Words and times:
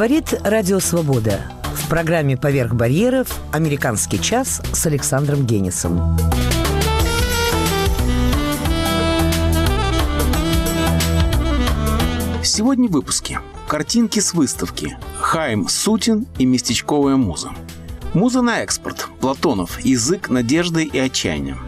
Говорит 0.00 0.32
Радио 0.44 0.78
Свобода. 0.78 1.42
В 1.74 1.86
программе 1.90 2.34
«Поверх 2.34 2.72
барьеров» 2.72 3.38
«Американский 3.52 4.18
час» 4.18 4.62
с 4.72 4.86
Александром 4.86 5.44
Генисом. 5.44 6.16
Сегодня 12.42 12.88
в 12.88 12.92
выпуске. 12.92 13.40
Картинки 13.68 14.20
с 14.20 14.32
выставки. 14.32 14.96
Хайм 15.18 15.68
Сутин 15.68 16.26
и 16.38 16.46
местечковая 16.46 17.16
муза. 17.16 17.50
Муза 18.14 18.40
на 18.40 18.60
экспорт. 18.62 19.06
Платонов. 19.20 19.80
Язык 19.80 20.30
надежды 20.30 20.84
и 20.84 20.98
отчаяния. 20.98 21.58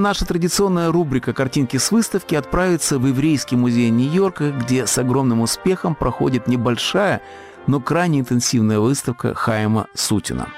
Наша 0.00 0.24
традиционная 0.24 0.90
рубрика 0.90 1.32
«Картинки 1.32 1.76
с 1.76 1.92
выставки» 1.92 2.34
отправится 2.34 2.98
в 2.98 3.06
Еврейский 3.06 3.56
музей 3.56 3.90
Нью-Йорка, 3.90 4.50
где 4.50 4.86
с 4.86 4.98
огромным 4.98 5.42
успехом 5.42 5.94
проходит 5.94 6.48
небольшая, 6.48 7.20
но 7.66 7.80
крайне 7.80 8.20
интенсивная 8.20 8.80
выставка 8.80 9.34
Хайма 9.34 9.86
Сутина. 9.94 10.48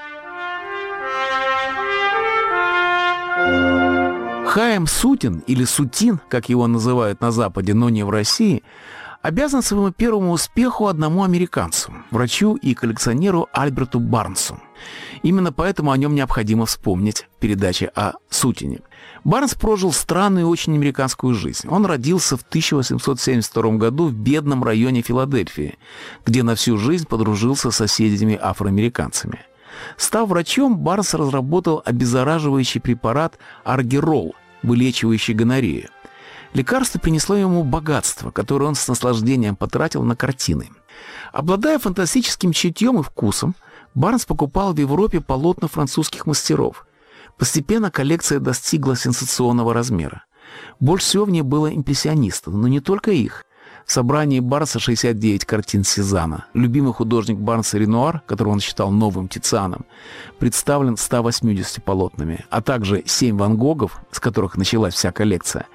Хайм 4.47 4.87
Сутин, 4.87 5.43
или 5.47 5.65
Сутин, 5.65 6.19
как 6.29 6.49
его 6.49 6.67
называют 6.67 7.21
на 7.21 7.31
Западе, 7.31 7.73
но 7.73 7.89
не 7.89 8.03
в 8.03 8.09
России, 8.09 8.63
обязан 9.23 9.63
своему 9.63 9.91
первому 9.91 10.31
успеху 10.31 10.87
одному 10.87 11.23
американцу, 11.23 11.91
врачу 12.11 12.55
и 12.55 12.75
коллекционеру 12.75 13.47
Альберту 13.53 13.99
Барнсу. 13.99 14.59
Именно 15.23 15.53
поэтому 15.53 15.91
о 15.91 15.97
нем 15.97 16.13
необходимо 16.13 16.65
вспомнить 16.65 17.27
в 17.37 17.39
передаче 17.39 17.89
о 17.95 18.13
Сутине. 18.29 18.81
Барнс 19.23 19.55
прожил 19.55 19.93
странную 19.93 20.45
и 20.45 20.49
очень 20.49 20.75
американскую 20.75 21.33
жизнь. 21.33 21.67
Он 21.69 21.85
родился 21.85 22.35
в 22.35 22.41
1872 22.41 23.77
году 23.77 24.07
в 24.09 24.13
бедном 24.13 24.63
районе 24.63 25.01
Филадельфии, 25.01 25.77
где 26.25 26.43
на 26.43 26.55
всю 26.55 26.77
жизнь 26.77 27.07
подружился 27.07 27.71
с 27.71 27.77
соседями-афроамериканцами. 27.77 29.39
Став 29.95 30.27
врачом, 30.27 30.77
Барнс 30.77 31.13
разработал 31.13 31.81
обеззараживающий 31.85 32.81
препарат 32.81 33.39
аргирол, 33.63 34.35
вылечивающий 34.61 35.33
гонорею. 35.33 35.89
Лекарство 36.53 36.99
принесло 36.99 37.35
ему 37.35 37.63
богатство, 37.63 38.31
которое 38.31 38.65
он 38.65 38.75
с 38.75 38.87
наслаждением 38.87 39.55
потратил 39.55 40.03
на 40.03 40.15
картины. 40.15 40.69
Обладая 41.31 41.79
фантастическим 41.79 42.51
чутьем 42.53 42.99
и 42.99 43.03
вкусом, 43.03 43.55
Барнс 43.95 44.25
покупал 44.25 44.73
в 44.73 44.79
Европе 44.79 45.19
полотна 45.19 45.67
французских 45.67 46.25
мастеров– 46.25 46.85
Постепенно 47.37 47.91
коллекция 47.91 48.39
достигла 48.39 48.95
сенсационного 48.95 49.73
размера. 49.73 50.25
Больше 50.79 51.05
всего 51.07 51.25
в 51.25 51.31
ней 51.31 51.41
было 51.41 51.73
импрессионистов, 51.73 52.53
но 52.53 52.67
не 52.67 52.79
только 52.79 53.11
их. 53.11 53.43
В 53.85 53.91
собрании 53.91 54.39
Барса 54.39 54.79
69 54.79 55.45
картин 55.45 55.83
Сезана. 55.83 56.45
Любимый 56.53 56.93
художник 56.93 57.37
Барнса 57.37 57.77
Ренуар, 57.77 58.21
которого 58.25 58.53
он 58.53 58.59
считал 58.59 58.91
новым 58.91 59.27
Тицианом, 59.27 59.85
представлен 60.39 60.95
180 60.95 61.83
полотнами, 61.83 62.45
а 62.49 62.61
также 62.61 63.03
7 63.05 63.37
Ван 63.37 63.57
Гогов, 63.57 64.01
с 64.11 64.19
которых 64.19 64.57
началась 64.57 64.93
вся 64.93 65.11
коллекция, 65.11 65.67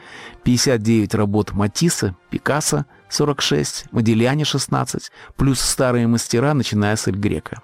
59 0.44 1.14
работ 1.14 1.52
Матисса, 1.52 2.16
Пикассо, 2.30 2.86
46, 3.10 3.86
Модельяне 3.92 4.44
16, 4.44 5.10
плюс 5.36 5.60
старые 5.60 6.06
мастера, 6.06 6.54
начиная 6.54 6.96
с 6.96 7.06
Эль 7.08 7.16
Грека. 7.16 7.62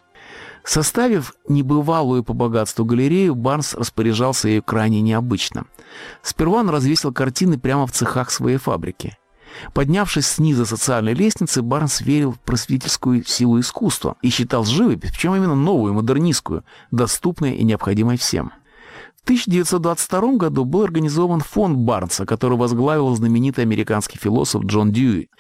Составив 0.65 1.35
небывалую 1.47 2.25
по 2.25 2.33
богатству 2.33 2.87
галерею, 2.87 3.35
Барнс 3.35 3.75
распоряжался 3.75 4.49
ею 4.49 4.63
крайне 4.63 5.03
необычно. 5.03 5.67
Сперва 6.23 6.61
он 6.61 6.71
развесил 6.71 7.13
картины 7.13 7.59
прямо 7.59 7.87
в 7.87 7.93
цехах 7.93 8.31
своей 8.31 8.57
фабрики. 8.57 9.19
Поднявшись 9.73 10.27
снизу 10.27 10.67
социальной 10.67 11.15
лестницы, 11.15 11.63
Барнс 11.63 12.01
верил 12.01 12.33
в 12.33 12.41
просветительскую 12.41 13.25
силу 13.25 13.61
искусства 13.61 14.17
и 14.23 14.31
считал 14.31 14.65
живопись, 14.65 15.11
причем 15.11 15.35
именно 15.35 15.55
новую, 15.55 15.95
модернистскую, 15.95 16.65
доступной 16.91 17.55
и 17.55 17.65
необходимой 17.65 18.17
всем. 18.17 18.53
В 19.17 19.25
1922 19.25 20.37
году 20.37 20.67
был 20.67 20.83
организован 20.83 21.41
фонд 21.41 21.79
Барнса, 21.79 22.27
который 22.27 22.59
возглавил 22.59 23.17
знаменитый 23.17 23.65
американский 23.65 24.19
философ 24.19 24.67
Джон 24.67 24.93
Дьюи. 24.93 25.31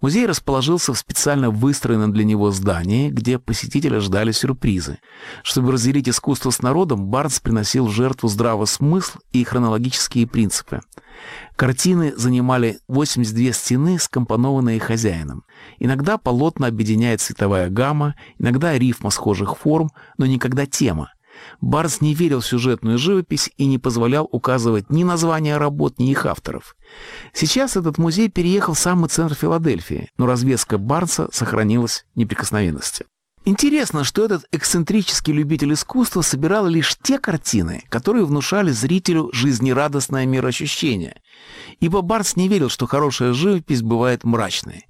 Музей 0.00 0.26
расположился 0.26 0.94
в 0.94 0.98
специально 0.98 1.50
выстроенном 1.50 2.12
для 2.12 2.22
него 2.22 2.52
здании, 2.52 3.10
где 3.10 3.40
посетители 3.40 3.98
ждали 3.98 4.30
сюрпризы. 4.30 5.00
Чтобы 5.42 5.72
разделить 5.72 6.08
искусство 6.08 6.50
с 6.50 6.62
народом, 6.62 7.06
Барнс 7.06 7.40
приносил 7.40 7.88
в 7.88 7.90
жертву 7.90 8.28
здравый 8.28 8.68
смысл 8.68 9.18
и 9.32 9.42
хронологические 9.42 10.28
принципы. 10.28 10.80
Картины 11.62 12.12
занимали 12.16 12.80
82 12.88 13.52
стены, 13.52 13.96
скомпонованные 14.00 14.80
хозяином. 14.80 15.44
Иногда 15.78 16.18
полотна 16.18 16.66
объединяет 16.66 17.20
цветовая 17.20 17.70
гамма, 17.70 18.16
иногда 18.36 18.76
рифма 18.76 19.10
схожих 19.10 19.58
форм, 19.58 19.90
но 20.18 20.26
никогда 20.26 20.66
тема. 20.66 21.12
Барнс 21.60 22.00
не 22.00 22.14
верил 22.14 22.40
в 22.40 22.46
сюжетную 22.46 22.98
живопись 22.98 23.48
и 23.58 23.66
не 23.66 23.78
позволял 23.78 24.28
указывать 24.32 24.90
ни 24.90 25.04
названия 25.04 25.56
работ, 25.56 26.00
ни 26.00 26.10
их 26.10 26.26
авторов. 26.26 26.74
Сейчас 27.32 27.76
этот 27.76 27.96
музей 27.96 28.28
переехал 28.28 28.74
в 28.74 28.80
самый 28.80 29.08
центр 29.08 29.36
Филадельфии, 29.36 30.10
но 30.18 30.26
развеска 30.26 30.78
Барнса 30.78 31.28
сохранилась 31.30 32.06
в 32.16 32.18
неприкосновенности. 32.18 33.04
Интересно, 33.44 34.04
что 34.04 34.24
этот 34.24 34.46
эксцентрический 34.52 35.32
любитель 35.32 35.72
искусства 35.72 36.22
собирал 36.22 36.66
лишь 36.66 36.96
те 37.02 37.18
картины, 37.18 37.82
которые 37.88 38.24
внушали 38.24 38.70
зрителю 38.70 39.30
жизнерадостное 39.32 40.26
мироощущение. 40.26 41.20
Ибо 41.80 42.02
Барнс 42.02 42.36
не 42.36 42.46
верил, 42.46 42.68
что 42.68 42.86
хорошая 42.86 43.32
живопись 43.32 43.82
бывает 43.82 44.22
мрачной. 44.22 44.86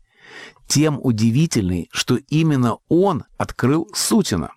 Тем 0.66 1.00
удивительный, 1.02 1.88
что 1.92 2.16
именно 2.28 2.76
он 2.88 3.24
открыл 3.38 3.88
Сутина. 3.94 4.52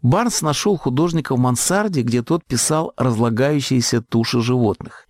Барнс 0.00 0.40
нашел 0.42 0.76
художника 0.76 1.34
в 1.34 1.38
мансарде, 1.38 2.02
где 2.02 2.22
тот 2.22 2.44
писал 2.44 2.92
разлагающиеся 2.96 4.00
туши 4.00 4.42
животных. 4.42 5.08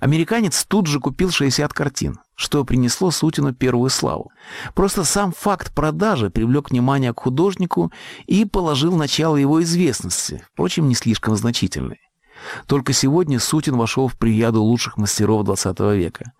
Американец 0.00 0.64
тут 0.64 0.86
же 0.86 1.00
купил 1.00 1.30
60 1.30 1.72
картин, 1.72 2.18
что 2.34 2.64
принесло 2.64 3.10
Сутину 3.10 3.52
первую 3.52 3.90
славу. 3.90 4.30
Просто 4.74 5.04
сам 5.04 5.32
факт 5.32 5.74
продажи 5.74 6.30
привлек 6.30 6.70
внимание 6.70 7.12
к 7.12 7.20
художнику 7.20 7.92
и 8.26 8.44
положил 8.44 8.96
начало 8.96 9.36
его 9.36 9.62
известности, 9.62 10.44
впрочем, 10.52 10.88
не 10.88 10.94
слишком 10.94 11.36
значительной. 11.36 12.00
Только 12.66 12.92
сегодня 12.92 13.38
Сутин 13.38 13.76
вошел 13.76 14.08
в 14.08 14.18
прияду 14.18 14.62
лучших 14.62 14.96
мастеров 14.96 15.46
XX 15.46 15.96
века. 15.96 16.32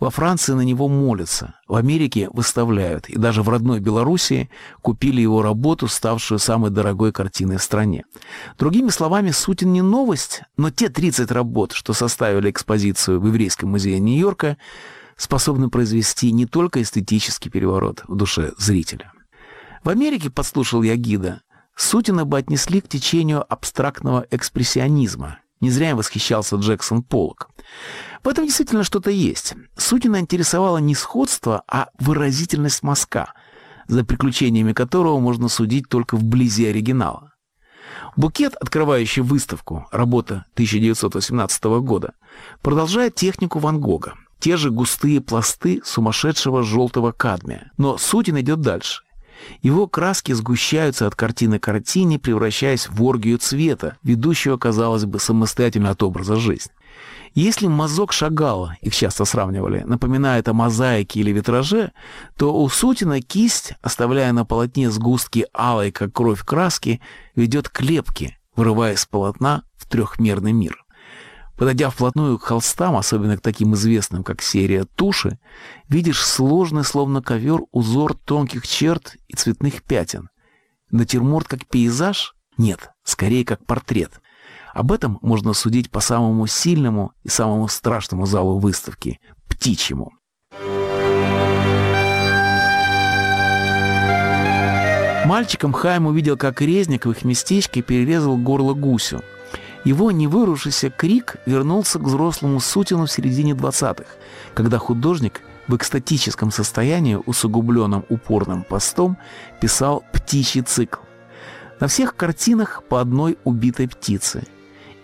Во 0.00 0.10
Франции 0.10 0.52
на 0.52 0.62
него 0.62 0.88
молятся, 0.88 1.54
в 1.66 1.74
Америке 1.74 2.28
выставляют, 2.32 3.08
и 3.08 3.18
даже 3.18 3.42
в 3.42 3.48
родной 3.48 3.80
Белоруссии 3.80 4.50
купили 4.82 5.20
его 5.20 5.42
работу, 5.42 5.88
ставшую 5.88 6.38
самой 6.38 6.70
дорогой 6.70 7.12
картиной 7.12 7.58
в 7.58 7.62
стране. 7.62 8.04
Другими 8.58 8.90
словами, 8.90 9.30
Сутин 9.30 9.72
не 9.72 9.82
новость, 9.82 10.42
но 10.56 10.70
те 10.70 10.88
30 10.88 11.30
работ, 11.30 11.72
что 11.72 11.92
составили 11.92 12.50
экспозицию 12.50 13.20
в 13.20 13.26
Еврейском 13.26 13.70
музее 13.70 13.98
Нью-Йорка, 13.98 14.56
способны 15.16 15.68
произвести 15.68 16.32
не 16.32 16.46
только 16.46 16.80
эстетический 16.82 17.50
переворот 17.50 18.04
в 18.06 18.14
душе 18.14 18.52
зрителя. 18.56 19.12
В 19.82 19.88
Америке, 19.88 20.30
подслушал 20.30 20.82
я 20.82 20.96
гида, 20.96 21.42
Сутина 21.74 22.24
бы 22.24 22.38
отнесли 22.38 22.80
к 22.80 22.88
течению 22.88 23.44
абстрактного 23.52 24.26
экспрессионизма– 24.30 25.38
не 25.60 25.70
зря 25.70 25.90
им 25.90 25.96
восхищался 25.96 26.56
Джексон 26.56 27.02
Поллок. 27.02 27.50
В 28.22 28.28
этом 28.28 28.44
действительно 28.44 28.84
что-то 28.84 29.10
есть. 29.10 29.54
Сутина 29.76 30.20
интересовала 30.20 30.78
не 30.78 30.94
сходство, 30.94 31.62
а 31.68 31.88
выразительность 31.98 32.82
мазка, 32.82 33.32
за 33.86 34.04
приключениями 34.04 34.72
которого 34.72 35.18
можно 35.18 35.48
судить 35.48 35.88
только 35.88 36.16
вблизи 36.16 36.66
оригинала. 36.66 37.32
Букет, 38.16 38.54
открывающий 38.54 39.22
выставку, 39.22 39.86
работа 39.92 40.44
1918 40.54 41.64
года, 41.80 42.14
продолжает 42.62 43.14
технику 43.14 43.58
Ван 43.58 43.80
Гога. 43.80 44.14
Те 44.40 44.56
же 44.56 44.70
густые 44.70 45.20
пласты 45.20 45.80
сумасшедшего 45.84 46.62
желтого 46.62 47.12
кадмия. 47.12 47.72
Но 47.76 47.98
Сутин 47.98 48.38
идет 48.40 48.60
дальше. 48.60 49.02
Его 49.62 49.86
краски 49.86 50.32
сгущаются 50.32 51.06
от 51.06 51.14
картины 51.14 51.58
к 51.58 51.64
картине, 51.64 52.18
превращаясь 52.18 52.88
в 52.88 53.02
оргию 53.02 53.38
цвета, 53.38 53.96
ведущего, 54.02 54.56
казалось 54.56 55.04
бы, 55.04 55.18
самостоятельно 55.18 55.90
от 55.90 56.02
образа 56.02 56.36
жизни. 56.36 56.72
Если 57.34 57.66
мазок 57.66 58.12
Шагала, 58.12 58.76
их 58.80 58.94
часто 58.94 59.24
сравнивали, 59.24 59.84
напоминает 59.86 60.48
о 60.48 60.54
мозаике 60.54 61.20
или 61.20 61.30
витраже, 61.30 61.92
то 62.36 62.54
у 62.54 62.68
Сутина 62.68 63.20
кисть, 63.20 63.74
оставляя 63.82 64.32
на 64.32 64.44
полотне 64.44 64.90
сгустки 64.90 65.46
алой, 65.52 65.92
как 65.92 66.12
кровь 66.12 66.42
краски, 66.42 67.00
ведет 67.36 67.68
к 67.68 67.80
лепке, 67.80 68.38
вырывая 68.56 68.94
из 68.94 69.06
полотна 69.06 69.62
в 69.76 69.86
трехмерный 69.86 70.52
мир. 70.52 70.84
Подойдя 71.58 71.90
вплотную 71.90 72.38
к 72.38 72.44
холстам, 72.44 72.96
особенно 72.96 73.36
к 73.36 73.40
таким 73.40 73.74
известным, 73.74 74.22
как 74.22 74.42
серия 74.42 74.84
«Туши», 74.84 75.40
видишь 75.88 76.24
сложный, 76.24 76.84
словно 76.84 77.20
ковер, 77.20 77.62
узор 77.72 78.14
тонких 78.14 78.66
черт 78.66 79.16
и 79.26 79.34
цветных 79.34 79.82
пятен. 79.82 80.28
Натюрморт 80.92 81.48
как 81.48 81.66
пейзаж? 81.66 82.36
Нет, 82.58 82.90
скорее 83.02 83.44
как 83.44 83.66
портрет. 83.66 84.20
Об 84.72 84.92
этом 84.92 85.18
можно 85.20 85.52
судить 85.52 85.90
по 85.90 85.98
самому 85.98 86.46
сильному 86.46 87.12
и 87.24 87.28
самому 87.28 87.66
страшному 87.66 88.24
залу 88.24 88.60
выставки– 88.60 89.18
птичьему. 89.48 90.12
Мальчиком 95.26 95.72
Хайм 95.72 96.06
увидел, 96.06 96.36
как 96.36 96.62
резник 96.62 97.04
в 97.04 97.10
их 97.10 97.24
местечке 97.24 97.82
перерезал 97.82 98.36
горло 98.36 98.74
гусю– 98.74 99.22
его 99.88 100.10
невырушившийся 100.10 100.90
крик 100.90 101.36
вернулся 101.46 101.98
к 101.98 102.02
взрослому 102.02 102.60
Сутину 102.60 103.06
в 103.06 103.10
середине 103.10 103.52
20-х, 103.52 104.04
когда 104.52 104.76
художник 104.76 105.40
в 105.66 105.74
экстатическом 105.76 106.50
состоянии, 106.50 107.18
усугубленном 107.24 108.04
упорным 108.10 108.64
постом, 108.64 109.16
писал 109.62 110.04
«Птичий 110.12 110.60
цикл». 110.60 111.00
На 111.80 111.88
всех 111.88 112.16
картинах 112.16 112.82
по 112.86 113.00
одной 113.00 113.38
убитой 113.44 113.88
птице. 113.88 114.44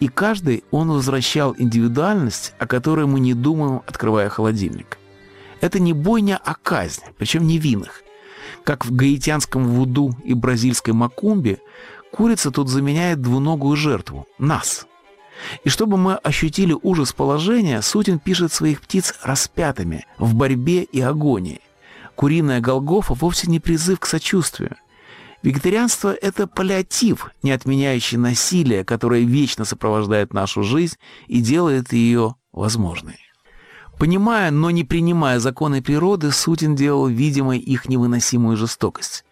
И 0.01 0.09
каждый 0.09 0.65
он 0.71 0.91
возвращал 0.91 1.55
индивидуальность, 1.57 2.53
о 2.59 2.67
которой 2.67 3.07
мы 3.07 3.21
не 3.21 3.33
думаем, 3.33 3.81
открывая 3.87 4.29
холодильник. 4.29 4.99
Это 5.63 5.81
не 5.81 5.95
бойня, 5.95 6.39
а 6.45 6.57
казнь, 6.63 7.05
причем 7.17 7.47
невинных. 7.47 8.03
Как 8.65 8.85
в 8.85 8.95
гаитянском 8.95 9.67
вуду 9.67 10.15
и 10.25 10.35
бразильской 10.35 10.93
макумбе, 10.93 11.61
Курица 12.15 12.53
тут 12.53 12.69
заменяет 12.69 13.21
двуногую 13.21 13.75
жертву– 13.75 14.29
нас. 14.39 14.87
И 15.65 15.69
чтобы 15.69 15.97
мы 15.97 16.15
ощутили 16.15 16.73
ужас 16.81 17.13
положения, 17.13 17.83
Сутин 17.83 18.21
пишет 18.21 18.53
своих 18.53 18.81
птиц 18.83 19.15
распятыми, 19.25 20.07
в 20.17 20.33
борьбе 20.37 20.85
и 20.85 21.01
агонии. 21.01 21.61
Куриная 22.15 22.61
Голгофа 22.61 23.15
вовсе 23.15 23.51
не 23.51 23.59
призыв 23.59 23.99
к 23.99 24.07
сочувствию. 24.07 24.77
Вегетарианство– 25.43 26.15
это 26.23 26.47
паллиатив, 26.47 27.33
не 27.43 27.51
отменяющий 27.51 28.17
насилие, 28.17 28.85
которое 28.85 29.23
вечно 29.23 29.65
сопровождает 29.65 30.33
нашу 30.33 30.63
жизнь 30.63 30.97
и 31.27 31.41
делает 31.41 31.93
ее 31.93 32.37
возможной. 32.53 33.19
Понимая, 33.99 34.53
но 34.53 34.71
не 34.71 34.85
принимая 34.85 35.41
законы 35.41 35.83
природы, 35.83 36.31
Сутин 36.31 36.77
делал 36.77 37.09
видимой 37.09 37.59
их 37.59 37.89
невыносимую 37.89 38.57
жестокость. 38.57 39.24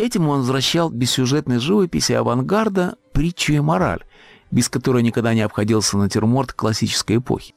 Этим 0.00 0.28
он 0.28 0.38
возвращал 0.38 0.88
бессюжетной 0.88 1.58
живописи 1.58 2.12
авангарда 2.12 2.96
притчу 3.12 3.52
и 3.52 3.60
мораль, 3.60 4.02
без 4.50 4.70
которой 4.70 5.02
никогда 5.02 5.34
не 5.34 5.42
обходился 5.42 5.98
натюрморт 5.98 6.54
классической 6.54 7.18
эпохи. 7.18 7.54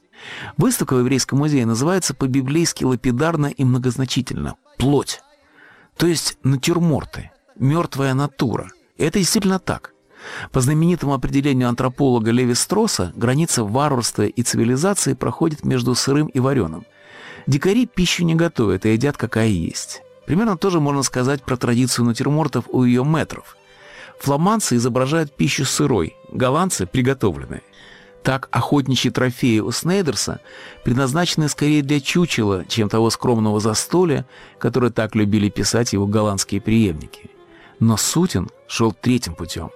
Выставка 0.58 0.96
в 0.96 1.00
Еврейском 1.00 1.40
музее 1.40 1.66
называется 1.66 2.14
по-библейски 2.14 2.84
лапидарно 2.84 3.46
и 3.46 3.64
многозначительно 3.64 4.56
«плоть». 4.78 5.22
То 5.96 6.06
есть 6.06 6.38
натюрморты, 6.44 7.32
мертвая 7.56 8.14
натура. 8.14 8.68
Это 8.98 9.20
действительно 9.20 9.60
так. 9.60 9.94
По 10.52 10.60
знаменитому 10.60 11.14
определению 11.14 11.70
антрополога 11.70 12.32
Леви 12.32 12.56
Строса, 12.56 13.14
граница 13.16 13.64
варварства 13.64 14.24
и 14.24 14.44
цивилизации 14.44 15.14
проходит 15.14 15.64
между 15.64 15.96
сырым 15.96 16.28
и 16.28 16.42
вареным. 16.42 16.84
Дикари 17.48 17.86
пищу 17.86 18.26
не 18.26 18.36
готовят 18.36 18.86
и 18.86 18.92
едят 18.92 19.16
какая 19.16 19.48
есть. 19.48 20.02
Примерно 20.26 20.58
тоже 20.58 20.80
можно 20.80 21.04
сказать 21.04 21.44
про 21.44 21.58
традицию 21.58 22.06
натюрмортов 22.06 22.66
у 22.70 22.84
ее 22.84 23.04
метров. 23.04 23.58
Фламандцы 24.20 24.78
изображают 24.78 25.36
пищу 25.36 25.66
сырой, 25.66 26.16
голландцы– 26.32 26.86
приготовленной. 26.92 27.62
Так 28.24 28.48
охотничьи 28.52 29.12
трофеи 29.12 29.60
у 29.60 29.72
Снейдерса 29.72 30.40
предназначены 30.86 31.50
скорее 31.50 31.82
для 31.82 32.00
чучела, 32.00 32.64
чем 32.66 32.88
того 32.88 33.10
скромного 33.10 33.60
застолья, 33.60 34.26
которое 34.60 34.92
так 34.92 35.14
любили 35.14 35.50
писать 35.50 35.92
его 35.92 36.08
голландские 36.08 36.62
преемники. 36.62 37.30
Но 37.80 37.98
Сутин 37.98 38.50
шел 38.66 38.94
третьим 38.94 39.36
путем. 39.36 39.72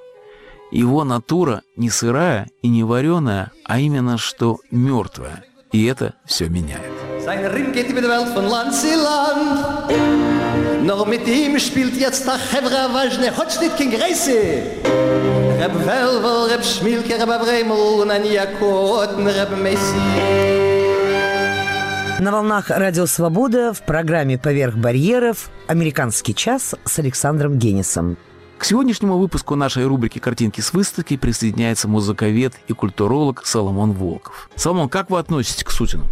Его 0.72 1.04
натура 1.04 1.62
не 1.76 1.90
сырая 1.90 2.50
и 2.62 2.70
не 2.70 2.86
вареная, 2.86 3.52
а 3.66 3.80
именно 3.80 4.18
что 4.18 4.60
мертвая. 4.72 5.44
И 5.74 5.84
это 5.86 6.16
все 6.26 6.48
меняет. 6.48 6.92
Sein 7.28 7.46
Ring 7.46 7.74
geht 7.74 7.90
über 7.90 8.00
die 8.00 8.08
Welt 8.08 8.30
von 8.30 8.46
Land 8.46 8.74
zu 8.74 8.88
Land. 8.96 10.37
Nur 10.84 11.06
mit 11.08 11.28
ihm 11.28 11.60
spielt 11.60 11.96
jetzt 11.96 12.26
der 12.26 12.38
Chevra 12.38 12.94
Vajne, 12.94 13.32
хоть 13.36 13.60
nicht 13.60 13.78
kein 13.78 13.92
Greise. 13.92 14.62
Reb 15.60 15.74
Velvel, 15.86 16.52
Reb 16.52 16.64
Schmilke, 16.64 17.16
Reb 17.16 17.30
Avremel, 17.30 18.02
und 18.02 18.12
ein 18.12 18.26
Jakot, 18.26 19.18
Reb 19.18 19.58
Messi. 19.62 20.68
На 22.20 22.32
волнах 22.32 22.70
Радио 22.70 23.06
Свобода 23.06 23.74
в 23.74 23.86
программе 23.86 24.40
«Поверх 24.40 24.76
барьеров» 24.76 25.50
«Американский 25.68 26.34
час» 26.34 26.74
с 26.84 27.00
Александром 27.00 27.60
Генисом. 27.60 28.18
К 28.58 28.66
сегодняшнему 28.66 29.20
выпуску 29.20 29.56
нашей 29.56 29.86
рубрики 29.86 30.18
«Картинки 30.18 30.60
с 30.62 30.74
выставки» 30.74 31.16
присоединяется 31.16 31.88
музыковед 31.88 32.54
и 32.68 32.74
культуролог 32.74 33.46
Соломон 33.46 33.92
Волков. 33.92 34.50
Соломон, 34.56 34.90
как 34.90 35.12
вы 35.12 35.20
относитесь 35.20 35.64
к 35.64 35.70
Сутину? 35.70 36.08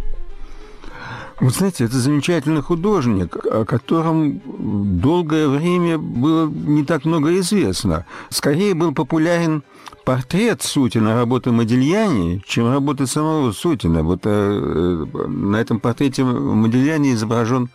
Вы 1.38 1.50
знаете, 1.50 1.84
это 1.84 1.98
замечательный 1.98 2.62
художник, 2.62 3.36
о 3.44 3.66
котором 3.66 4.40
долгое 5.00 5.48
время 5.48 5.98
было 5.98 6.46
не 6.48 6.82
так 6.82 7.04
много 7.04 7.38
известно. 7.40 8.06
Скорее 8.30 8.72
был 8.72 8.94
популярен 8.94 9.62
портрет 10.06 10.62
Сутина 10.62 11.14
работы 11.14 11.52
Модильяни, 11.52 12.42
чем 12.46 12.72
работы 12.72 13.06
самого 13.06 13.52
Сутина. 13.52 14.02
Вот 14.02 14.20
э, 14.24 14.30
э 14.30 15.26
на 15.26 15.56
этом 15.56 15.78
портрете 15.78 16.24
Модильяни 16.24 17.12
изображен 17.12 17.68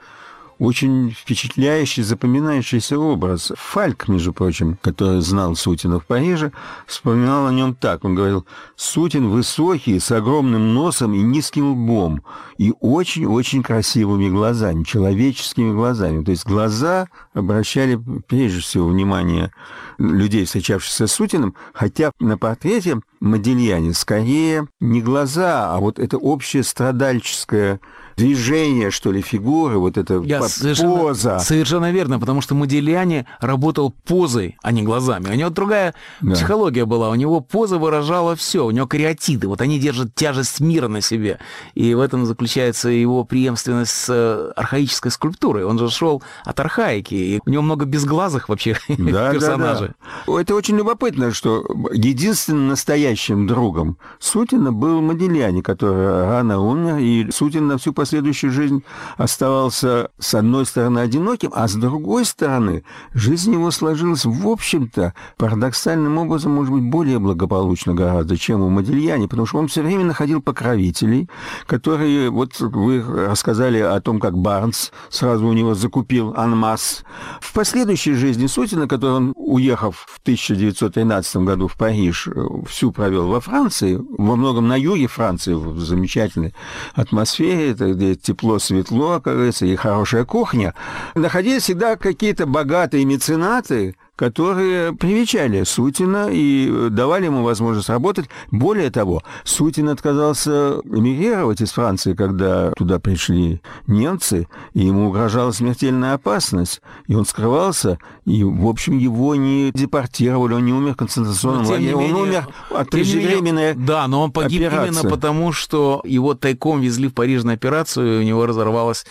очень 0.62 1.10
впечатляющий, 1.10 2.04
запоминающийся 2.04 3.00
образ. 3.00 3.52
Фальк, 3.58 4.08
между 4.08 4.32
прочим, 4.32 4.78
который 4.84 5.20
знал 5.22 5.56
Сутина 5.56 6.00
в 6.00 6.06
Париже, 6.06 6.52
вспоминал 6.86 7.48
о 7.48 7.52
нем 7.52 7.74
так. 7.74 8.06
Он 8.06 8.14
говорил, 8.14 8.46
Сутин 8.76 9.30
высокий, 9.30 9.98
с 9.98 10.12
огромным 10.12 10.76
носом 10.76 11.16
и 11.16 11.22
низким 11.24 11.72
лбом, 11.72 12.22
и 12.60 12.76
очень-очень 12.80 13.64
красивыми 13.64 14.30
глазами, 14.30 14.84
человеческими 14.84 15.74
глазами. 15.74 16.24
То 16.24 16.30
есть 16.30 16.46
глаза 16.46 17.08
обращали 17.34 18.00
прежде 18.28 18.60
всего 18.60 18.88
внимание 18.88 19.52
людей, 19.98 20.46
встречавшихся 20.46 21.08
с 21.08 21.12
Сутиным, 21.12 21.56
хотя 21.74 22.12
на 22.20 22.38
портрете 22.38 23.02
Модильяне 23.20 23.94
скорее 23.94 24.68
не 24.80 25.02
глаза, 25.02 25.74
а 25.74 25.80
вот 25.80 25.98
это 25.98 26.18
общее 26.18 26.64
страдальческое 26.64 27.80
движение, 28.22 28.92
что 28.92 29.12
ли, 29.12 29.22
фигуры, 29.22 29.80
вот 29.80 29.98
эта 29.98 30.22
Я 30.22 30.44
совершенно, 30.44 30.96
поза. 30.96 31.40
Совершенно 31.40 31.92
верно, 31.92 32.20
потому 32.20 32.42
что 32.42 32.54
Модильяне 32.54 33.26
работал 33.40 33.92
позой, 34.06 34.58
а 34.62 34.72
не 34.72 34.84
глазами. 34.84 35.30
У 35.30 35.34
него 35.34 35.50
другая 35.50 35.96
да. 36.22 36.34
психология 36.34 36.86
была, 36.86 37.10
у 37.10 37.16
него 37.16 37.40
поза 37.42 37.80
выражала 37.80 38.36
все, 38.36 38.66
у 38.66 38.72
него 38.72 38.86
кариатиды, 38.86 39.48
вот 39.48 39.62
они 39.62 39.80
держат 39.80 40.14
тяжесть 40.14 40.60
мира 40.60 40.88
на 40.88 41.02
себе. 41.02 41.40
И 41.74 41.96
в 41.96 42.00
этом 42.00 42.28
заключается 42.28 42.90
его 42.90 43.24
преемственность 43.24 43.92
с 43.92 44.06
э, 44.10 44.52
архаической 44.56 45.12
скульптурой. 45.12 45.64
Он 45.64 45.80
же 45.80 45.90
шел 45.90 46.22
от 46.46 46.60
архаики, 46.60 47.16
и 47.16 47.40
у 47.44 47.50
него 47.50 47.64
много 47.64 47.86
безглазых 47.86 48.50
вообще 48.50 48.78
да, 48.88 49.32
персонажей. 49.32 49.88
Да, 49.88 50.34
да. 50.34 50.42
Это 50.42 50.54
очень 50.54 50.78
любопытно, 50.78 51.34
что 51.34 51.66
единственным 51.92 52.68
настоящим 52.68 53.48
другом 53.48 53.98
Сутина 54.20 54.72
был 54.72 55.02
Модильяне, 55.02 55.64
который 55.64 56.06
рано 56.06 56.60
умер, 56.60 56.98
и 56.98 57.32
Сутин 57.32 57.68
на 57.68 57.80
всю 57.80 57.94
последующую 58.12 58.52
жизнь 58.52 58.84
оставался, 59.16 60.10
с 60.20 60.36
одной 60.36 60.66
стороны, 60.66 61.00
одиноким, 61.00 61.50
а 61.56 61.70
с 61.70 61.76
другой 61.76 62.26
стороны, 62.26 62.84
жизнь 63.14 63.54
его 63.54 63.72
сложилась, 63.72 64.26
в 64.26 64.48
общем-то, 64.50 65.14
парадоксальным 65.38 66.18
образом, 66.18 66.52
может 66.52 66.74
быть, 66.74 66.84
более 66.84 67.20
благополучно 67.20 67.94
гораздо, 67.94 68.36
чем 68.36 68.60
у 68.64 68.70
Модильяне, 68.70 69.30
потому 69.30 69.46
что 69.46 69.60
он 69.60 69.70
все 69.70 69.82
время 69.82 70.04
находил 70.04 70.42
покровителей, 70.42 71.30
которые, 71.68 72.30
вот 72.30 72.60
вы 72.60 73.02
рассказали 73.02 73.80
о 73.80 74.02
том, 74.02 74.20
как 74.20 74.38
Барнс 74.38 74.92
сразу 75.10 75.48
у 75.48 75.54
него 75.54 75.74
закупил 75.74 76.34
анмас. 76.36 77.06
В 77.40 77.54
последующей 77.54 78.16
жизни 78.16 78.48
Сутина, 78.48 78.90
который 78.90 79.16
он, 79.16 79.34
уехав 79.38 80.06
в 80.06 80.20
1913 80.20 81.38
году 81.38 81.70
в 81.70 81.78
Париж, 81.78 82.28
всю 82.68 82.92
провел 82.92 83.28
во 83.28 83.40
Франции, 83.40 83.98
во 84.18 84.36
многом 84.36 84.68
на 84.68 84.76
юге 84.76 85.08
Франции, 85.08 85.54
в 85.54 85.80
замечательной 85.80 86.54
атмосфере, 86.94 87.72
это 87.72 88.01
где 88.02 88.16
тепло, 88.16 88.58
светло, 88.60 89.22
говорится, 89.24 89.66
и 89.66 89.76
хорошая 89.76 90.26
кухня, 90.26 90.74
находились 91.14 91.64
всегда 91.64 91.96
какие-то 91.96 92.46
богатые 92.48 93.06
меценаты, 93.06 93.96
которые 94.16 94.94
привечали 94.94 95.64
Сутина 95.64 96.30
и 96.32 96.90
давали 96.90 97.26
ему 97.26 97.44
возможность 97.44 97.90
работать. 97.90 98.30
Более 98.52 98.92
того, 98.92 99.24
Сутин 99.44 99.90
отказался 99.90 100.80
эмигрировать 100.86 101.62
из 101.62 101.72
Франции, 101.72 102.14
когда 102.14 102.72
туда 102.72 103.00
пришли 103.00 103.62
немцы, 103.88 104.48
и 104.74 104.86
ему 104.86 105.08
угрожала 105.08 105.52
смертельная 105.52 106.14
опасность, 106.14 106.82
и 107.08 107.16
он 107.16 107.26
скрывался, 107.26 107.98
и, 108.26 108.44
в 108.44 108.68
общем, 108.68 108.98
его 108.98 109.36
не 109.36 109.72
депортировали, 109.74 110.54
он 110.54 110.66
не 110.66 110.74
умер 110.74 110.94
в 110.94 110.98
концентрационном 110.98 111.66
лагере, 111.66 111.96
он 111.96 112.14
умер 112.14 112.48
от 112.70 112.90
преждевременной 112.90 113.74
Да, 113.74 114.08
но 114.08 114.22
он 114.22 114.32
погиб 114.32 114.68
операции. 114.68 114.88
именно 114.90 115.10
потому, 115.10 115.52
что 115.52 116.02
его 116.06 116.36
тайком 116.36 116.80
везли 116.82 117.08
в 117.08 117.14
Париж 117.14 117.44
на 117.44 117.54
операцию, 117.54 118.18
и 118.18 118.20
у 118.20 118.24
него 118.24 118.46
разорвалась 118.46 119.06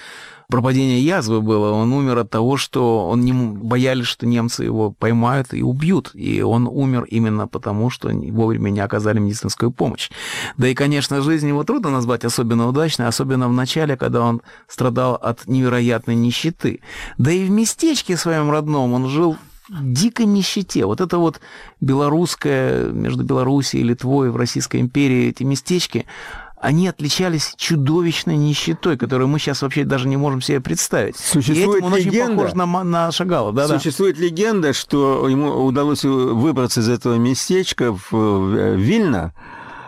пропадение 0.50 1.00
язвы 1.00 1.40
было. 1.40 1.70
Он 1.70 1.92
умер 1.92 2.18
от 2.18 2.30
того, 2.30 2.56
что 2.56 3.08
он 3.08 3.22
не 3.22 3.32
боялись, 3.32 4.06
что 4.06 4.26
немцы 4.26 4.64
его 4.64 4.90
поймают 4.90 5.54
и 5.54 5.62
убьют. 5.62 6.10
И 6.14 6.42
он 6.42 6.66
умер 6.66 7.04
именно 7.04 7.48
потому, 7.48 7.90
что 7.90 8.08
вовремя 8.08 8.70
не 8.70 8.80
оказали 8.80 9.18
медицинскую 9.18 9.70
помощь. 9.70 10.10
Да 10.56 10.68
и, 10.68 10.74
конечно, 10.74 11.22
жизнь 11.22 11.48
его 11.48 11.64
трудно 11.64 11.90
назвать 11.90 12.24
особенно 12.24 12.68
удачной, 12.68 13.06
особенно 13.06 13.48
в 13.48 13.52
начале, 13.52 13.96
когда 13.96 14.22
он 14.22 14.42
страдал 14.68 15.14
от 15.14 15.46
невероятной 15.46 16.14
нищеты. 16.14 16.80
Да 17.16 17.30
и 17.30 17.44
в 17.44 17.50
местечке 17.50 18.16
своем 18.16 18.50
родном 18.50 18.92
он 18.92 19.08
жил 19.08 19.36
дикой 19.70 20.26
нищете. 20.26 20.84
Вот 20.84 21.00
это 21.00 21.18
вот 21.18 21.40
белорусское, 21.80 22.90
между 22.90 23.24
Белоруссией 23.24 23.84
и 23.84 23.86
Литвой 23.86 24.30
в 24.30 24.36
Российской 24.36 24.80
империи, 24.80 25.28
эти 25.28 25.44
местечки, 25.44 26.06
они 26.60 26.88
отличались 26.88 27.54
чудовищной 27.56 28.36
нищетой, 28.36 28.98
которую 28.98 29.28
мы 29.28 29.38
сейчас 29.38 29.62
вообще 29.62 29.84
даже 29.84 30.06
не 30.06 30.16
можем 30.16 30.42
себе 30.42 30.60
представить. 30.60 31.16
Существует 31.16 31.76
и 31.76 31.78
этим 31.78 31.86
он 31.86 31.96
легенда, 31.96 32.24
очень 32.24 32.36
похож 32.36 32.54
на, 32.54 32.84
на 32.84 33.12
Шагала. 33.12 33.52
Да, 33.52 33.66
Существует 33.66 34.16
да. 34.16 34.24
легенда, 34.24 34.72
что 34.74 35.26
ему 35.28 35.64
удалось 35.64 36.04
выбраться 36.04 36.80
из 36.80 36.88
этого 36.88 37.14
местечка 37.14 37.96
в, 38.10 38.74
Вильно, 38.74 39.32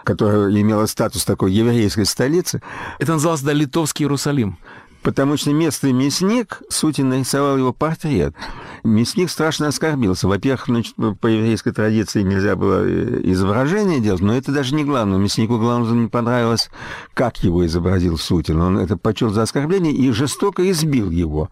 которая 0.05 0.51
имела 0.51 0.87
статус 0.87 1.25
такой 1.25 1.53
еврейской 1.53 2.07
столицы. 2.07 2.63
Это 2.99 3.13
называлось 3.13 3.43
да, 3.43 3.53
Литовский 3.53 4.05
Иерусалим. 4.05 4.59
Потому 5.03 5.37
что 5.37 5.53
местный 5.53 5.93
мясник, 5.93 6.63
Сутин 6.71 7.09
нарисовал 7.09 7.59
его 7.59 7.73
портрет. 7.73 8.35
Мясник 8.85 9.31
страшно 9.31 9.69
оскорбился. 9.69 10.27
Во-первых, 10.27 10.65
значит, 10.67 10.95
по 11.21 11.27
еврейской 11.27 11.73
традиции 11.73 12.23
нельзя 12.23 12.57
было 12.57 12.83
э, 12.85 13.21
изображение 13.25 14.01
делать, 14.01 14.23
но 14.23 14.35
это 14.35 14.51
даже 14.51 14.75
не 14.75 14.85
главное. 14.85 15.19
Мяснику 15.19 15.59
главное 15.59 15.93
не 15.93 16.09
понравилось, 16.09 16.69
как 17.15 17.39
его 17.45 17.65
изобразил 17.65 18.19
Сутин. 18.19 18.61
Он 18.61 18.79
это 18.79 18.97
почел 18.97 19.31
за 19.31 19.43
оскорбление 19.43 19.93
и 19.93 20.11
жестоко 20.11 20.69
избил 20.71 21.11
его. 21.11 21.49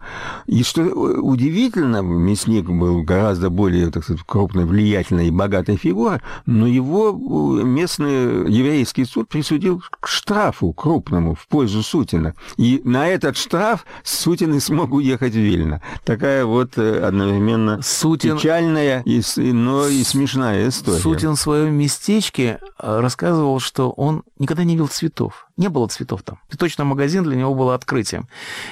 И 0.47 0.65
что 0.65 0.83
удивительно, 0.83 2.03
мясник 2.03 2.69
был 2.69 3.03
гораздо 3.03 3.49
более, 3.49 3.91
так 3.91 4.05
сказать, 4.05 4.23
крупной, 4.27 4.65
влиятельной 4.65 5.29
и 5.29 5.31
богатой 5.31 5.77
фигурой, 5.77 6.21
но 6.47 6.67
его 6.67 7.11
э, 7.11 7.63
местный 7.63 8.51
еврейский 8.51 9.05
суд 9.05 9.29
присудил 9.29 9.83
к 10.01 10.09
штрафу 10.09 10.73
крупному 10.73 11.37
в 11.37 11.47
пользу 11.47 11.83
Сутина. 11.83 12.35
И 12.57 12.81
на 12.85 13.07
этот 13.07 13.37
штраф 13.37 13.87
Сутин 14.03 14.55
и 14.55 14.61
смог 14.61 14.93
уехать 14.93 15.35
в 15.35 15.39
Вильно. 15.39 15.81
Такая 16.05 16.45
вот 16.45 16.77
одна 16.77 17.20
э, 17.20 17.20
одновременно 17.23 17.81
Сутин... 17.83 18.37
печальная, 18.37 19.03
и, 19.03 19.23
но 19.53 19.87
и 19.87 20.03
смешная 20.03 20.69
история. 20.69 21.01
Сутин 21.01 21.37
в 21.37 21.41
своем 21.41 21.75
местечке 21.75 22.61
э, 22.79 23.01
рассказывал, 23.01 23.61
что 23.61 23.91
он 23.91 24.23
никогда 24.39 24.65
не 24.65 24.75
видел 24.75 24.89
цветов. 24.89 25.49
Не 25.57 25.69
было 25.69 25.89
цветов 25.89 26.23
там. 26.23 26.39
Цветочный 26.49 26.85
магазин 26.85 27.25
для 27.25 27.37
него 27.37 27.55
было 27.55 27.75
открытием. 27.75 28.29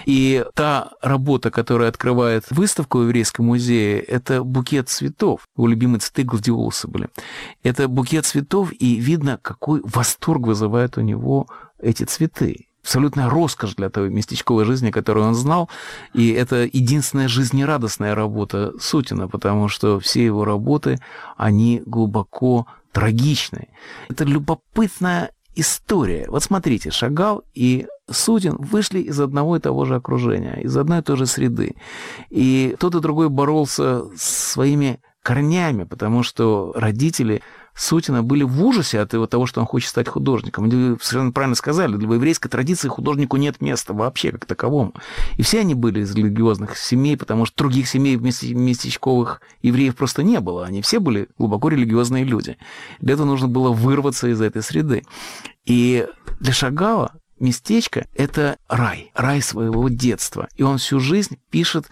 И 0.06 0.44
та 0.54 0.92
работа, 1.02 1.50
которая 1.50 1.88
открывает 1.88 2.44
выставку 2.50 2.98
в 2.98 3.02
Еврейском 3.02 3.46
музее, 3.46 4.00
это 4.00 4.42
букет 4.42 4.88
цветов. 4.88 5.42
Его 5.56 5.66
любимые 5.66 6.00
цветы 6.00 6.22
гладиолусы 6.22 6.88
были. 6.88 7.08
Это 7.62 7.88
букет 7.88 8.26
цветов, 8.26 8.72
и 8.72 8.96
видно, 8.96 9.38
какой 9.40 9.80
восторг 9.84 10.46
вызывает 10.46 10.96
у 10.96 11.00
него 11.02 11.48
эти 11.78 12.04
цветы 12.04 12.67
абсолютная 12.82 13.28
роскошь 13.28 13.74
для 13.74 13.90
той 13.90 14.10
местечковой 14.10 14.64
жизни, 14.64 14.90
которую 14.90 15.26
он 15.26 15.34
знал. 15.34 15.68
И 16.14 16.30
это 16.30 16.64
единственная 16.64 17.28
жизнерадостная 17.28 18.14
работа 18.14 18.72
Сутина, 18.80 19.28
потому 19.28 19.68
что 19.68 20.00
все 20.00 20.24
его 20.24 20.44
работы, 20.44 20.98
они 21.36 21.82
глубоко 21.84 22.66
трагичны. 22.92 23.68
Это 24.08 24.24
любопытная 24.24 25.30
история. 25.54 26.26
Вот 26.28 26.42
смотрите, 26.42 26.90
Шагал 26.90 27.42
и 27.52 27.86
Сутин 28.10 28.56
вышли 28.58 29.00
из 29.00 29.20
одного 29.20 29.56
и 29.56 29.60
того 29.60 29.84
же 29.84 29.96
окружения, 29.96 30.60
из 30.62 30.76
одной 30.76 31.00
и 31.00 31.02
той 31.02 31.16
же 31.16 31.26
среды. 31.26 31.74
И 32.30 32.76
тот 32.78 32.94
и 32.94 33.00
другой 33.00 33.28
боролся 33.28 34.04
с 34.16 34.52
своими 34.52 35.00
корнями, 35.22 35.84
потому 35.84 36.22
что 36.22 36.72
родители 36.74 37.42
Сутина 37.78 38.24
были 38.24 38.42
в 38.42 38.62
ужасе 38.64 38.98
от 38.98 39.10
того, 39.30 39.46
что 39.46 39.60
он 39.60 39.66
хочет 39.66 39.90
стать 39.90 40.08
художником. 40.08 40.68
Вы 40.68 40.98
совершенно 41.00 41.30
правильно 41.30 41.54
сказали, 41.54 41.96
для 41.96 42.12
еврейской 42.12 42.48
традиции 42.48 42.88
художнику 42.88 43.36
нет 43.36 43.60
места 43.60 43.94
вообще 43.94 44.32
как 44.32 44.46
таковому. 44.46 44.94
И 45.36 45.42
все 45.42 45.60
они 45.60 45.74
были 45.74 46.00
из 46.00 46.12
религиозных 46.12 46.76
семей, 46.76 47.16
потому 47.16 47.46
что 47.46 47.56
других 47.56 47.88
семей 47.88 48.16
местечковых 48.16 49.40
евреев 49.62 49.94
просто 49.94 50.24
не 50.24 50.40
было. 50.40 50.66
Они 50.66 50.82
все 50.82 50.98
были 50.98 51.28
глубоко 51.38 51.68
религиозные 51.68 52.24
люди. 52.24 52.58
Для 53.00 53.14
этого 53.14 53.26
нужно 53.28 53.46
было 53.46 53.70
вырваться 53.70 54.26
из 54.26 54.40
этой 54.40 54.62
среды. 54.62 55.04
И 55.64 56.04
для 56.40 56.52
Шагала 56.52 57.12
местечко— 57.38 58.08
это 58.16 58.56
рай, 58.68 59.12
рай 59.14 59.40
своего 59.40 59.88
детства. 59.88 60.48
И 60.56 60.64
он 60.64 60.78
всю 60.78 60.98
жизнь 60.98 61.38
пишет 61.48 61.86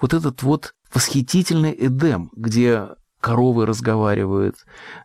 вот 0.00 0.14
этот 0.14 0.42
вот 0.42 0.74
восхитительный 0.92 1.76
Эдем, 1.78 2.32
где 2.34 2.88
коровы 3.28 3.66
разговаривают. 3.66 4.56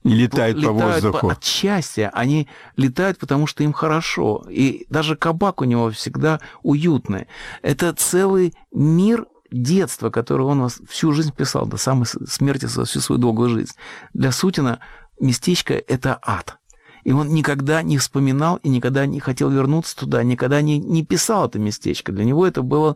Летают, 0.06 0.58
летают 0.58 0.64
по 0.64 0.72
воздуху. 0.72 1.28
По, 1.28 1.32
от 1.34 1.44
счастья. 1.44 2.10
Они 2.14 2.48
летают, 2.78 3.18
потому 3.18 3.48
что 3.48 3.64
им 3.64 3.74
хорошо. 3.74 4.46
И 4.50 4.86
даже 4.90 5.18
кабак 5.18 5.62
у 5.62 5.66
него 5.66 5.90
всегда 5.92 6.40
уютный. 6.62 7.28
Это 7.62 7.94
целый 7.94 8.54
мир 8.72 9.26
детства, 9.52 10.10
который 10.10 10.46
он 10.46 10.70
всю 10.90 11.12
жизнь 11.12 11.34
писал, 11.36 11.66
до 11.66 11.76
самой 11.76 12.06
смерти, 12.06 12.66
всю 12.66 13.02
свою 13.02 13.20
долгую 13.20 13.50
жизнь. 13.50 13.74
Для 14.14 14.32
Сутина 14.32 14.80
местечко– 15.20 15.74
это 15.88 16.18
ад. 16.22 16.58
И 17.04 17.12
он 17.12 17.30
никогда 17.30 17.82
не 17.82 17.98
вспоминал 17.98 18.58
и 18.64 18.70
никогда 18.70 19.06
не 19.06 19.20
хотел 19.20 19.50
вернуться 19.50 19.96
туда, 19.96 20.24
никогда 20.24 20.62
не, 20.62 20.78
не 20.78 21.04
писал 21.04 21.48
это 21.48 21.60
местечко. 21.60 22.12
Для 22.12 22.26
него 22.26 22.46
это 22.46 22.62
было 22.62 22.96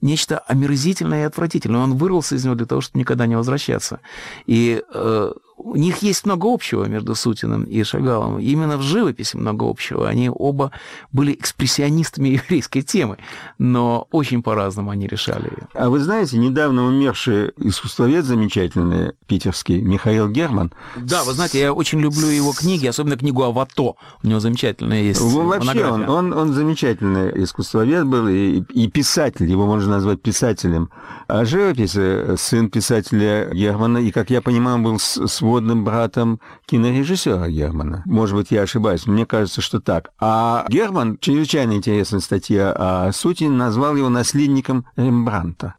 нечто 0.00 0.38
омерзительное 0.38 1.22
и 1.22 1.26
отвратительное. 1.26 1.80
Он 1.80 1.96
вырвался 1.96 2.36
из 2.36 2.44
него 2.44 2.54
для 2.54 2.66
того, 2.66 2.80
чтобы 2.80 3.00
никогда 3.00 3.26
не 3.26 3.36
возвращаться. 3.36 4.00
И 4.46 4.82
э, 4.92 5.32
у 5.58 5.76
них 5.76 5.98
есть 5.98 6.24
много 6.24 6.52
общего 6.52 6.84
между 6.84 7.14
Сутиным 7.14 7.64
и 7.64 7.82
Шагалом. 7.82 8.38
Именно 8.38 8.78
в 8.78 8.82
живописи 8.82 9.36
много 9.36 9.68
общего. 9.68 10.08
Они 10.08 10.30
оба 10.30 10.72
были 11.12 11.32
экспрессионистами 11.32 12.28
еврейской 12.40 12.82
темы, 12.82 13.18
но 13.58 14.06
очень 14.10 14.42
по-разному 14.42 14.90
они 14.90 15.06
решали 15.06 15.44
ее. 15.44 15.68
А 15.74 15.90
вы 15.90 15.98
знаете, 16.00 16.38
недавно 16.38 16.86
умерший 16.86 17.52
искусствовед 17.58 18.24
замечательный 18.24 19.12
питерский 19.26 19.80
Михаил 19.80 20.28
Герман. 20.28 20.72
Да, 20.96 21.24
вы 21.24 21.32
знаете, 21.32 21.58
я 21.60 21.72
очень 21.72 22.00
люблю 22.00 22.28
его 22.28 22.52
книги, 22.52 22.86
особенно 22.86 23.16
книгу 23.16 23.42
«Авато». 23.42 23.96
У 24.22 24.26
него 24.26 24.40
замечательная 24.40 25.02
есть 25.02 25.20
Вообще, 25.20 25.86
он, 25.86 26.08
он, 26.08 26.32
он 26.32 26.52
замечательный 26.52 27.42
искусствовед 27.42 28.06
был 28.06 28.28
и, 28.28 28.62
и 28.72 28.88
писатель, 28.88 29.50
его 29.50 29.66
можно 29.66 29.92
назвать 29.92 30.22
писателем. 30.22 30.90
А 31.26 31.44
живопись 31.44 31.96
сын 32.40 32.70
писателя 32.70 33.50
Германа, 33.52 33.98
и, 33.98 34.10
как 34.10 34.30
я 34.30 34.40
понимаю, 34.40 34.78
был 34.78 34.98
с 34.98 35.40
сводным 35.48 35.82
братом 35.82 36.40
кинорежиссера 36.66 37.48
Германа. 37.48 38.02
Может 38.04 38.36
быть, 38.36 38.50
я 38.50 38.62
ошибаюсь, 38.62 39.06
мне 39.06 39.24
кажется, 39.24 39.62
что 39.62 39.80
так. 39.80 40.10
А 40.20 40.66
Герман, 40.68 41.16
чрезвычайно 41.18 41.72
интересная 41.72 42.20
статья 42.20 42.70
о 42.72 43.12
Сутине, 43.12 43.50
назвал 43.50 43.96
его 43.96 44.10
наследником 44.10 44.84
Рембранта. 44.96 45.76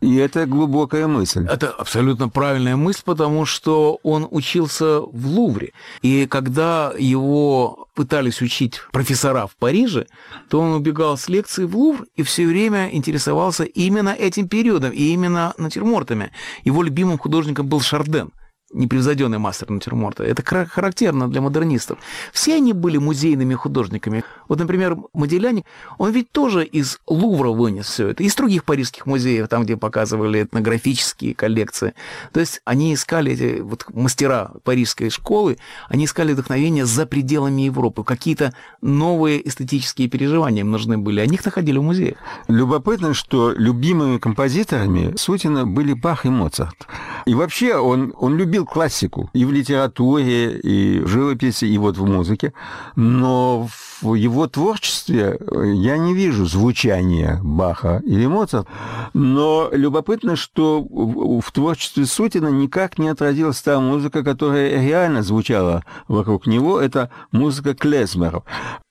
И 0.00 0.16
это 0.16 0.46
глубокая 0.46 1.06
мысль. 1.06 1.46
Это 1.48 1.70
абсолютно 1.70 2.28
правильная 2.28 2.74
мысль, 2.74 3.02
потому 3.04 3.46
что 3.46 4.00
он 4.02 4.26
учился 4.30 5.00
в 5.00 5.26
Лувре. 5.28 5.72
И 6.02 6.26
когда 6.26 6.92
его 6.98 7.86
пытались 7.94 8.42
учить 8.42 8.80
профессора 8.90 9.46
в 9.46 9.54
Париже, 9.56 10.06
то 10.48 10.60
он 10.60 10.72
убегал 10.72 11.16
с 11.16 11.28
лекции 11.28 11.66
в 11.66 11.76
Лувр 11.76 12.06
и 12.16 12.24
все 12.24 12.46
время 12.46 12.88
интересовался 12.90 13.62
именно 13.62 14.10
этим 14.10 14.48
периодом 14.48 14.90
и 14.90 15.12
именно 15.12 15.54
натюрмортами. 15.56 16.32
Его 16.64 16.82
любимым 16.82 17.18
художником 17.18 17.68
был 17.68 17.80
Шарден 17.80 18.32
непревзойденный 18.72 19.38
мастер 19.38 19.70
натюрморта. 19.70 20.24
Это 20.24 20.42
характерно 20.42 21.28
для 21.28 21.40
модернистов. 21.40 21.98
Все 22.32 22.56
они 22.56 22.72
были 22.72 22.98
музейными 22.98 23.54
художниками. 23.54 24.24
Вот, 24.48 24.58
например, 24.58 24.96
Моделяне, 25.12 25.64
он 25.96 26.10
ведь 26.12 26.30
тоже 26.32 26.64
из 26.64 26.98
Лувра 27.06 27.50
вынес 27.50 27.86
все 27.86 28.08
это, 28.08 28.22
из 28.22 28.34
других 28.34 28.64
парижских 28.64 29.06
музеев, 29.06 29.48
там, 29.48 29.64
где 29.64 29.76
показывали 29.76 30.42
этнографические 30.42 31.34
коллекции. 31.34 31.94
То 32.32 32.40
есть 32.40 32.60
они 32.64 32.94
искали, 32.94 33.32
эти 33.32 33.60
вот 33.60 33.86
мастера 33.92 34.52
парижской 34.64 35.10
школы, 35.10 35.58
они 35.88 36.04
искали 36.04 36.32
вдохновение 36.32 36.84
за 36.84 37.06
пределами 37.06 37.62
Европы. 37.62 38.04
Какие-то 38.04 38.54
новые 38.80 39.46
эстетические 39.46 40.08
переживания 40.08 40.60
им 40.60 40.70
нужны 40.70 40.98
были. 40.98 41.20
Они 41.20 41.34
их 41.34 41.44
находили 41.44 41.78
в 41.78 41.82
музеях. 41.82 42.18
Любопытно, 42.48 43.14
что 43.14 43.52
любимыми 43.52 44.18
композиторами 44.18 45.14
Сутина 45.16 45.66
были 45.66 45.94
Бах 45.94 46.26
и 46.26 46.28
Моцарт. 46.28 46.86
И 47.26 47.34
вообще 47.34 47.76
он, 47.76 48.14
он 48.18 48.36
любил 48.36 48.57
классику 48.64 49.30
и 49.32 49.44
в 49.44 49.52
литературе, 49.52 50.58
и 50.58 51.00
в 51.00 51.08
живописи, 51.08 51.64
и 51.64 51.78
вот 51.78 51.96
в 51.96 52.04
музыке. 52.04 52.52
Но 52.96 53.68
в 54.00 54.14
его 54.14 54.46
творчестве 54.46 55.38
я 55.50 55.98
не 55.98 56.14
вижу 56.14 56.46
звучания 56.46 57.40
Баха 57.42 58.02
или 58.04 58.26
Моцарта. 58.26 58.68
Но 59.14 59.68
любопытно, 59.72 60.36
что 60.36 60.80
в, 60.80 61.52
творчестве 61.52 62.06
Сутина 62.06 62.48
никак 62.48 62.98
не 62.98 63.08
отразилась 63.08 63.60
та 63.60 63.80
музыка, 63.80 64.22
которая 64.22 64.80
реально 64.80 65.22
звучала 65.22 65.84
вокруг 66.06 66.46
него. 66.46 66.80
Это 66.80 67.10
музыка 67.32 67.74
клезмеров. 67.74 68.44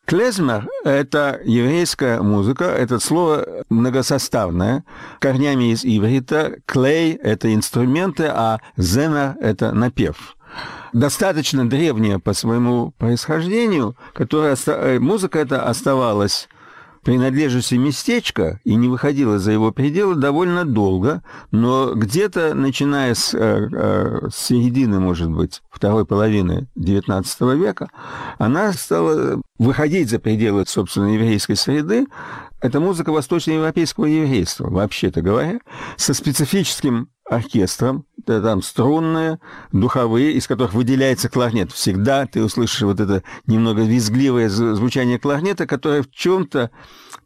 Клезмер– 0.07 0.69
это 0.85 1.41
еврейская 1.43 2.21
музыка, 2.21 2.63
это 2.63 2.97
слово 2.97 3.65
многосоставное, 3.69 4.85
корнями 5.19 5.73
из 5.73 5.83
иврита. 5.83 6.59
Клей– 6.65 7.11
это 7.21 7.53
инструменты, 7.53 8.31
а 8.33 8.59
земер– 8.77 9.35
это 9.41 9.73
напев. 9.73 10.37
Достаточно 10.93 11.69
древняя 11.69 12.19
по 12.19 12.31
своему 12.31 12.93
происхождению, 12.97 13.97
которая, 14.13 14.55
э, 14.65 14.97
музыка 14.99 15.39
эта 15.39 15.67
оставалась 15.67 16.47
принадлежностью 17.07 17.79
местечка 17.79 18.59
и 18.65 18.75
не 18.75 18.89
выходила 18.89 19.39
за 19.39 19.53
его 19.53 19.71
пределы 19.71 20.15
довольно 20.15 20.65
долго, 20.65 21.23
но 21.51 21.93
где-то, 21.93 22.53
начиная 22.53 23.15
с, 23.15 23.33
э, 23.33 23.39
э, 23.39 24.27
с 24.29 24.35
середины, 24.35 24.99
может 24.99 25.31
быть, 25.31 25.61
второй 25.71 26.05
половины 26.05 26.67
XIX 26.77 27.55
века, 27.55 27.87
она 28.39 28.73
стала 28.73 29.41
выходить 29.57 30.09
за 30.09 30.19
пределы, 30.19 30.65
собственно, 30.67 31.13
еврейской 31.13 31.55
среды. 31.55 32.07
Это 32.59 32.81
музыка 32.81 33.13
восточноевропейского 33.13 34.03
еврейства, 34.03 34.69
вообще-то 34.69 35.21
говоря, 35.21 35.61
со 35.95 36.13
специфическим 36.13 37.07
оркестром, 37.29 38.05
это 38.19 38.41
там 38.41 38.61
струнные, 38.61 39.39
духовые, 39.71 40.33
из 40.33 40.47
которых 40.47 40.73
выделяется 40.73 41.29
кларнет. 41.29 41.71
Всегда 41.71 42.25
ты 42.25 42.43
услышишь 42.43 42.81
вот 42.81 42.99
это 42.99 43.23
немного 43.45 43.83
визгливое 43.83 44.49
звучание 44.49 45.19
кларнета, 45.19 45.65
которое 45.65 46.03
в 46.03 46.11
чем-то 46.11 46.71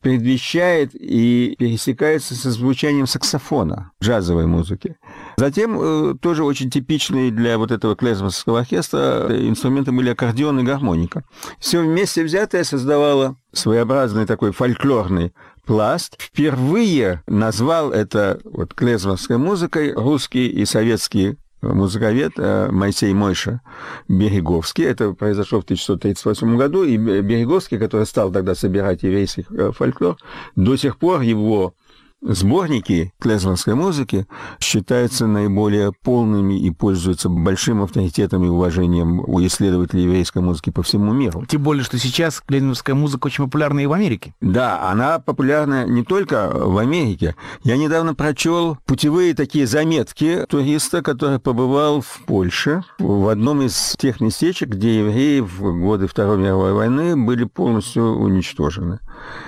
предвещает 0.01 0.91
и 0.93 1.55
пересекается 1.57 2.35
со 2.35 2.51
звучанием 2.51 3.07
саксофона 3.07 3.91
джазовой 4.01 4.47
музыки. 4.47 4.97
Затем 5.37 5.79
э, 5.79 6.15
тоже 6.19 6.43
очень 6.43 6.69
типичные 6.69 7.31
для 7.31 7.57
вот 7.57 7.71
этого 7.71 7.95
клезмовского 7.95 8.59
оркестра 8.59 9.27
инструменты 9.29 9.91
были 9.91 10.09
аккордеон 10.09 10.59
и 10.59 10.63
гармоника. 10.63 11.23
Все 11.59 11.81
вместе 11.81 12.23
взятое 12.23 12.63
создавало 12.63 13.37
своеобразный 13.51 14.25
такой 14.25 14.51
фольклорный 14.51 15.33
пласт. 15.65 16.15
Впервые 16.19 17.23
назвал 17.27 17.91
это 17.91 18.39
вот 18.43 18.73
клезмовской 18.73 19.37
музыкой 19.37 19.93
русский 19.93 20.47
и 20.47 20.65
советский 20.65 21.37
музыковед 21.61 22.33
э, 22.37 22.69
Моисей 22.71 23.13
Мойша 23.13 23.61
Береговский. 24.07 24.85
Это 24.85 25.13
произошло 25.13 25.61
в 25.61 25.63
1638 25.63 26.57
году, 26.57 26.83
и 26.83 26.97
Береговский, 26.97 27.77
который 27.77 28.05
стал 28.05 28.31
тогда 28.31 28.55
собирать 28.55 29.03
еврейский 29.03 29.45
э, 29.51 29.71
фольклор, 29.71 30.17
до 30.55 30.75
сих 30.75 30.97
пор 30.97 31.21
его 31.21 31.75
Сборники 32.23 33.13
клезморской 33.19 33.73
музыки 33.73 34.27
считаются 34.59 35.25
наиболее 35.25 35.91
полными 35.91 36.53
и 36.53 36.69
пользуются 36.69 37.29
большим 37.29 37.81
авторитетом 37.81 38.45
и 38.45 38.47
уважением 38.47 39.21
у 39.21 39.43
исследователей 39.43 40.03
еврейской 40.03 40.39
музыки 40.43 40.69
по 40.69 40.83
всему 40.83 41.13
миру. 41.13 41.43
Тем 41.47 41.63
более, 41.63 41.83
что 41.83 41.97
сейчас 41.97 42.39
клезморская 42.41 42.95
музыка 42.95 43.25
очень 43.25 43.45
популярна 43.45 43.79
и 43.79 43.87
в 43.87 43.93
Америке. 43.93 44.35
Да, 44.39 44.87
она 44.91 45.17
популярна 45.17 45.87
не 45.87 46.03
только 46.03 46.51
в 46.53 46.77
Америке. 46.77 47.35
Я 47.63 47.75
недавно 47.75 48.13
прочел 48.13 48.77
путевые 48.85 49.33
такие 49.33 49.65
заметки 49.65 50.45
туриста, 50.47 51.01
который 51.01 51.39
побывал 51.39 52.01
в 52.01 52.21
Польше, 52.27 52.83
в 52.99 53.29
одном 53.29 53.63
из 53.63 53.95
тех 53.97 54.21
местечек, 54.21 54.69
где 54.69 54.99
евреи 54.99 55.39
в 55.39 55.79
годы 55.79 56.05
Второй 56.05 56.37
мировой 56.37 56.73
войны 56.73 57.17
были 57.17 57.45
полностью 57.45 58.03
уничтожены. 58.03 58.99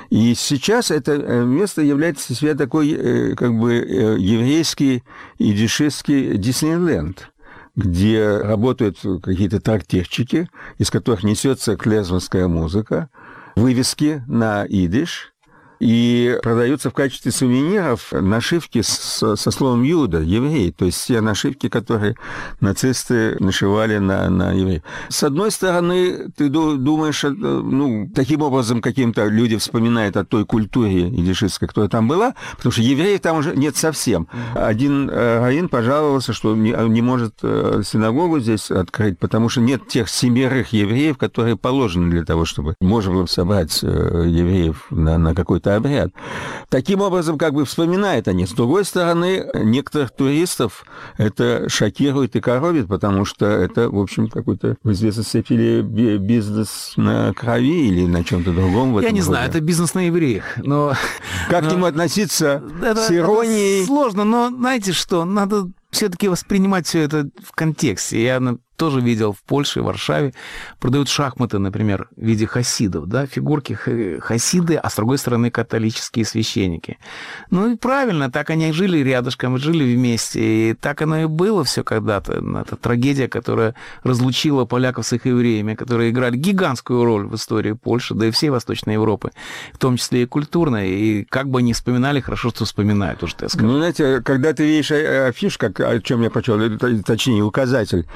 И 0.10 0.36
сейчас 0.36 0.92
это 0.92 1.14
э, 1.14 1.44
место 1.44 1.82
является 1.82 2.36
себе 2.36 2.54
такой 2.64 2.92
э, 2.92 3.36
как 3.36 3.54
бы 3.58 3.74
э, 3.74 4.18
еврейский 4.20 5.04
и 5.38 5.54
дешевский 5.54 6.38
Диснейленд 6.38 7.30
где 7.76 8.38
работают 8.38 9.00
какие-то 9.24 9.60
трактирчики, 9.60 10.48
из 10.78 10.92
которых 10.92 11.24
несется 11.24 11.76
клезмовская 11.76 12.48
музыка, 12.48 13.10
вывески 13.56 14.24
на 14.28 14.64
идиш, 14.66 15.33
и 15.80 16.38
продаются 16.42 16.90
в 16.90 16.94
качестве 16.94 17.32
сувениров 17.32 18.12
нашивки 18.12 18.82
с, 18.82 19.36
со 19.36 19.52
словом 19.52 19.84
«юда», 19.84 20.20
«еврей», 20.20 20.72
то 20.72 20.86
есть 20.86 21.06
те 21.08 21.22
нашивки, 21.22 21.70
которые 21.70 22.16
нацисты 22.60 23.36
нашивали 23.40 23.98
на, 23.98 24.30
на 24.30 24.52
евреев. 24.52 24.84
С 25.10 25.24
одной 25.24 25.52
стороны, 25.52 26.30
ты 26.36 26.50
думаешь, 26.50 27.24
э, 27.24 27.30
ну, 27.30 28.10
таким 28.14 28.42
образом 28.42 28.82
каким-то 28.82 29.26
люди 29.28 29.58
вспоминают 29.58 30.18
о 30.18 30.26
той 30.26 30.46
культуре 30.46 31.10
идишистской, 31.10 31.68
которая 31.68 31.90
там 31.90 32.08
была, 32.08 32.36
потому 32.58 32.72
что 32.72 32.82
евреев 32.82 33.20
там 33.22 33.38
уже 33.38 33.56
нет 33.56 33.76
совсем. 33.76 34.28
Один 34.56 35.10
э, 35.10 35.40
раввин 35.40 35.70
пожаловался, 35.70 36.34
что 36.34 36.56
не, 36.56 36.72
не 36.90 37.02
может 37.02 37.36
э, 37.44 37.82
синагогу 37.86 38.40
здесь 38.40 38.72
открыть, 38.72 39.20
потому 39.20 39.50
что 39.50 39.62
нет 39.62 39.88
тех 39.88 40.10
семерых 40.10 40.74
евреев, 40.74 41.18
которые 41.18 41.58
положены 41.58 42.10
для 42.10 42.24
того, 42.24 42.46
чтобы 42.46 42.76
можно 42.80 43.14
было 43.14 43.26
собрать 43.26 43.82
евреев 43.84 44.88
на, 44.90 45.18
на 45.18 45.36
какой-то 45.36 45.73
обряд. 45.76 46.12
Таким 46.70 47.02
образом, 47.02 47.38
как 47.38 47.54
бы 47.54 47.66
вспоминают 47.66 48.28
они. 48.28 48.46
С 48.46 48.52
другой 48.52 48.86
стороны, 48.86 49.46
некоторых 49.54 50.12
туристов 50.12 50.86
это 51.18 51.70
шокирует 51.70 52.36
и 52.36 52.42
коробит, 52.42 52.88
потому 52.88 53.26
что 53.26 53.46
это, 53.46 53.90
в 53.90 54.00
общем, 54.00 54.30
какой-то 54.30 54.76
в 54.84 54.92
известной 54.92 55.24
степени 55.24 55.82
бизнес 56.18 56.94
на 56.98 57.34
крови 57.34 57.88
или 57.88 58.06
на 58.06 58.24
чем-то 58.24 58.52
другом. 58.52 59.00
Я 59.00 59.12
не 59.12 59.20
роде. 59.20 59.22
знаю, 59.22 59.50
это 59.50 59.60
бизнес 59.60 59.94
на 59.94 60.08
евреях, 60.08 60.44
но... 60.58 60.94
Как 61.50 61.64
но... 61.64 61.70
к 61.70 61.74
нему 61.74 61.86
относиться 61.86 62.64
это, 62.82 63.02
с 63.02 63.12
иронией? 63.12 63.80
Это 63.80 63.88
сложно, 63.88 64.24
но 64.24 64.50
знаете 64.50 64.94
что, 64.94 65.26
надо 65.26 65.70
все-таки 65.92 66.28
воспринимать 66.28 66.88
все 66.88 67.02
это 67.02 67.30
в 67.44 67.52
контексте. 67.54 68.24
Я 68.24 68.42
тоже 68.76 69.02
видел 69.02 69.34
в 69.34 69.42
Польше, 69.44 69.82
в 69.82 69.86
Варшаве, 69.86 70.34
продают 70.80 71.10
шахматы, 71.10 71.60
например, 71.60 72.10
в 72.16 72.22
виде 72.22 72.46
хасидов, 72.46 73.08
да, 73.08 73.26
фигурки 73.26 73.74
хасиды, 74.20 74.76
а 74.76 74.90
с 74.90 74.96
другой 74.96 75.18
стороны 75.18 75.52
католические 75.52 76.26
священники. 76.26 76.98
Ну 77.50 77.72
и 77.72 77.76
правильно, 77.76 78.32
так 78.32 78.50
они 78.50 78.72
жили 78.72 79.00
рядышком, 79.00 79.58
жили 79.58 79.96
вместе, 79.96 80.72
и 80.72 80.74
так 80.74 81.02
оно 81.02 81.22
и 81.22 81.26
было 81.26 81.64
все 81.64 81.84
когда-то. 81.84 82.34
Это 82.34 82.76
трагедия, 82.76 83.28
которая 83.28 83.76
разлучила 84.04 84.66
поляков 84.66 85.06
с 85.06 85.14
их 85.14 85.26
евреями, 85.26 85.76
которые 85.76 86.10
играли 86.10 86.36
гигантскую 86.38 87.04
роль 87.04 87.26
в 87.26 87.36
истории 87.36 87.74
Польши, 87.74 88.16
да 88.16 88.28
и 88.28 88.32
всей 88.32 88.50
Восточной 88.50 88.94
Европы, 88.94 89.32
в 89.74 89.78
том 89.78 89.98
числе 89.98 90.24
и 90.24 90.26
культурной, 90.26 90.90
и 90.90 91.26
как 91.26 91.50
бы 91.50 91.60
они 91.60 91.74
вспоминали, 91.74 92.20
хорошо, 92.20 92.50
что 92.50 92.66
вспоминают, 92.66 93.24
уж 93.24 93.34
ты 93.34 93.50
скажу. 93.50 93.66
Ну, 93.66 93.78
знаете, 93.78 94.22
когда 94.22 94.54
ты 94.54 94.66
видишь 94.66 94.92
афиш, 94.92 95.58
как, 95.58 95.80
о 95.80 96.00
чем 96.00 96.22
я 96.22 96.30
прочел, 96.30 96.60
точнее, 97.06 97.44
указатель, 97.44 98.08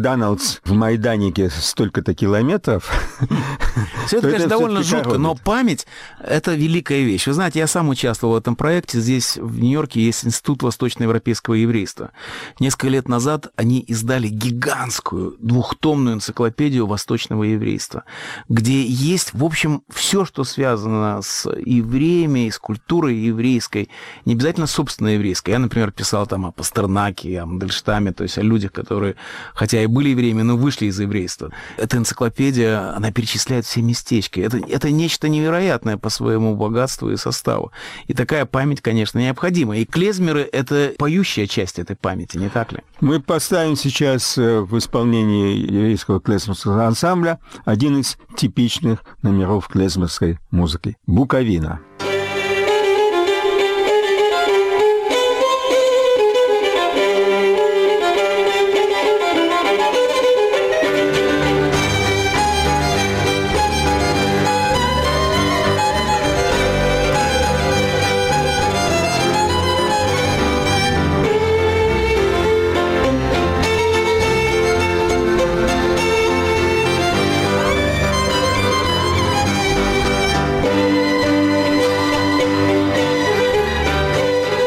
Макдоналдс 0.00 0.60
в 0.64 0.72
Майданике 0.72 1.50
столько-то 1.50 2.14
километров. 2.14 2.90
Все 4.06 4.18
это, 4.18 4.28
конечно, 4.28 4.48
довольно 4.48 4.82
жутко, 4.82 5.18
но 5.18 5.34
память— 5.34 5.86
это 6.20 6.54
великая 6.54 7.02
вещь. 7.02 7.26
Вы 7.26 7.34
знаете, 7.34 7.58
я 7.58 7.66
сам 7.66 7.90
участвовал 7.90 8.34
в 8.34 8.38
этом 8.38 8.56
проекте. 8.56 8.98
Здесь, 8.98 9.36
в 9.36 9.60
Нью-Йорке, 9.60 10.00
есть 10.00 10.24
Институт 10.24 10.62
восточноевропейского 10.62 11.54
еврейства. 11.54 12.12
Несколько 12.58 12.88
лет 12.88 13.08
назад 13.08 13.48
они 13.56 13.80
издали 13.80 14.28
гигантскую 14.28 15.36
двухтомную 15.38 16.16
энциклопедию 16.16 16.86
восточного 16.86 17.44
еврейства, 17.44 18.04
где 18.48 18.82
есть, 18.82 19.34
в 19.34 19.44
общем, 19.44 19.82
все, 19.92 20.24
что 20.24 20.44
связано 20.44 21.20
с 21.22 21.46
евреями, 21.50 22.48
с 22.48 22.58
культурой 22.58 23.16
еврейской, 23.16 23.90
не 24.24 24.32
обязательно 24.32 24.66
собственно 24.66 25.08
еврейской. 25.08 25.50
Я, 25.50 25.58
например, 25.58 25.92
писал 25.92 26.26
там 26.26 26.46
о 26.46 26.52
Пастернаке, 26.52 27.38
о 27.40 27.46
Мандельштаме, 27.46 28.12
то 28.12 28.22
есть 28.22 28.38
о 28.38 28.42
людях, 28.42 28.72
которые, 28.72 29.16
хотя 29.54 29.82
и 29.82 29.89
были 29.90 30.10
евреями, 30.10 30.42
но 30.42 30.56
вышли 30.56 30.86
из 30.86 30.98
еврейства. 30.98 31.50
Эта 31.76 31.96
энциклопедия, 31.96 32.94
она 32.94 33.12
перечисляет 33.12 33.66
все 33.66 33.82
местечки. 33.82 34.40
Это, 34.40 34.58
это 34.58 34.90
нечто 34.90 35.28
невероятное 35.28 35.96
по 35.96 36.08
своему 36.08 36.56
богатству 36.56 37.10
и 37.10 37.16
составу. 37.16 37.72
И 38.06 38.14
такая 38.14 38.46
память, 38.46 38.80
конечно, 38.80 39.18
необходима. 39.18 39.76
И 39.78 39.84
клезмеры— 39.84 40.48
это 40.52 40.94
поющая 40.98 41.46
часть 41.46 41.78
этой 41.78 41.96
памяти, 41.96 42.36
не 42.36 42.48
так 42.48 42.72
ли? 42.72 42.78
Мы 43.00 43.20
поставим 43.20 43.76
сейчас 43.76 44.36
э, 44.38 44.60
в 44.60 44.76
исполнении 44.78 45.56
еврейского 45.56 46.20
клезмерского 46.20 46.86
ансамбля 46.86 47.38
один 47.64 47.98
из 48.00 48.16
типичных 48.36 49.04
номеров 49.22 49.68
клезмерской 49.68 50.38
музыки— 50.50 50.96
«Буковина». 51.06 51.80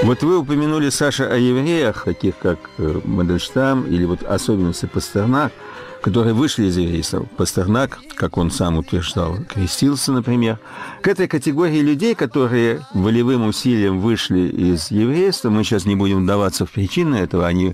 Вот 0.03 0.21
вы 0.21 0.37
упомянули, 0.37 0.89
Саша, 0.89 1.27
о 1.27 1.37
евреях, 1.37 2.03
таких 2.03 2.37
как 2.37 2.59
э, 2.77 2.99
Мандельштам 3.05 3.87
или 3.87 4.03
вот 4.03 4.21
особенности 4.23 4.85
Пастернак, 4.85 5.53
которые 6.01 6.33
вышли 6.33 6.65
из 6.65 6.75
еврейства. 6.75 7.25
Пастернак, 7.37 7.99
как 8.15 8.37
он 8.37 8.51
сам 8.51 8.77
утверждал, 8.77 9.37
крестился, 9.47 10.11
например. 10.11 10.59
К 11.01 11.07
этой 11.07 11.29
категории 11.29 11.79
людей, 11.79 12.15
которые 12.15 12.85
волевым 12.93 13.47
усилием 13.47 14.01
вышли 14.01 14.41
из 14.41 14.91
еврейства, 14.91 15.49
мы 15.49 15.63
сейчас 15.63 15.85
не 15.85 15.95
будем 15.95 16.23
вдаваться 16.23 16.65
в 16.65 16.71
причины 16.71 17.15
этого, 17.15 17.47
они 17.47 17.73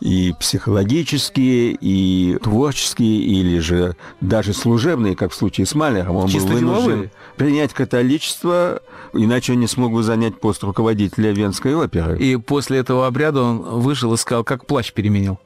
и 0.00 0.34
психологические, 0.38 1.76
и 1.80 2.38
творческие, 2.42 3.20
или 3.20 3.58
же 3.58 3.96
даже 4.20 4.52
служебные, 4.52 5.14
как 5.14 5.32
в 5.32 5.34
случае 5.34 5.66
с 5.66 5.74
Малером. 5.74 6.16
Он 6.16 6.28
Чисто 6.28 6.48
был 6.48 6.54
вынужден 6.54 6.84
деловые. 6.84 7.12
принять 7.36 7.74
католичество, 7.74 8.82
иначе 9.12 9.52
он 9.52 9.60
не 9.60 9.66
смог 9.66 9.92
бы 9.92 10.02
занять 10.02 10.40
пост 10.40 10.64
руководителя 10.64 11.32
Венской 11.32 11.74
оперы. 11.74 12.18
И 12.18 12.36
после 12.36 12.78
этого 12.78 13.06
обряда 13.06 13.42
он 13.42 13.58
вышел 13.80 14.12
и 14.14 14.16
сказал, 14.16 14.44
как 14.44 14.66
плащ 14.66 14.92
переменил. 14.92 15.38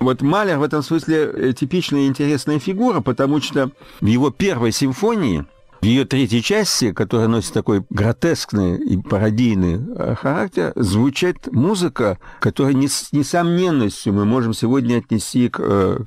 Вот 0.00 0.22
Малер 0.22 0.58
в 0.58 0.62
этом 0.62 0.82
смысле 0.82 1.30
э, 1.34 1.52
типичная 1.52 2.02
и 2.02 2.06
интересная 2.06 2.58
фигура, 2.58 3.00
потому 3.00 3.40
что 3.40 3.70
в 4.00 4.06
его 4.06 4.30
первой 4.30 4.72
симфонии, 4.72 5.44
в 5.80 5.84
ее 5.84 6.04
третьей 6.04 6.42
части, 6.42 6.92
которая 6.92 7.28
носит 7.28 7.52
такой 7.52 7.84
гротескный 7.90 8.76
и 8.76 8.96
пародийный 8.96 9.80
э, 9.96 10.14
характер, 10.14 10.72
звучит 10.74 11.52
музыка, 11.52 12.18
которая 12.40 12.74
не 12.74 12.88
с 12.88 13.12
несомненностью 13.12 14.12
мы 14.12 14.24
можем 14.24 14.54
сегодня 14.54 14.98
отнести 14.98 15.48
к, 15.48 15.60
э, 15.60 15.98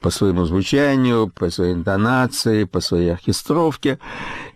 по 0.00 0.10
своему 0.10 0.44
звучанию, 0.44 1.28
по 1.28 1.48
своей 1.50 1.74
интонации, 1.74 2.64
по 2.64 2.80
своей 2.80 3.12
оркестровке. 3.12 3.98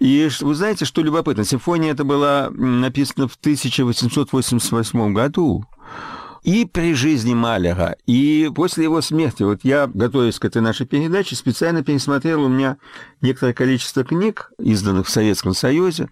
И 0.00 0.28
вы 0.40 0.54
знаете, 0.54 0.84
что 0.84 1.02
любопытно? 1.02 1.44
Симфония 1.44 1.92
эта 1.92 2.02
была 2.02 2.50
написана 2.50 3.28
в 3.28 3.36
1888 3.36 5.14
году. 5.14 5.64
И 6.46 6.64
при 6.64 6.94
жизни 6.94 7.34
Малера, 7.34 7.96
и 8.06 8.48
после 8.54 8.84
его 8.84 9.00
смерти. 9.00 9.42
Вот 9.42 9.64
я, 9.64 9.88
готовясь 9.92 10.38
к 10.38 10.44
этой 10.44 10.62
нашей 10.62 10.86
передаче, 10.86 11.34
специально 11.34 11.82
пересмотрел 11.82 12.44
у 12.44 12.48
меня 12.48 12.76
некоторое 13.20 13.52
количество 13.52 14.04
книг, 14.04 14.52
изданных 14.60 15.08
в 15.08 15.10
Советском 15.10 15.54
Союзе, 15.54 16.08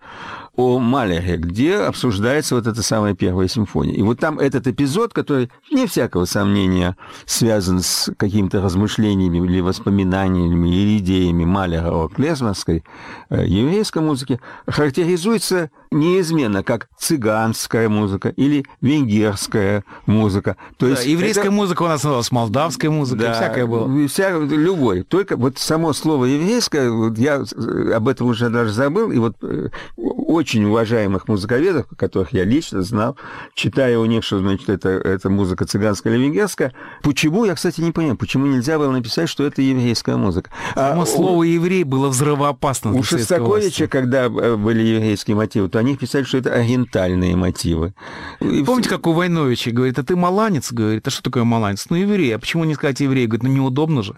о 0.56 0.80
Малере, 0.80 1.36
где 1.36 1.76
обсуждается 1.76 2.56
вот 2.56 2.66
эта 2.66 2.82
самая 2.82 3.14
первая 3.14 3.46
симфония. 3.46 3.94
И 3.94 4.02
вот 4.02 4.18
там 4.18 4.40
этот 4.40 4.66
эпизод, 4.66 5.12
который, 5.12 5.52
не 5.70 5.86
всякого 5.86 6.24
сомнения, 6.24 6.96
связан 7.26 7.80
с 7.80 8.12
какими-то 8.16 8.60
размышлениями 8.60 9.38
или 9.38 9.60
воспоминаниями 9.60 10.68
или 10.68 10.98
идеями 10.98 11.44
Малера 11.44 11.92
о 11.92 12.08
клезмерской 12.08 12.82
э, 13.30 13.44
еврейской 13.46 14.02
музыке, 14.02 14.40
характеризуется 14.66 15.70
неизменно 15.94 16.62
как 16.62 16.88
цыганская 16.98 17.88
музыка 17.88 18.28
или 18.30 18.64
венгерская 18.80 19.84
музыка. 20.06 20.56
То 20.76 20.86
Да, 20.86 20.92
есть 20.92 21.06
еврейская 21.06 21.42
это- 21.42 21.50
музыка 21.50 21.82
у 21.82 21.86
нас 21.86 22.02
называлась 22.02 22.30
молдавская 22.32 22.90
музыка, 22.90 23.30
и 23.30 23.32
всякое 23.32 23.66
было. 23.66 24.08
Вся, 24.08 24.30
любой. 24.38 25.02
Только 25.02 25.36
вот 25.36 25.58
само 25.58 25.92
слово 25.92 26.26
еврейское, 26.26 26.90
вот 26.90 27.18
я 27.18 27.42
э, 27.56 27.92
об 27.94 28.08
этом 28.08 28.28
уже 28.28 28.50
даже 28.50 28.72
забыл, 28.72 29.10
и 29.10 29.18
вот 29.18 29.36
э, 29.42 29.68
очень 29.96 30.64
уважаемых 30.64 31.28
музыковедов, 31.28 31.86
которых 31.96 32.32
я 32.32 32.44
лично 32.44 32.82
знал, 32.82 33.16
читая 33.54 33.98
у 33.98 34.04
них, 34.06 34.24
что 34.24 34.38
значит 34.38 34.68
это, 34.68 34.88
это 34.88 35.30
музыка 35.30 35.64
цыганская 35.66 36.14
или 36.14 36.22
венгерская, 36.24 36.72
почему, 37.02 37.44
я, 37.44 37.54
кстати, 37.54 37.80
не 37.80 37.92
понимаю, 37.92 38.16
почему 38.16 38.46
нельзя 38.46 38.78
было 38.78 38.90
написать, 38.90 39.28
что 39.28 39.44
это 39.44 39.62
еврейская 39.62 40.16
музыка. 40.16 40.50
Само 40.74 41.02
у- 41.02 41.06
слово 41.06 41.42
«еврей» 41.44 41.84
было 41.84 42.08
взрывоопасно 42.08 42.92
у 42.94 43.02
Шостаковича, 43.02 43.86
когда 43.86 44.24
э, 44.26 44.56
были 44.56 44.82
еврейские 44.82 45.36
мотивы, 45.36 45.68
то 45.68 45.78
они 45.84 45.96
писали, 45.96 46.24
что 46.24 46.38
это 46.38 46.52
ориентальные 46.52 47.36
мотивы. 47.36 47.94
И 48.40 48.62
Помните, 48.64 48.88
как 48.88 49.06
у 49.06 49.12
Войновича 49.12 49.70
говорит, 49.70 49.98
а 49.98 50.02
ты 50.02 50.16
маланец? 50.16 50.72
Говорит, 50.72 51.06
а 51.06 51.10
что 51.10 51.22
такое 51.22 51.44
маланец? 51.44 51.86
Ну, 51.90 51.96
еврей. 51.96 52.34
А 52.34 52.38
почему 52.38 52.64
не 52.64 52.74
сказать 52.74 53.00
еврей? 53.00 53.26
Говорит, 53.26 53.42
ну, 53.44 53.50
неудобно 53.50 54.02
же. 54.02 54.14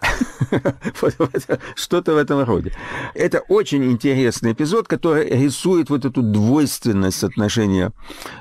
Что-то 1.75 2.15
в 2.15 2.17
этом 2.17 2.45
роде. 2.45 2.73
Это 3.15 3.41
очень 3.41 3.85
интересный 3.91 4.53
эпизод, 4.53 4.89
который 4.89 5.29
рисует 5.29 5.91
вот 5.91 6.05
эту 6.05 6.23
двойственность 6.23 7.25
отношения 7.25 7.93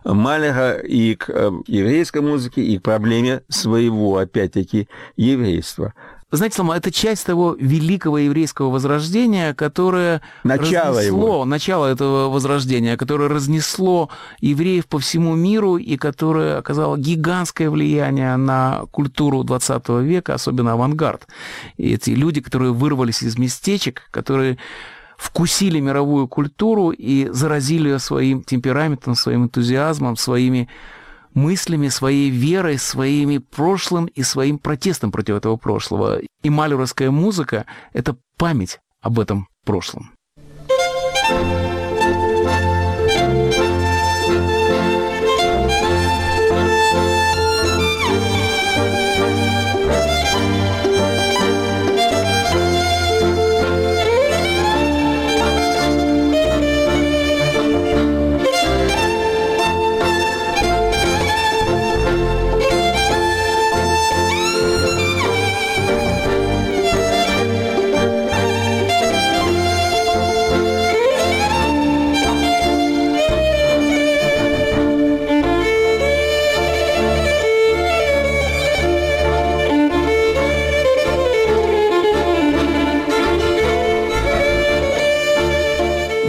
Малера 0.03 0.73
и 0.79 1.15
к 1.15 1.29
э, 1.29 1.51
еврейской 1.67 2.21
музыке, 2.21 2.61
и 2.61 2.77
к 2.77 2.83
проблеме 2.83 3.41
своего, 3.49 4.17
опять-таки, 4.17 4.87
еврейства. 5.17 5.93
Знаете, 6.31 6.55
Слава, 6.55 6.73
это 6.73 6.91
часть 6.91 7.25
того 7.25 7.55
великого 7.59 8.17
еврейского 8.17 8.71
возрождения, 8.71 9.53
которое 9.53 10.21
Начало 10.43 10.97
разнесло, 10.97 11.27
его. 11.27 11.45
начало 11.45 11.85
этого 11.85 12.29
возрождения, 12.29 12.97
которое 12.97 13.29
разнесло 13.29 14.09
евреев 14.41 14.87
по 14.87 14.97
всему 14.97 15.35
миру 15.35 15.77
и 15.77 15.97
которое 15.97 16.57
оказало 16.57 16.97
гигантское 16.97 17.69
влияние 17.69 18.35
на 18.37 18.85
культуру 18.91 19.43
20 19.43 19.87
века, 20.01 20.33
особенно 20.33 20.73
авангард. 20.73 21.27
И 21.77 21.93
эти 21.93 22.09
люди, 22.09 22.41
которые 22.41 22.73
вырвались 22.73 23.21
из 23.21 23.37
местечек, 23.37 24.07
которые 24.09 24.57
вкусили 25.17 25.79
мировую 25.79 26.27
культуру 26.27 26.89
и 26.89 27.29
заразили 27.29 27.89
ее 27.89 27.99
своим 27.99 28.43
темпераментом, 28.43 29.15
своим 29.15 29.43
энтузиазмом, 29.43 30.17
своими 30.17 30.69
мыслями, 31.35 31.89
своей 31.89 32.31
верой, 32.31 32.79
своими 32.79 33.37
прошлым 33.37 34.05
и 34.05 34.23
своим 34.23 34.57
протестом 34.57 35.11
против 35.11 35.35
этого 35.35 35.57
прошлого. 35.57 36.21
И 36.41 36.49
малюровская 36.49 37.11
музыка— 37.11 37.65
это 37.93 38.17
память 38.37 38.79
об 39.01 39.19
этом 39.19 39.47
прошлом. 39.63 40.11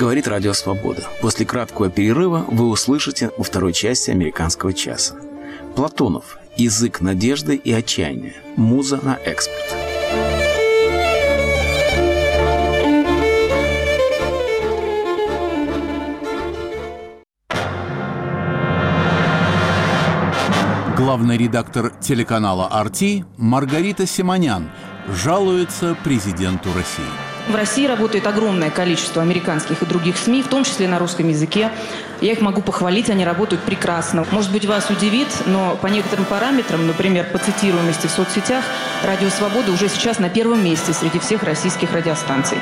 Говорит 0.06 0.28
Радио 0.28 0.52
Свобода. 0.52 1.02
После 1.20 1.44
краткого 1.44 1.90
перерыва 1.90 2.44
вы 2.46 2.68
услышите 2.68 3.32
во 3.36 3.42
второй 3.42 3.72
части 3.72 4.12
«Американского 4.12 4.72
часа». 4.72 5.16
Платонов. 5.74 6.38
Язык 6.56 7.00
надежды 7.00 7.56
и 7.56 7.72
отчаяния. 7.72 8.36
Муза 8.54 9.00
на 9.02 9.16
экспорт. 9.24 9.66
Главный 20.96 21.36
редактор 21.36 21.90
телеканала 22.00 22.68
«Арти» 22.68 23.24
Маргарита 23.36 24.06
Симонян 24.06 24.70
жалуется 25.08 25.96
президенту 26.04 26.68
России. 26.76 27.25
В 27.48 27.54
России 27.54 27.86
работает 27.86 28.26
огромное 28.26 28.70
количество 28.70 29.22
американских 29.22 29.80
и 29.80 29.86
других 29.86 30.18
СМИ, 30.18 30.42
в 30.42 30.48
том 30.48 30.64
числе 30.64 30.88
на 30.88 30.98
русском 30.98 31.28
языке. 31.28 31.70
Я 32.20 32.32
их 32.32 32.40
могу 32.40 32.60
похвалить, 32.60 33.08
они 33.08 33.24
работают 33.24 33.62
прекрасно. 33.62 34.26
Может 34.32 34.50
быть, 34.50 34.64
вас 34.66 34.90
удивит, 34.90 35.28
но 35.46 35.76
по 35.76 35.86
некоторым 35.86 36.24
параметрам, 36.24 36.84
например, 36.84 37.26
по 37.30 37.38
цитируемости 37.38 38.08
в 38.08 38.10
соцсетях, 38.10 38.64
Радио 39.04 39.28
Свобода 39.30 39.70
уже 39.70 39.88
сейчас 39.88 40.18
на 40.18 40.28
первом 40.28 40.64
месте 40.64 40.92
среди 40.92 41.20
всех 41.20 41.44
российских 41.44 41.92
радиостанций. 41.92 42.58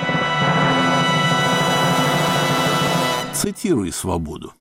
Цитируй 3.33 3.90
свободу. 3.90 4.53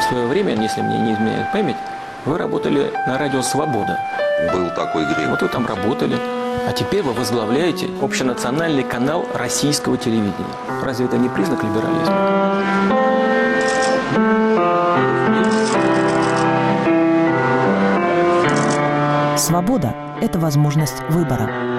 В 0.00 0.04
свое 0.08 0.26
время, 0.26 0.60
если 0.60 0.80
мне 0.80 0.98
не 0.98 1.12
изменяет 1.12 1.52
память, 1.52 1.76
вы 2.24 2.38
работали 2.38 2.90
на 3.06 3.18
радио 3.18 3.42
«Свобода». 3.42 3.98
Был 4.52 4.70
такой 4.70 5.04
грех. 5.04 5.28
Вот 5.30 5.42
вы 5.42 5.48
там 5.48 5.66
работали. 5.66 6.41
А 6.66 6.72
теперь 6.72 7.02
вы 7.02 7.12
возглавляете 7.12 7.88
общенациональный 8.00 8.82
канал 8.82 9.26
российского 9.34 9.96
телевидения. 9.96 10.32
Разве 10.82 11.06
это 11.06 11.16
не 11.16 11.28
признак 11.28 11.62
либерализма? 11.62 12.52
Свобода– 19.38 19.94
это 20.20 20.38
возможность 20.38 21.02
выбора. 21.08 21.71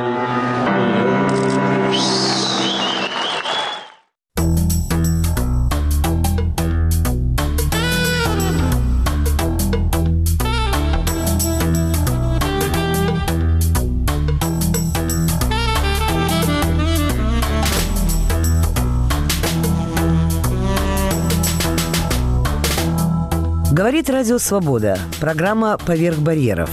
Говорит 24.03 24.19
Радио 24.19 24.37
Свобода. 24.37 24.99
Программа 25.21 25.77
«Поверх 25.77 26.17
барьеров». 26.17 26.69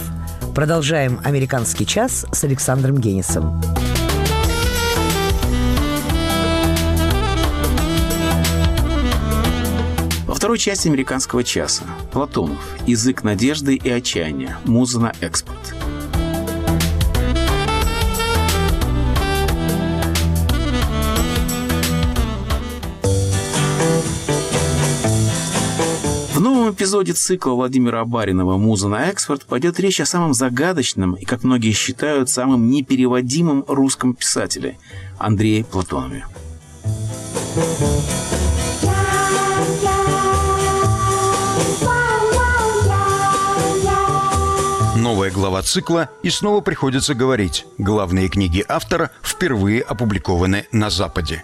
Продолжаем 0.53 1.21
«Американский 1.23 1.85
час» 1.85 2.25
с 2.29 2.43
Александром 2.43 2.97
Генисом. 2.97 3.61
Во 10.27 10.35
второй 10.35 10.57
части 10.57 10.89
«Американского 10.89 11.45
часа» 11.45 11.85
Платонов 12.11 12.59
«Язык 12.85 13.23
надежды 13.23 13.75
и 13.75 13.89
отчаяния. 13.89 14.57
Муза 14.65 14.99
на 14.99 15.13
экспорт». 15.21 15.80
Новом 26.61 26.75
эпизоде 26.75 27.13
цикла 27.13 27.53
Владимира 27.53 28.05
Баринова 28.05 28.55
«Муза 28.55 28.87
на 28.87 29.07
экспорт» 29.07 29.45
пойдет 29.47 29.79
речь 29.79 29.99
о 29.99 30.05
самом 30.05 30.35
загадочном 30.35 31.15
и, 31.15 31.25
как 31.25 31.43
многие 31.43 31.71
считают, 31.71 32.29
самым 32.29 32.69
непереводимом 32.69 33.65
русском 33.67 34.13
писателе– 34.13 34.77
Андрее 35.17 35.65
Платонове. 35.65 36.23
Новая 44.97 45.31
глава 45.31 45.63
цикла, 45.63 46.11
и 46.21 46.29
снова 46.29 46.61
приходится 46.61 47.15
говорить. 47.15 47.65
Главные 47.79 48.29
книги 48.29 48.63
автора 48.67 49.09
впервые 49.23 49.81
опубликованы 49.81 50.67
на 50.71 50.91
Западе. 50.91 51.43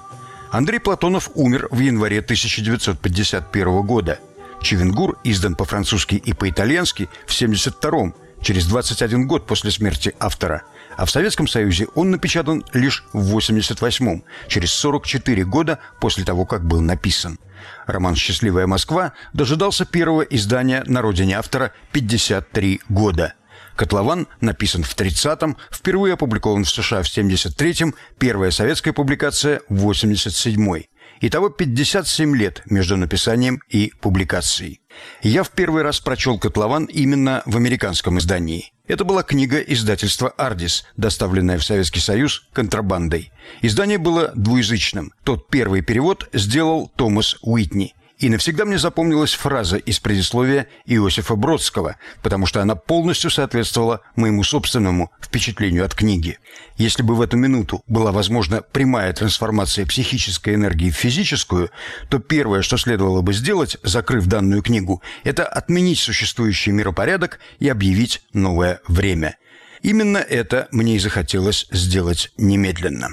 Андрей 0.52 0.80
Платонов 0.80 1.32
умер 1.34 1.70
в 1.72 1.80
январе 1.80 2.20
1951 2.20 3.82
года. 3.82 4.20
Чевенгур 4.62 5.18
издан 5.24 5.56
по-французски 5.56 6.16
и 6.16 6.34
по-итальянски 6.34 7.10
в 7.26 7.34
1972 7.34 8.14
через 8.42 8.68
21 8.68 9.28
год 9.28 9.46
после 9.46 9.72
смерти 9.72 10.14
автора. 10.20 10.64
А 10.96 11.06
в 11.06 11.12
Советском 11.12 11.48
Союзе 11.48 11.88
он 11.96 12.12
напечатан 12.12 12.64
лишь 12.74 13.04
в 13.14 13.28
1988 13.28 14.22
через 14.48 14.74
44 14.74 15.46
года 15.46 15.80
после 16.00 16.24
того, 16.24 16.46
как 16.46 16.66
был 16.66 16.82
написан. 16.82 17.40
Роман 17.86 18.16
«Счастливая 18.16 18.68
Москва» 18.68 19.14
дожидался 19.34 19.86
первого 19.86 20.22
издания 20.22 20.84
на 20.88 21.02
родине 21.02 21.38
автора 21.38 21.72
53 21.92 22.82
года. 22.90 23.34
«Котлован» 23.76 24.28
написан 24.42 24.84
в 24.84 24.96
30-м, 24.96 25.56
впервые 25.72 26.16
опубликован 26.16 26.64
в 26.64 26.70
США 26.70 27.04
в 27.04 27.06
73-м, 27.06 27.94
первая 28.18 28.50
советская 28.50 28.94
публикация 28.94 29.62
в 29.70 29.90
87-й. 29.90 30.90
Итого 31.20 31.50
57 31.50 32.36
лет 32.36 32.62
между 32.66 32.98
написанием 32.98 33.62
и 33.70 33.92
публикацией. 34.02 34.82
Я 35.22 35.44
в 35.44 35.52
первый 35.52 35.84
раз 35.84 36.00
прочел 36.00 36.40
«Котлован» 36.40 36.86
именно 36.86 37.44
в 37.46 37.58
американском 37.58 38.20
издании. 38.20 38.72
Это 38.88 39.04
была 39.04 39.24
книга 39.24 39.60
издательства 39.60 40.30
«Ардис», 40.30 40.86
доставленная 40.96 41.58
в 41.58 41.64
Советский 41.64 42.00
Союз 42.00 42.48
контрабандой. 42.54 43.32
Издание 43.62 43.98
было 43.98 44.32
двуязычным. 44.36 45.12
Тот 45.24 45.50
первый 45.50 45.82
перевод 45.82 46.30
сделал 46.34 46.92
Томас 46.96 47.38
Уитни. 47.42 47.96
И 48.18 48.30
навсегда 48.30 48.66
мне 48.66 48.80
запомнилась 48.80 49.34
фраза 49.34 49.78
из 49.78 50.00
предисловия 50.00 50.68
Иосифа 50.86 51.36
Бродского, 51.36 51.98
потому 52.24 52.48
что 52.48 52.62
она 52.62 52.74
полностью 52.76 53.30
соответствовала 53.30 54.02
моему 54.16 54.44
собственному 54.44 55.12
впечатлению 55.22 55.86
от 55.86 55.94
книги. 55.94 56.40
Если 56.78 57.04
бы 57.04 57.16
в 57.16 57.22
эту 57.22 57.38
минуту 57.38 57.84
была 57.88 58.12
возможна 58.12 58.64
прямая 58.64 59.14
трансформация 59.14 59.86
психической 59.86 60.56
энергии 60.56 60.90
в 60.90 60.96
физическую, 60.96 61.70
то 62.10 62.18
первое, 62.18 62.64
что 62.64 62.78
следовало 62.78 63.22
бы 63.22 63.34
сделать, 63.34 63.78
закрыв 63.84 64.26
данную 64.26 64.64
книгу, 64.64 65.04
это 65.24 65.46
отменить 65.46 66.00
существующий 66.00 66.72
миропорядок 66.72 67.40
и 67.60 67.70
объявить 67.70 68.24
новое 68.34 68.82
время. 68.88 69.38
Именно 69.84 70.18
это 70.18 70.68
мне 70.72 70.96
и 70.96 71.00
захотелось 71.00 71.68
сделать 71.72 72.32
немедленно. 72.38 73.10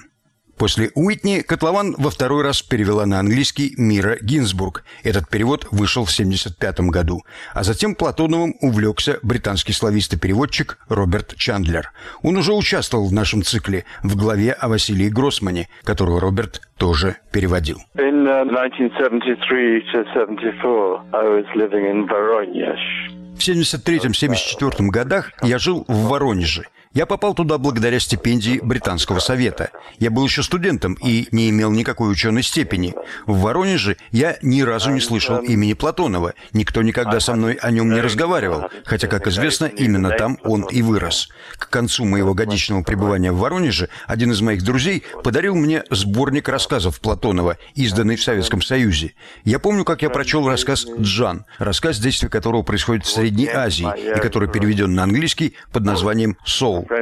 После 0.58 0.90
Уитни 0.94 1.40
котлован 1.40 1.94
во 1.98 2.10
второй 2.10 2.42
раз 2.42 2.62
перевела 2.62 3.06
на 3.06 3.18
английский 3.18 3.74
Мира 3.76 4.16
Гинзбург. 4.20 4.84
Этот 5.02 5.28
перевод 5.28 5.66
вышел 5.70 6.04
в 6.04 6.12
1975 6.12 6.80
году. 6.90 7.22
А 7.54 7.64
затем 7.64 7.94
Платоновым 7.94 8.54
увлекся 8.60 9.18
британский 9.22 9.72
славист 9.72 10.14
и 10.14 10.18
переводчик 10.18 10.78
Роберт 10.88 11.34
Чандлер. 11.36 11.92
Он 12.22 12.36
уже 12.36 12.52
участвовал 12.52 13.06
в 13.06 13.12
нашем 13.12 13.42
цикле 13.42 13.84
в 14.02 14.16
главе 14.16 14.52
о 14.52 14.68
Василии 14.68 15.08
Гроссмане, 15.08 15.68
которую 15.82 16.20
Роберт 16.20 16.62
тоже 16.78 17.16
переводил. 17.32 17.78
In 17.96 18.26
uh, 18.26 18.42
1973 18.42 19.80
to 19.92 20.04
74, 20.14 21.02
I 21.12 21.24
was 21.28 21.46
living 21.54 21.86
in 21.90 22.06
Voronezh. 22.06 23.14
В 23.34 23.38
73-74 23.38 24.86
годах 24.90 25.32
я 25.42 25.58
жил 25.58 25.84
в 25.88 26.08
Воронеже. 26.08 26.66
Я 26.94 27.06
попал 27.06 27.34
туда 27.34 27.58
благодаря 27.58 27.98
стипендии 27.98 28.60
Британского 28.62 29.18
совета. 29.18 29.70
Я 29.98 30.12
был 30.12 30.24
еще 30.24 30.44
студентом 30.44 30.94
и 30.94 31.26
не 31.32 31.50
имел 31.50 31.72
никакой 31.72 32.12
ученой 32.12 32.44
степени. 32.44 32.94
В 33.26 33.40
Воронеже 33.40 33.96
я 34.12 34.36
ни 34.42 34.62
разу 34.62 34.92
не 34.92 35.00
слышал 35.00 35.38
имени 35.38 35.72
Платонова. 35.72 36.34
Никто 36.52 36.82
никогда 36.82 37.18
со 37.18 37.34
мной 37.34 37.54
о 37.54 37.72
нем 37.72 37.92
не 37.92 38.00
разговаривал, 38.00 38.68
хотя, 38.84 39.08
как 39.08 39.26
известно, 39.26 39.64
именно 39.64 40.10
там 40.10 40.38
он 40.44 40.62
и 40.66 40.82
вырос. 40.82 41.30
К 41.58 41.68
концу 41.68 42.04
моего 42.04 42.32
годичного 42.32 42.84
пребывания 42.84 43.32
в 43.32 43.38
Воронеже 43.38 43.88
один 44.06 44.30
из 44.30 44.40
моих 44.40 44.62
друзей 44.62 45.02
подарил 45.24 45.56
мне 45.56 45.82
сборник 45.90 46.48
рассказов 46.48 47.00
Платонова, 47.00 47.58
изданный 47.74 48.14
в 48.14 48.22
Советском 48.22 48.62
Союзе. 48.62 49.14
Я 49.44 49.58
помню, 49.58 49.84
как 49.84 50.02
я 50.02 50.10
прочел 50.10 50.48
рассказ 50.48 50.86
«Джан», 51.00 51.44
рассказ, 51.58 51.98
действие 51.98 52.30
которого 52.30 52.62
происходит 52.62 53.04
в 53.04 53.10
Средней 53.10 53.48
Азии 53.48 53.88
и 54.16 54.20
который 54.20 54.48
переведен 54.48 54.94
на 54.94 55.02
английский 55.02 55.54
под 55.72 55.84
названием 55.84 56.36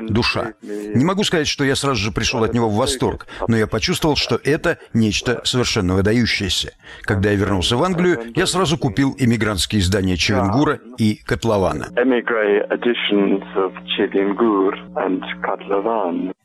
Душа. 0.09 0.53
Не 0.63 1.05
могу 1.05 1.25
сказать, 1.25 1.49
что 1.49 1.65
я 1.65 1.77
сразу 1.77 2.01
же 2.01 2.13
пришел 2.13 2.45
от 2.45 2.55
него 2.55 2.69
в 2.69 2.77
восторг, 2.77 3.27
но 3.49 3.57
я 3.57 3.67
почувствовал, 3.67 4.17
что 4.17 4.41
это 4.43 4.79
нечто 4.93 5.41
совершенно 5.45 5.95
выдающееся. 5.95 6.73
Когда 7.03 7.31
я 7.31 7.37
вернулся 7.37 7.77
в 7.77 7.83
Англию, 7.83 8.33
я 8.35 8.47
сразу 8.47 8.79
купил 8.79 9.15
эмигрантские 9.19 9.81
издания 9.81 10.17
Чевенгура 10.17 10.81
и 10.99 11.17
Котлована. 11.17 11.89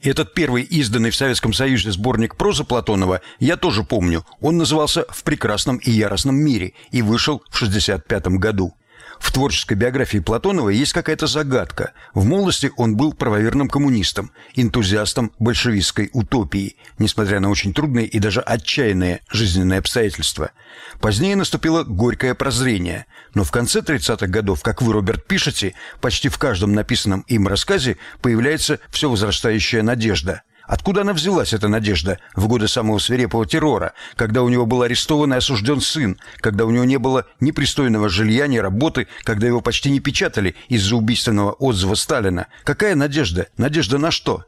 Этот 0.03 0.33
первый 0.33 0.63
изданный 0.63 1.09
в 1.09 1.15
Советском 1.15 1.53
Союзе 1.53 1.91
сборник 1.91 2.35
прозы 2.35 2.63
Платонова 2.63 3.21
я 3.39 3.57
тоже 3.57 3.83
помню. 3.83 4.23
Он 4.41 4.57
назывался 4.57 5.05
«В 5.09 5.23
прекрасном 5.23 5.77
и 5.77 5.91
яростном 5.91 6.35
мире» 6.35 6.73
и 6.91 7.01
вышел 7.01 7.41
в 7.49 7.55
1965 7.55 8.39
году. 8.39 8.73
В 9.19 9.31
творческой 9.31 9.73
биографии 9.73 10.19
Платонова 10.19 10.69
есть 10.69 10.93
какая-то 10.93 11.27
загадка. 11.27 11.93
В 12.13 12.25
молодости 12.25 12.71
он 12.77 12.95
был 12.95 13.13
правоверным 13.13 13.67
коммунистом, 13.67 14.31
энтузиастом 14.55 15.31
большевистской 15.39 16.09
утопии, 16.13 16.75
несмотря 16.99 17.39
на 17.39 17.49
очень 17.49 17.73
трудные 17.73 18.05
и 18.05 18.19
даже 18.19 18.41
отчаянные 18.41 19.21
жизненные 19.29 19.79
обстоятельства. 19.79 20.51
Позднее 20.99 21.35
наступило 21.35 21.83
горькое 21.83 22.35
прозрение. 22.35 23.05
Но 23.33 23.43
в 23.43 23.51
конце 23.51 23.79
30-х 23.79 24.27
годов, 24.27 24.61
как 24.61 24.81
вы, 24.81 24.93
Роберт, 24.93 25.25
пишете, 25.25 25.73
почти 26.01 26.29
в 26.29 26.37
каждом 26.37 26.73
написанном 26.73 27.21
им 27.27 27.47
рассказе 27.47 27.97
появляется 28.21 28.79
все 28.89 29.09
возрастающая 29.09 29.83
надежда– 29.83 30.43
Откуда 30.67 31.01
она 31.01 31.13
взялась, 31.13 31.53
эта 31.53 31.69
надежда, 31.69 32.19
в 32.35 32.47
годы 32.47 32.67
самого 32.67 32.99
свирепого 32.99 33.45
террора, 33.45 33.93
когда 34.15 34.43
у 34.43 34.49
него 34.49 34.65
был 34.65 34.81
арестован 34.81 35.33
и 35.33 35.37
осужден 35.37 35.79
сын, 35.79 36.17
когда 36.37 36.65
у 36.65 36.71
него 36.71 36.83
не 36.83 36.97
было 36.97 37.25
ни 37.39 37.51
пристойного 37.51 38.09
жилья, 38.09 38.47
ни 38.47 38.57
работы, 38.57 39.07
когда 39.23 39.47
его 39.47 39.61
почти 39.61 39.89
не 39.89 40.01
печатали 40.01 40.55
из-за 40.67 40.97
убийственного 40.97 41.53
отзыва 41.53 41.95
Сталина? 41.95 42.47
Какая 42.65 42.95
надежда? 42.95 43.47
Надежда 43.57 43.97
на 43.97 44.11
что? 44.11 44.43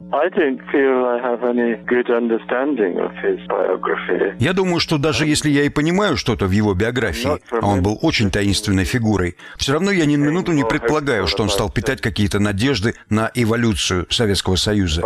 Я 4.38 4.52
думаю, 4.52 4.80
что 4.80 4.98
даже 4.98 5.26
если 5.26 5.48
я 5.48 5.62
и 5.62 5.70
понимаю 5.70 6.16
что-то 6.18 6.46
в 6.46 6.50
его 6.50 6.74
биографии, 6.74 7.40
а 7.50 7.66
он 7.66 7.82
был 7.82 7.98
очень 8.02 8.30
таинственной 8.30 8.84
фигурой, 8.84 9.36
все 9.56 9.72
равно 9.72 9.90
я 9.90 10.04
ни 10.04 10.16
на 10.16 10.24
минуту 10.24 10.52
не 10.52 10.64
предполагаю, 10.64 11.26
что 11.26 11.42
он 11.42 11.48
стал 11.48 11.70
питать 11.70 12.02
какие-то 12.02 12.38
надежды 12.38 12.94
на 13.08 13.30
эволюцию 13.34 14.06
Советского 14.10 14.56
Союза. 14.56 15.02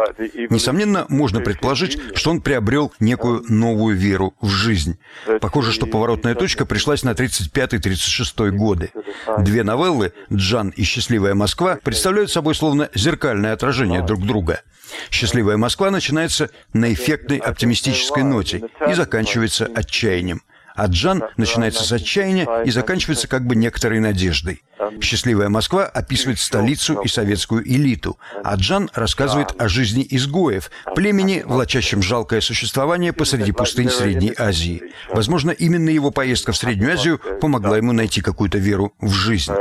Несомненно, 0.51 1.04
можно 1.09 1.41
предположить, 1.41 1.99
что 2.15 2.31
он 2.31 2.41
приобрел 2.41 2.93
некую 3.01 3.45
новую 3.49 3.97
веру 3.97 4.35
в 4.41 4.49
жизнь. 4.49 4.99
Похоже, 5.41 5.73
что 5.73 5.87
поворотная 5.87 6.35
точка 6.35 6.67
пришлась 6.67 7.03
на 7.03 7.11
35-36 7.11 8.51
годы. 8.51 8.91
Две 9.39 9.63
новеллы 9.63 10.13
«Джан» 10.33 10.71
и 10.71 10.83
«Счастливая 10.83 11.35
Москва» 11.35 11.79
представляют 11.83 12.31
собой 12.31 12.55
словно 12.55 12.91
зеркальное 12.95 13.53
отражение 13.53 14.03
друг 14.03 14.25
друга. 14.25 14.63
«Счастливая 15.11 15.57
Москва» 15.57 15.91
начинается 15.91 16.51
на 16.73 16.93
эффектной 16.93 17.39
оптимистической 17.39 18.23
ноте 18.23 18.63
и 18.89 18.95
заканчивается 18.95 19.69
отчаянием. 19.75 20.43
А 20.75 20.87
Джан 20.87 21.23
начинается 21.37 21.85
с 21.85 21.93
отчаяния 21.93 22.65
и 22.65 22.71
заканчивается 22.71 23.29
как 23.29 23.47
бы 23.47 23.55
некоторой 23.55 24.01
надеждой. 24.01 24.63
Счастливая 25.01 25.49
Москва 25.49 25.85
описывает 25.85 26.41
столицу 26.41 27.01
и 27.01 27.09
советскую 27.09 27.67
элиту, 27.67 28.19
а 28.43 28.57
Джан 28.57 28.91
рассказывает 28.95 29.55
о 29.59 29.69
жизни 29.69 30.07
изгоев, 30.11 30.71
племени, 30.95 31.43
влачащем 31.45 32.03
жалкое 32.03 32.41
существование 32.41 33.13
посреди 33.13 33.53
пустынь 33.53 33.91
Средней 33.91 34.35
Азии. 34.37 34.83
Возможно, 35.11 35.51
именно 35.51 35.91
его 35.91 36.11
поездка 36.11 36.53
в 36.53 36.57
Среднюю 36.57 36.95
Азию 36.95 37.21
помогла 37.41 37.77
ему 37.77 37.93
найти 37.93 38.21
какую-то 38.21 38.59
веру 38.59 38.95
в 39.01 39.13
жизнь. 39.13 39.53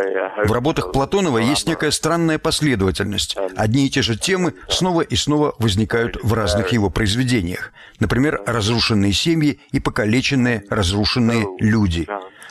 В 0.46 0.52
работах 0.52 0.92
Платонова 0.92 1.38
есть 1.38 1.68
некая 1.68 1.92
странная 1.92 2.38
последовательность. 2.38 3.38
Одни 3.56 3.88
и 3.88 3.90
те 3.90 4.02
же 4.02 4.18
темы 4.18 4.54
снова 4.68 5.02
и 5.02 5.16
снова 5.16 5.56
возникают 5.60 6.18
в 6.22 6.34
разных 6.34 6.74
его 6.74 6.90
произведениях. 6.90 7.72
Например, 8.00 8.42
разрушенные 8.46 9.14
семьи 9.14 9.60
и 9.72 9.80
покалеченные, 9.80 10.64
разрушенные 10.70 11.46
люди. 11.60 12.08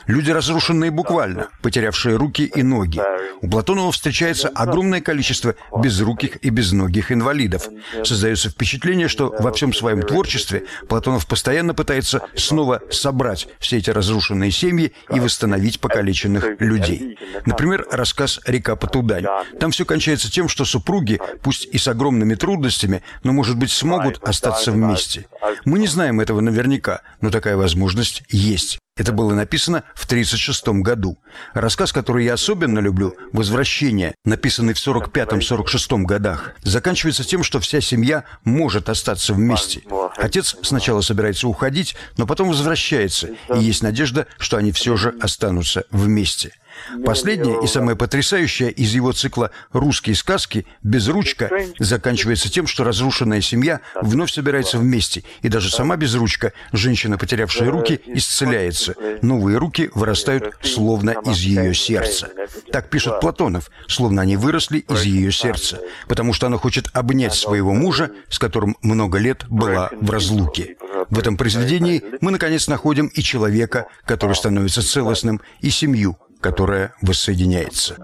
Люди, 0.07 0.31
разрушенные 0.31 0.91
буквально, 0.91 1.49
потерявшие 1.61 2.15
руки 2.15 2.43
и 2.43 2.63
ноги. 2.63 3.01
У 3.41 3.49
Платонова 3.49 3.91
встречается 3.91 4.49
огромное 4.49 5.01
количество 5.01 5.55
безруких 5.77 6.37
и 6.43 6.49
безногих 6.49 7.11
инвалидов. 7.11 7.69
Создается 8.03 8.49
впечатление, 8.49 9.07
что 9.07 9.33
во 9.39 9.51
всем 9.51 9.73
своем 9.73 10.01
творчестве 10.01 10.65
Платонов 10.87 11.27
постоянно 11.27 11.73
пытается 11.73 12.21
снова 12.35 12.81
собрать 12.91 13.47
все 13.59 13.77
эти 13.77 13.89
разрушенные 13.89 14.51
семьи 14.51 14.93
и 15.13 15.19
восстановить 15.19 15.79
покалеченных 15.79 16.59
людей. 16.59 17.17
Например, 17.45 17.85
рассказ 17.91 18.39
«Река 18.45 18.75
Потудань». 18.75 19.25
Там 19.59 19.71
все 19.71 19.85
кончается 19.85 20.31
тем, 20.31 20.47
что 20.49 20.65
супруги, 20.65 21.19
пусть 21.41 21.65
и 21.65 21.77
с 21.77 21.87
огромными 21.87 22.35
трудностями, 22.35 23.03
но, 23.23 23.31
может 23.33 23.57
быть, 23.57 23.71
смогут 23.71 24.19
остаться 24.23 24.71
вместе. 24.71 25.25
Мы 25.65 25.79
не 25.79 25.87
знаем 25.87 26.19
этого 26.19 26.41
наверняка, 26.41 27.01
но 27.21 27.29
такая 27.29 27.55
возможность 27.55 28.23
есть. 28.29 28.79
Это 28.95 29.11
было 29.11 29.33
написано 29.33 29.83
в 29.95 30.05
1936 30.05 30.67
году. 30.83 31.17
Рассказ, 31.55 31.91
который 31.91 32.25
я 32.25 32.33
особенно 32.33 32.77
люблю, 32.77 33.15
«Возвращение», 33.31 34.13
написанный 34.23 34.75
в 34.75 34.77
1945-1946 34.77 36.03
годах, 36.03 36.53
заканчивается 36.61 37.23
тем, 37.23 37.41
что 37.41 37.59
вся 37.59 37.81
семья 37.81 38.23
может 38.43 38.89
остаться 38.89 39.33
вместе. 39.33 39.81
Отец 40.17 40.55
сначала 40.61 41.01
собирается 41.01 41.47
уходить, 41.47 41.95
но 42.17 42.27
потом 42.27 42.49
возвращается, 42.49 43.29
и 43.55 43.59
есть 43.59 43.81
надежда, 43.81 44.27
что 44.37 44.57
они 44.57 44.71
все 44.71 44.95
же 44.95 45.15
останутся 45.19 45.85
вместе. 45.89 46.53
Последняя 47.05 47.63
и 47.63 47.67
самая 47.67 47.95
потрясающая 47.95 48.69
из 48.69 48.93
его 48.93 49.11
цикла 49.11 49.51
«Русские 49.71 50.15
сказки» 50.15 50.65
«Безручка» 50.83 51.49
заканчивается 51.79 52.51
тем, 52.51 52.67
что 52.67 52.83
разрушенная 52.83 53.41
семья 53.41 53.81
вновь 54.01 54.31
собирается 54.31 54.77
вместе, 54.77 55.23
и 55.41 55.49
даже 55.49 55.69
сама 55.69 55.95
Безручка, 55.97 56.53
женщина, 56.71 57.17
потерявшая 57.17 57.69
руки, 57.69 58.01
исцеляется. 58.05 58.95
Новые 59.21 59.57
руки 59.57 59.89
вырастают 59.93 60.55
словно 60.61 61.11
из 61.25 61.39
ее 61.39 61.73
сердца. 61.73 62.29
Так 62.71 62.89
пишет 62.89 63.19
Платонов, 63.19 63.69
словно 63.87 64.21
они 64.21 64.37
выросли 64.37 64.79
из 64.79 65.03
ее 65.03 65.31
сердца, 65.31 65.79
потому 66.07 66.33
что 66.33 66.47
она 66.47 66.57
хочет 66.57 66.89
обнять 66.93 67.33
своего 67.33 67.73
мужа, 67.73 68.11
с 68.29 68.39
которым 68.39 68.75
много 68.81 69.17
лет 69.17 69.45
была 69.49 69.89
в 69.91 70.09
разлуке. 70.09 70.77
В 71.09 71.19
этом 71.19 71.37
произведении 71.37 72.03
мы, 72.21 72.31
наконец, 72.31 72.67
находим 72.67 73.07
и 73.07 73.21
человека, 73.21 73.87
который 74.05 74.35
становится 74.35 74.81
целостным, 74.81 75.41
и 75.61 75.69
семью, 75.69 76.17
которая 76.43 76.93
воссоединяется. 77.01 77.95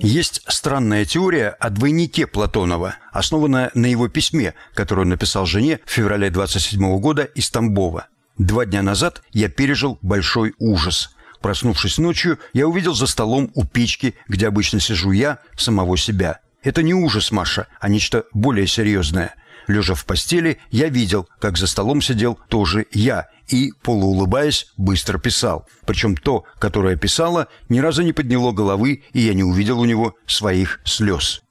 Есть 0.00 0.42
странная 0.48 1.04
теория 1.04 1.50
о 1.60 1.70
двойнике 1.70 2.26
Платонова, 2.26 2.96
основанная 3.12 3.70
на 3.74 3.86
его 3.86 4.08
письме, 4.08 4.54
которое 4.74 5.02
он 5.02 5.10
написал 5.10 5.46
жене 5.46 5.78
в 5.86 5.90
феврале 5.90 6.30
27 6.30 6.98
года 6.98 7.22
из 7.22 7.48
Тамбова. 7.50 8.08
Два 8.38 8.66
дня 8.66 8.82
назад 8.82 9.22
я 9.32 9.48
пережил 9.48 9.98
большой 10.02 10.54
ужас. 10.58 11.16
Проснувшись 11.40 11.98
ночью, 11.98 12.38
я 12.52 12.66
увидел 12.66 12.94
за 12.94 13.06
столом 13.06 13.50
у 13.54 13.64
печки, 13.64 14.16
где 14.26 14.48
обычно 14.48 14.80
сижу 14.80 15.12
я, 15.12 15.38
самого 15.56 15.96
себя. 15.96 16.40
Это 16.64 16.82
не 16.82 16.92
ужас, 16.92 17.30
Маша, 17.30 17.68
а 17.78 17.88
нечто 17.88 18.24
более 18.32 18.66
серьезное– 18.66 19.36
Лежа 19.66 19.94
в 19.94 20.04
постели, 20.04 20.58
я 20.70 20.88
видел, 20.88 21.28
как 21.40 21.58
за 21.58 21.66
столом 21.66 22.00
сидел 22.00 22.38
тоже 22.48 22.86
я 22.92 23.28
и, 23.48 23.72
полуулыбаясь, 23.82 24.72
быстро 24.76 25.18
писал. 25.18 25.66
Причем 25.86 26.16
то, 26.16 26.44
которое 26.58 26.96
писала, 26.96 27.48
ни 27.68 27.78
разу 27.78 28.02
не 28.02 28.12
подняло 28.12 28.52
головы, 28.52 29.02
и 29.12 29.20
я 29.20 29.34
не 29.34 29.44
увидел 29.44 29.80
у 29.80 29.84
него 29.84 30.14
своих 30.26 30.80
слез. 30.84 31.42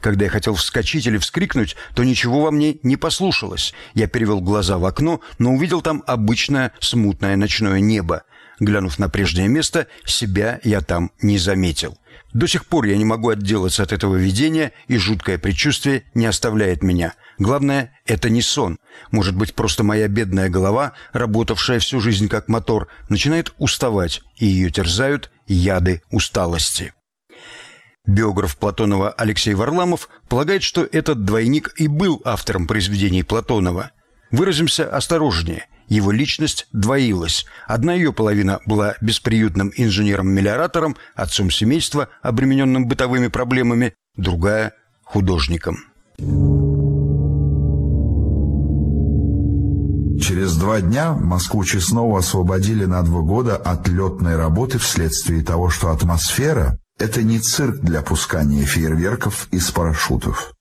Когда 0.00 0.24
я 0.24 0.30
хотел 0.30 0.54
вскочить 0.54 1.06
или 1.06 1.18
вскрикнуть, 1.18 1.76
то 1.94 2.04
ничего 2.04 2.42
во 2.42 2.50
мне 2.50 2.76
не 2.82 2.96
послушалось. 2.96 3.74
Я 3.94 4.06
перевел 4.06 4.40
глаза 4.40 4.78
в 4.78 4.84
окно, 4.84 5.20
но 5.38 5.52
увидел 5.52 5.82
там 5.82 6.02
обычное 6.06 6.72
смутное 6.80 7.36
ночное 7.36 7.80
небо. 7.80 8.22
Глянув 8.60 8.98
на 8.98 9.08
прежнее 9.08 9.48
место, 9.48 9.86
себя 10.04 10.60
я 10.62 10.80
там 10.80 11.10
не 11.20 11.38
заметил. 11.38 11.98
До 12.32 12.46
сих 12.46 12.66
пор 12.66 12.86
я 12.86 12.96
не 12.96 13.04
могу 13.04 13.28
отделаться 13.28 13.82
от 13.82 13.92
этого 13.92 14.16
видения, 14.16 14.72
и 14.88 14.96
жуткое 14.96 15.38
предчувствие 15.38 16.04
не 16.14 16.26
оставляет 16.26 16.82
меня. 16.82 17.14
Главное, 17.38 17.98
это 18.06 18.30
не 18.30 18.40
сон. 18.40 18.78
Может 19.10 19.36
быть, 19.36 19.54
просто 19.54 19.84
моя 19.84 20.08
бедная 20.08 20.48
голова, 20.48 20.92
работавшая 21.12 21.78
всю 21.78 22.00
жизнь 22.00 22.28
как 22.28 22.48
мотор, 22.48 22.88
начинает 23.08 23.52
уставать, 23.58 24.22
и 24.36 24.46
ее 24.46 24.70
терзают 24.70 25.30
яды 25.46 26.02
усталости. 26.10 26.94
Биограф 28.06 28.56
Платонова 28.56 29.10
Алексей 29.10 29.54
Варламов 29.54 30.08
полагает, 30.28 30.62
что 30.62 30.88
этот 30.90 31.24
двойник 31.24 31.72
и 31.76 31.86
был 31.86 32.20
автором 32.24 32.66
произведений 32.66 33.22
Платонова. 33.22 33.92
Выразимся 34.30 34.88
осторожнее. 34.88 35.66
Его 35.88 36.10
личность 36.10 36.66
двоилась. 36.72 37.46
Одна 37.66 37.94
ее 37.94 38.12
половина 38.12 38.60
была 38.66 38.94
бесприютным 39.00 39.72
инженером-мелиоратором, 39.76 40.96
отцом 41.14 41.50
семейства, 41.50 42.08
обремененным 42.22 42.86
бытовыми 42.86 43.28
проблемами, 43.28 43.94
другая– 44.16 44.72
художником. 45.02 45.76
Через 50.22 50.56
два 50.56 50.80
дня 50.80 51.12
Москву 51.12 51.64
Честнову 51.64 52.16
освободили 52.16 52.84
на 52.84 53.02
два 53.02 53.20
года 53.22 53.56
от 53.56 53.88
летной 53.88 54.36
работы 54.36 54.78
вследствие 54.78 55.42
того, 55.42 55.68
что 55.68 55.90
атмосфера– 55.90 56.78
это 56.98 57.22
не 57.22 57.40
цирк 57.40 57.80
для 57.80 58.02
пускания 58.02 58.64
фейерверков 58.64 59.48
из 59.50 59.70
парашютов. 59.72 60.52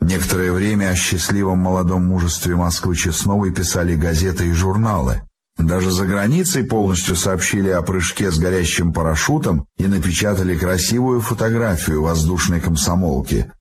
Некоторое 0.00 0.52
время 0.52 0.90
о 0.90 0.94
счастливом 0.94 1.58
молодом 1.58 2.06
мужестве 2.06 2.54
Москвы 2.54 2.96
Честновой 2.96 3.52
писали 3.52 3.94
газеты 3.96 4.48
и 4.48 4.52
журналы. 4.52 5.22
Даже 5.58 5.90
за 5.90 6.06
границей 6.06 6.62
полностью 6.62 7.16
сообщили 7.16 7.68
о 7.68 7.82
прыжке 7.82 8.30
с 8.30 8.38
горящим 8.38 8.92
парашютом 8.92 9.66
и 9.76 9.86
напечатали 9.86 10.56
красивую 10.56 11.20
фотографию 11.20 12.02
воздушной 12.02 12.60
комсомолки. 12.60 13.52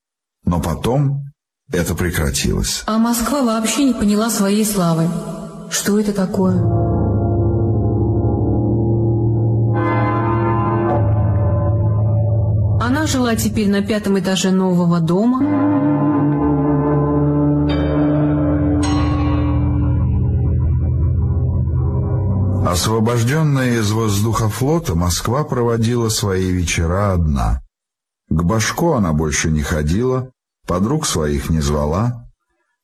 Но 0.46 0.62
потом 0.62 1.24
это 1.72 1.96
прекратилось. 1.96 2.84
А 2.86 3.00
Москва 3.00 3.42
вообще 3.42 3.86
не 3.86 3.94
поняла 3.94 4.30
своей 4.30 4.64
славы. 4.64 5.10
Что 5.72 6.00
это 6.00 6.14
такое? 6.14 6.87
Жила 13.08 13.38
теперь 13.38 13.70
на 13.70 13.82
пятом 13.82 14.20
этаже 14.20 14.52
нового 14.52 15.00
дома. 15.00 15.40
Освобожденная 22.70 23.80
из 23.80 23.92
воздухофлота, 23.92 24.96
Москва 24.96 25.46
проводила 25.46 26.10
свои 26.10 26.52
вечера 26.52 27.14
одна. 27.14 27.62
К 28.30 28.44
Башко 28.44 28.98
она 28.98 29.14
больше 29.14 29.52
не 29.52 29.62
ходила, 29.62 30.30
подруг 30.68 31.06
своих 31.06 31.50
не 31.50 31.62
звала. 31.62 32.30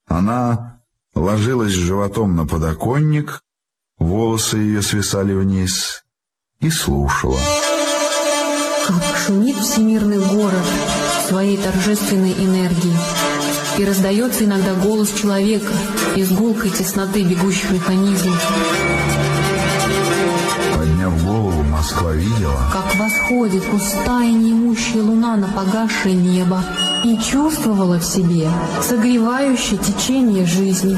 Она 0.08 0.80
ложилась 1.14 1.74
животом 1.74 2.38
на 2.38 2.48
подоконник, 2.48 3.42
волосы 3.98 4.58
ее 4.58 4.82
свисали 4.82 5.34
вниз 5.34 6.06
и 6.62 6.70
слушала. 6.70 7.38
Шумит 9.26 9.56
всемирный 9.56 10.20
город 10.20 10.66
своей 11.30 11.56
торжественной 11.56 12.34
энергией. 12.34 12.98
И 13.78 13.86
раздается 13.86 14.44
иногда 14.44 14.74
голос 14.74 15.14
человека 15.14 15.72
из 16.18 16.30
гулкой 16.30 16.72
тесноты 16.72 17.24
бегущих 17.24 17.72
механизмов. 17.72 18.38
Подняв 20.76 21.24
голову, 21.24 21.64
Москва 21.64 22.12
видела, 22.12 22.60
как 22.74 22.96
восходит 22.98 23.64
пустая 23.64 24.30
неимущая 24.30 25.02
луна 25.02 25.38
на 25.38 25.48
погасшее 25.48 26.16
небо, 26.16 26.62
и 27.06 27.18
чувствовала 27.18 28.00
в 28.00 28.04
себе 28.04 28.50
согревающее 28.82 29.78
течение 29.78 30.46
жизни. 30.46 30.98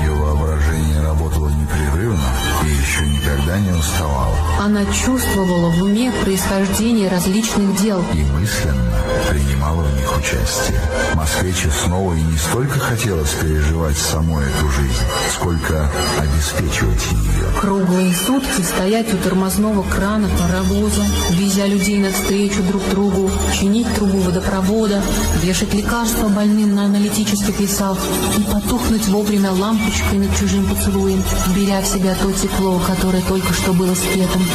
Ее 0.00 0.12
воображение 0.12 1.02
работало 1.02 1.48
непрерывно, 1.48 2.28
и 2.64 2.68
еще 2.68 3.04
никогда 3.08 3.58
не 3.58 3.72
уставала. 3.72 4.36
Она 4.58 4.84
чувствовала 4.86 5.70
в 5.70 5.82
уме 5.82 6.10
происхождение 6.24 7.08
различных 7.10 7.76
дел. 7.80 8.02
И 8.14 8.22
мысленно 8.24 8.96
принимала 9.30 9.82
в 9.82 9.96
них 9.96 10.18
участие. 10.18 10.80
Москве 11.14 11.52
Честнову 11.52 12.14
и 12.14 12.20
не 12.22 12.38
столько 12.38 12.78
хотелось 12.78 13.30
переживать 13.34 13.98
саму 13.98 14.40
эту 14.40 14.68
жизнь, 14.70 15.04
сколько 15.34 15.90
обеспечивать 16.18 17.02
ее. 17.12 17.60
Круглые 17.60 18.14
сутки 18.14 18.62
стоять 18.62 19.12
у 19.12 19.18
тормозного 19.18 19.82
крана 19.82 20.28
паровоза, 20.38 21.02
везя 21.30 21.66
людей 21.66 21.98
навстречу 21.98 22.62
друг 22.62 22.82
другу, 22.90 23.30
чинить 23.52 23.92
трубу 23.94 24.18
водопровода, 24.18 25.02
вешать 25.42 25.74
лекарства 25.74 26.28
больным 26.28 26.74
на 26.74 26.86
аналитических 26.86 27.60
весах 27.60 27.98
и 28.38 28.42
потухнуть 28.42 29.06
вовремя 29.08 29.52
лампочкой 29.52 30.18
над 30.18 30.36
чужим 30.38 30.66
поцелуем, 30.66 31.22
беря 31.54 31.80
в 31.82 31.86
себя 31.86 32.14
то 32.14 32.32
тепло, 32.32 32.80
которое 32.86 33.22
только 33.22 33.52
что 33.52 33.72
было 33.72 33.94
спетом. 33.94 34.45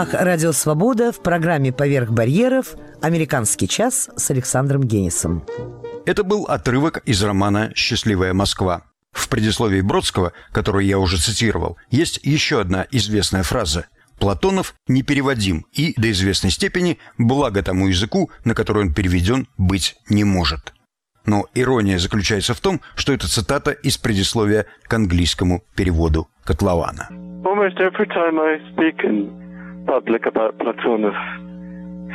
Волнах 0.00 0.14
Радио 0.14 0.52
Свобода 0.52 1.12
в 1.12 1.20
программе 1.20 1.72
«Поверх 1.72 2.10
барьеров» 2.10 2.74
«Американский 3.02 3.68
час» 3.68 4.08
с 4.16 4.30
Александром 4.30 4.82
Генисом. 4.82 5.44
Это 6.06 6.24
был 6.24 6.44
отрывок 6.44 7.02
из 7.04 7.22
романа 7.22 7.70
«Счастливая 7.74 8.32
Москва». 8.32 8.84
В 9.12 9.28
предисловии 9.28 9.82
Бродского, 9.82 10.32
который 10.52 10.86
я 10.86 10.98
уже 10.98 11.18
цитировал, 11.18 11.76
есть 11.90 12.18
еще 12.22 12.60
одна 12.60 12.86
известная 12.90 13.42
фраза 13.42 13.88
«Платонов 14.18 14.74
непереводим 14.88 15.66
и, 15.72 15.92
до 16.00 16.10
известной 16.12 16.50
степени, 16.50 16.98
благо 17.18 17.62
тому 17.62 17.88
языку, 17.88 18.30
на 18.44 18.54
который 18.54 18.84
он 18.84 18.94
переведен, 18.94 19.48
быть 19.58 19.96
не 20.08 20.24
может». 20.24 20.72
Но 21.26 21.44
ирония 21.54 21.98
заключается 21.98 22.54
в 22.54 22.60
том, 22.60 22.80
что 22.94 23.12
это 23.12 23.28
цитата 23.28 23.72
из 23.72 23.98
предисловия 23.98 24.64
к 24.84 24.94
английскому 24.94 25.62
переводу 25.76 26.28
Котлована. 26.44 27.08
Almost 27.44 27.76
every 27.78 28.06
time 28.06 28.38
I 28.38 28.58
speak 28.72 29.04
in 29.04 29.39
public 29.90 30.24
about 30.24 30.56
Platonov, 30.56 31.18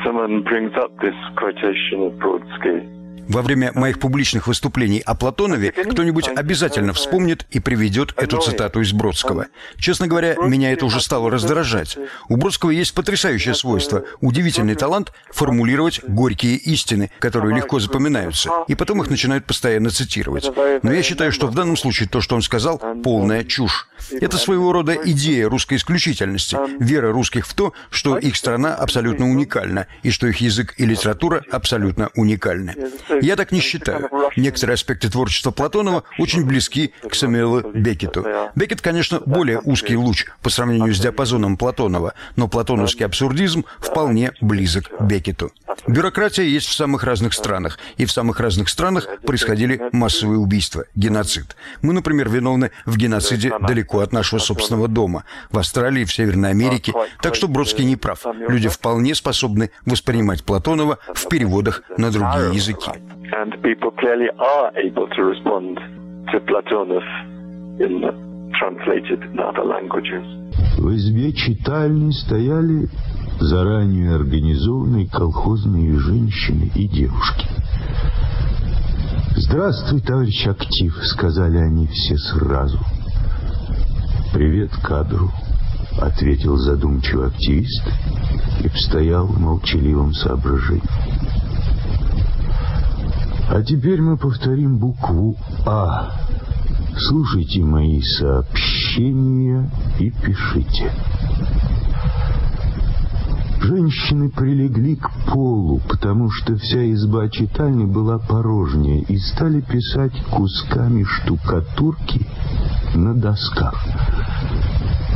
someone 0.05 0.43
brings 0.43 0.71
up 0.77 0.97
this 1.01 1.13
quotation 1.35 2.03
of 2.03 2.13
Brodsky. 2.13 2.94
Во 3.27 3.41
время 3.41 3.71
моих 3.73 3.99
публичных 3.99 4.47
выступлений 4.47 4.99
о 4.99 5.15
Платонове 5.15 5.71
кто-нибудь 5.71 6.27
обязательно 6.27 6.93
вспомнит 6.93 7.45
и 7.49 7.59
приведет 7.59 8.13
эту 8.17 8.39
цитату 8.39 8.81
из 8.81 8.93
Бродского. 8.93 9.47
Честно 9.77 10.07
говоря, 10.07 10.35
меня 10.35 10.71
это 10.71 10.85
уже 10.85 11.01
стало 11.01 11.31
раздражать. 11.31 11.97
У 12.29 12.35
Бродского 12.35 12.71
есть 12.71 12.93
потрясающее 12.93 13.55
свойство, 13.55 14.03
удивительный 14.21 14.75
талант 14.75 15.11
формулировать 15.31 16.01
горькие 16.07 16.55
истины, 16.55 17.11
которые 17.19 17.55
легко 17.55 17.79
запоминаются, 17.79 18.49
и 18.67 18.75
потом 18.75 19.01
их 19.01 19.09
начинают 19.09 19.45
постоянно 19.45 19.89
цитировать. 19.89 20.49
Но 20.83 20.91
я 20.93 21.01
считаю, 21.01 21.31
что 21.31 21.47
в 21.47 21.55
данном 21.55 21.77
случае 21.77 22.07
то, 22.09 22.21
что 22.21 22.35
он 22.35 22.41
сказал, 22.41 22.81
полная 23.03 23.43
чушь. 23.43 23.87
Это 24.11 24.37
своего 24.37 24.71
рода 24.71 24.93
идея 24.93 25.49
русской 25.49 25.75
исключительности, 25.75 26.57
вера 26.79 27.11
русских 27.11 27.47
в 27.47 27.53
то, 27.53 27.73
что 27.89 28.17
их 28.17 28.35
страна 28.35 28.75
абсолютно 28.75 29.29
уникальна, 29.29 29.87
и 30.03 30.11
что 30.11 30.27
их 30.27 30.37
язык 30.37 30.75
и 30.77 30.85
литература 30.85 31.43
абсолютно 31.51 32.09
уникальны. 32.15 32.75
Я 33.21 33.35
так 33.35 33.51
не 33.51 33.59
считаю. 33.59 34.09
Некоторые 34.35 34.75
аспекты 34.75 35.09
творчества 35.09 35.51
Платонова 35.51 36.03
очень 36.19 36.45
близки 36.45 36.93
к 37.07 37.15
Самуэлу 37.15 37.61
Беккету. 37.73 38.25
Беккет, 38.55 38.81
конечно, 38.81 39.21
более 39.25 39.59
узкий 39.59 39.95
луч 39.95 40.25
по 40.41 40.49
сравнению 40.49 40.93
с 40.93 40.99
диапазоном 40.99 41.57
Платонова, 41.57 42.13
но 42.35 42.47
платоновский 42.47 43.05
абсурдизм 43.05 43.65
вполне 43.79 44.33
близок 44.41 44.89
к 44.97 45.01
Беккету. 45.01 45.51
Бюрократия 45.87 46.43
есть 46.43 46.67
в 46.67 46.73
самых 46.73 47.03
разных 47.03 47.33
странах, 47.33 47.79
и 47.97 48.05
в 48.05 48.11
самых 48.11 48.39
разных 48.39 48.69
странах 48.69 49.07
происходили 49.25 49.81
массовые 49.91 50.39
убийства, 50.39 50.85
геноцид. 50.95 51.55
Мы, 51.81 51.93
например, 51.93 52.29
виновны 52.29 52.71
в 52.85 52.97
геноциде 52.97 53.53
далеко 53.61 53.99
от 53.99 54.13
нашего 54.13 54.39
собственного 54.39 54.87
дома, 54.87 55.25
в 55.51 55.57
Австралии, 55.57 56.05
в 56.05 56.13
Северной 56.13 56.51
Америке, 56.51 56.93
так 57.21 57.35
что 57.35 57.47
Бродский 57.47 57.85
не 57.85 57.95
прав. 57.95 58.25
Люди 58.47 58.67
вполне 58.69 59.15
способны 59.15 59.71
воспринимать 59.85 60.43
Платонова 60.43 60.99
в 61.13 61.27
переводах 61.27 61.83
на 61.97 62.11
другие 62.11 62.55
языки. 62.55 62.91
And 63.33 63.61
people 63.63 63.91
clearly 63.91 64.29
are 64.37 64.71
able 64.77 65.07
to 65.07 65.23
respond 65.23 65.77
to 66.31 66.39
Platonov 66.39 67.03
in 67.79 68.01
translated 68.59 69.21
in 69.23 69.39
other 69.39 69.65
languages. 69.65 70.23
В 70.77 70.95
избе 70.95 71.33
читальни 71.33 72.11
стояли 72.11 72.87
заранее 73.39 74.15
организованные 74.15 75.07
колхозные 75.09 75.97
женщины 75.99 76.71
и 76.75 76.87
девушки. 76.87 77.47
«Здравствуй, 79.35 80.01
товарищ 80.01 80.47
актив»,— 80.47 80.95
сказали 81.03 81.57
они 81.57 81.87
все 81.87 82.17
сразу. 82.17 82.79
«Привет 84.33 84.71
кадру»,— 84.81 85.29
ответил 86.01 86.55
задумчивый 86.57 87.27
активист 87.27 87.83
и 88.63 88.69
постоял 88.69 89.27
в 89.27 89.39
молчаливом 89.39 90.13
соображении. 90.13 90.83
А 93.47 93.61
теперь 93.61 94.01
мы 94.01 94.17
повторим 94.17 94.77
букву 94.77 95.37
«А». 95.65 96.11
Слушайте 96.97 97.61
мои 97.61 98.01
сообщения 98.01 99.69
и 99.99 100.09
пишите. 100.09 100.91
Женщины 103.61 104.29
прилегли 104.29 104.95
к 104.95 105.09
полу, 105.27 105.81
потому 105.89 106.29
что 106.31 106.55
вся 106.55 106.91
изба 106.93 107.29
читальни 107.29 107.85
была 107.85 108.17
порожняя, 108.17 109.01
и 109.01 109.17
стали 109.17 109.61
писать 109.61 110.13
кусками 110.31 111.03
штукатурки 111.03 112.25
на 112.95 113.13
досках. 113.13 113.75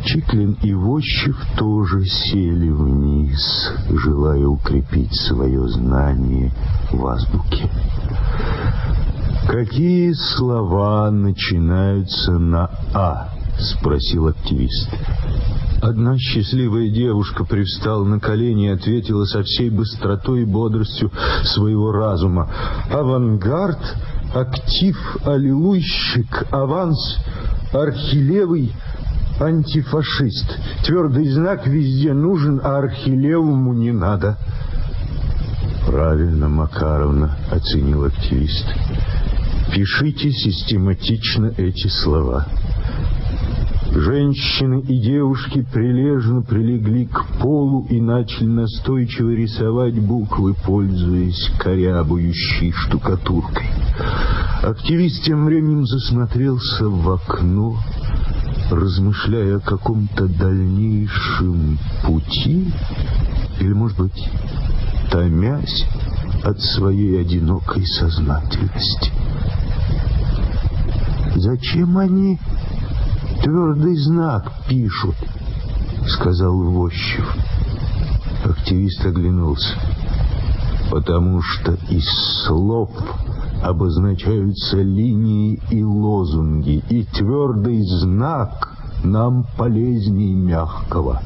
Чиклин 0.03 0.57
и 0.63 0.73
Вощев 0.73 1.37
тоже 1.57 2.05
сели 2.05 2.69
вниз, 2.69 3.73
желая 3.89 4.45
укрепить 4.47 5.15
свое 5.15 5.67
знание 5.67 6.51
в 6.91 7.05
азбуке. 7.05 7.69
Какие 9.49 10.13
слова 10.13 11.09
начинаются 11.09 12.33
на 12.33 12.69
«а»? 12.93 13.29
Спросил 13.57 14.27
активист. 14.27 14.87
Одна 15.81 16.19
счастливая 16.19 16.89
девушка 16.89 17.43
привстала 17.45 18.03
на 18.03 18.19
колени 18.19 18.67
и 18.67 18.73
ответила 18.73 19.25
со 19.25 19.41
всей 19.41 19.71
быстротой 19.71 20.43
и 20.43 20.45
бодростью 20.45 21.11
своего 21.45 21.91
разума. 21.91 22.47
Авангард, 22.91 23.79
актив, 24.35 24.95
аллилуйщик, 25.25 26.45
аванс, 26.51 27.17
архилевый, 27.73 28.71
антифашист. 29.39 30.59
Твердый 30.85 31.27
знак 31.27 31.65
везде 31.65 32.13
нужен, 32.13 32.61
а 32.63 32.77
архилевому 32.77 33.73
не 33.73 33.93
надо. 33.93 34.37
Правильно, 35.87 36.49
Макаровна, 36.49 37.35
оценил 37.51 38.05
активист. 38.05 38.67
Пишите 39.73 40.31
систематично 40.31 41.53
эти 41.57 41.87
слова. 41.87 42.47
Женщины 43.91 44.81
и 44.81 44.99
девушки 44.99 45.65
прилежно 45.71 46.41
прилегли 46.41 47.05
к 47.05 47.25
полу 47.39 47.85
и 47.89 47.99
начали 48.01 48.47
настойчиво 48.47 49.29
рисовать 49.29 49.99
буквы, 49.99 50.53
пользуясь 50.53 51.51
корябующей 51.59 52.71
штукатуркой. 52.71 53.67
Активист 54.63 55.23
тем 55.23 55.45
временем 55.45 55.85
засмотрелся 55.85 56.85
в 56.85 57.11
окно, 57.11 57.77
размышляя 58.71 59.57
о 59.57 59.61
каком-то 59.61 60.27
дальнейшем 60.27 61.77
пути, 62.03 62.71
или, 63.59 63.73
может 63.73 63.97
быть, 63.97 64.29
томясь 65.11 65.85
от 66.43 66.59
своей 66.61 67.21
одинокой 67.21 67.85
сознательности. 67.85 69.11
Зачем 71.35 71.97
они 71.97 72.39
твердый 73.43 73.95
знак 73.97 74.51
пишут, 74.67 75.15
сказал 76.07 76.55
Вощев. 76.55 77.35
Активист 78.43 79.05
оглянулся. 79.05 79.75
Потому 80.89 81.41
что 81.41 81.73
из 81.89 82.07
слов 82.45 82.89
обозначаются 83.61 84.77
линии 84.77 85.59
и 85.69 85.83
лозунги, 85.83 86.83
и 86.89 87.03
твердый 87.03 87.81
знак 87.83 88.78
нам 89.03 89.45
полезней 89.57 90.33
мягкого. 90.33 91.21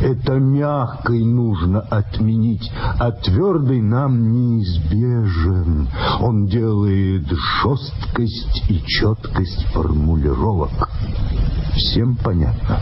Это 0.00 0.34
мягкой 0.34 1.24
нужно 1.24 1.80
отменить, 1.80 2.70
а 2.98 3.10
твердый 3.12 3.80
нам 3.80 4.32
неизбежен. 4.32 5.88
Он 6.20 6.46
делает 6.46 7.26
жесткость 7.62 8.64
и 8.68 8.82
четкость 8.86 9.66
формулировок. 9.72 10.90
Всем 11.74 12.16
понятно? 12.16 12.80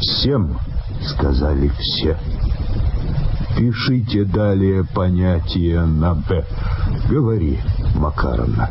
Всем, 0.00 0.56
сказали 1.02 1.70
все. 1.78 2.18
Пишите 3.56 4.24
далее 4.24 4.84
понятие 4.84 5.84
на 5.84 6.14
«Б». 6.14 6.46
Говори, 7.10 7.58
Макаровна. 7.94 8.70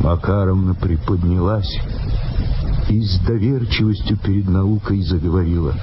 Макаровна 0.00 0.74
приподнялась 0.74 1.78
и 2.90 3.02
с 3.02 3.20
доверчивостью 3.20 4.16
перед 4.16 4.48
наукой 4.48 5.02
заговорила. 5.02 5.74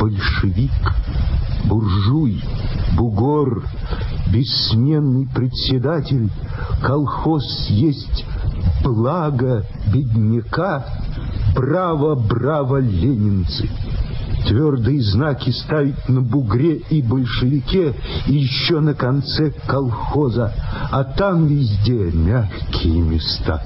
Большевик, 0.00 0.72
буржуй, 1.64 2.42
бугор, 2.96 3.64
бессменный 4.32 5.28
председатель, 5.28 6.28
колхоз 6.82 7.68
есть 7.68 8.24
благо 8.82 9.64
бедняка, 9.92 10.84
браво, 11.54 12.16
браво, 12.16 12.78
ленинцы. 12.78 13.70
Твердые 14.48 15.02
знаки 15.02 15.50
ставить 15.50 16.08
на 16.08 16.20
бугре 16.20 16.76
и 16.76 17.02
большевике, 17.02 17.94
и 18.26 18.34
еще 18.34 18.80
на 18.80 18.94
конце 18.94 19.52
колхоза, 19.66 20.52
а 20.90 21.02
там 21.04 21.46
везде 21.46 22.12
мягкие 22.12 23.00
места. 23.02 23.64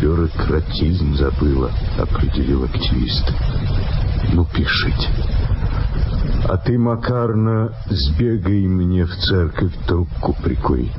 Бюрократизм 0.00 1.16
забыла, 1.16 1.72
определил 1.98 2.64
активист. 2.64 3.24
Ну, 4.32 4.44
пишите. 4.44 5.08
А 6.48 6.56
ты, 6.56 6.78
Макарна, 6.78 7.74
сбегай 7.90 8.66
мне 8.66 9.04
в 9.04 9.14
церковь 9.16 9.72
трубку 9.86 10.34
прикури. 10.34 10.92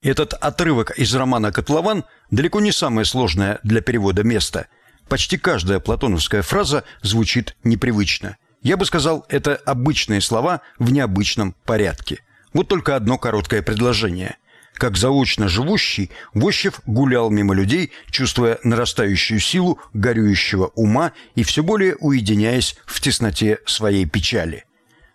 Этот 0.00 0.34
отрывок 0.34 0.92
из 0.96 1.12
романа 1.14 1.50
«Котлован» 1.50 2.04
далеко 2.30 2.60
не 2.60 2.70
самое 2.70 3.04
сложное 3.04 3.58
для 3.64 3.80
перевода 3.80 4.22
место. 4.22 4.68
Почти 5.08 5.38
каждая 5.38 5.80
платоновская 5.80 6.42
фраза 6.42 6.84
звучит 7.02 7.56
непривычно. 7.64 8.36
Я 8.62 8.76
бы 8.76 8.84
сказал, 8.84 9.26
это 9.28 9.56
обычные 9.56 10.20
слова 10.20 10.60
в 10.78 10.92
необычном 10.92 11.56
порядке. 11.64 12.20
Вот 12.52 12.68
только 12.68 12.94
одно 12.94 13.18
короткое 13.18 13.62
предложение– 13.62 14.36
как 14.76 14.96
заочно 14.96 15.48
живущий, 15.48 16.10
Вощев 16.34 16.80
гулял 16.86 17.30
мимо 17.30 17.54
людей, 17.54 17.92
чувствуя 18.10 18.58
нарастающую 18.62 19.40
силу 19.40 19.80
горюющего 19.92 20.66
ума 20.74 21.12
и 21.34 21.42
все 21.42 21.62
более 21.62 21.96
уединяясь 21.96 22.76
в 22.84 23.00
тесноте 23.00 23.58
своей 23.66 24.06
печали. 24.06 24.64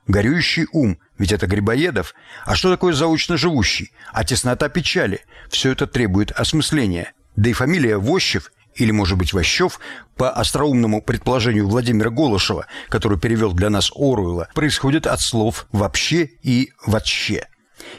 Горюющий 0.08 0.68
ум, 0.74 0.98
ведь 1.18 1.32
это 1.32 1.48
Грибоедов. 1.48 2.16
А 2.46 2.56
что 2.56 2.72
такое 2.72 2.94
заочно 2.94 3.38
живущий? 3.38 3.94
А 4.12 4.24
теснота 4.24 4.68
печали. 4.68 5.22
Все 5.50 5.72
это 5.72 5.86
требует 5.86 6.32
осмысления. 6.32 7.14
Да 7.36 7.50
и 7.50 7.54
фамилия 7.54 7.98
Вощев 7.98 8.52
или, 8.76 8.92
может 8.92 9.18
быть, 9.18 9.34
Ващев, 9.34 9.80
по 10.16 10.32
остроумному 10.32 11.02
предположению 11.02 11.68
Владимира 11.68 12.10
Голышева, 12.10 12.68
который 12.90 13.20
перевел 13.20 13.54
для 13.54 13.70
нас 13.70 13.92
Оруэлла, 13.94 14.50
происходит 14.54 15.08
от 15.08 15.22
слов 15.22 15.68
«вообще» 15.72 16.30
и 16.42 16.72
«вообще». 16.86 17.48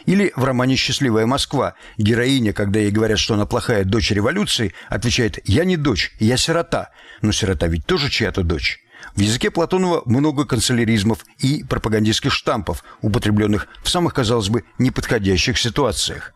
Или 0.06 0.32
в 0.36 0.44
романе 0.44 0.76
«Счастливая 0.76 1.26
Москва» 1.26 1.74
героиня, 1.98 2.52
когда 2.52 2.80
ей 2.80 2.90
говорят, 2.90 3.18
что 3.18 3.34
она 3.34 3.46
плохая 3.46 3.84
дочь 3.84 4.10
революции, 4.10 4.74
отвечает 4.88 5.38
«Я 5.48 5.64
не 5.64 5.76
дочь, 5.76 6.12
я 6.18 6.36
сирота». 6.36 6.90
Но 7.20 7.32
сирота 7.32 7.66
ведь 7.66 7.86
тоже 7.86 8.10
чья-то 8.10 8.42
дочь. 8.42 8.80
В 9.14 9.20
языке 9.20 9.50
Платонова 9.50 10.02
много 10.06 10.44
канцеляризмов 10.44 11.24
и 11.38 11.64
пропагандистских 11.64 12.32
штампов, 12.32 12.82
употребленных 13.00 13.68
в 13.82 13.88
самых, 13.88 14.14
казалось 14.14 14.48
бы, 14.48 14.64
неподходящих 14.78 15.58
ситуациях. 15.58 16.32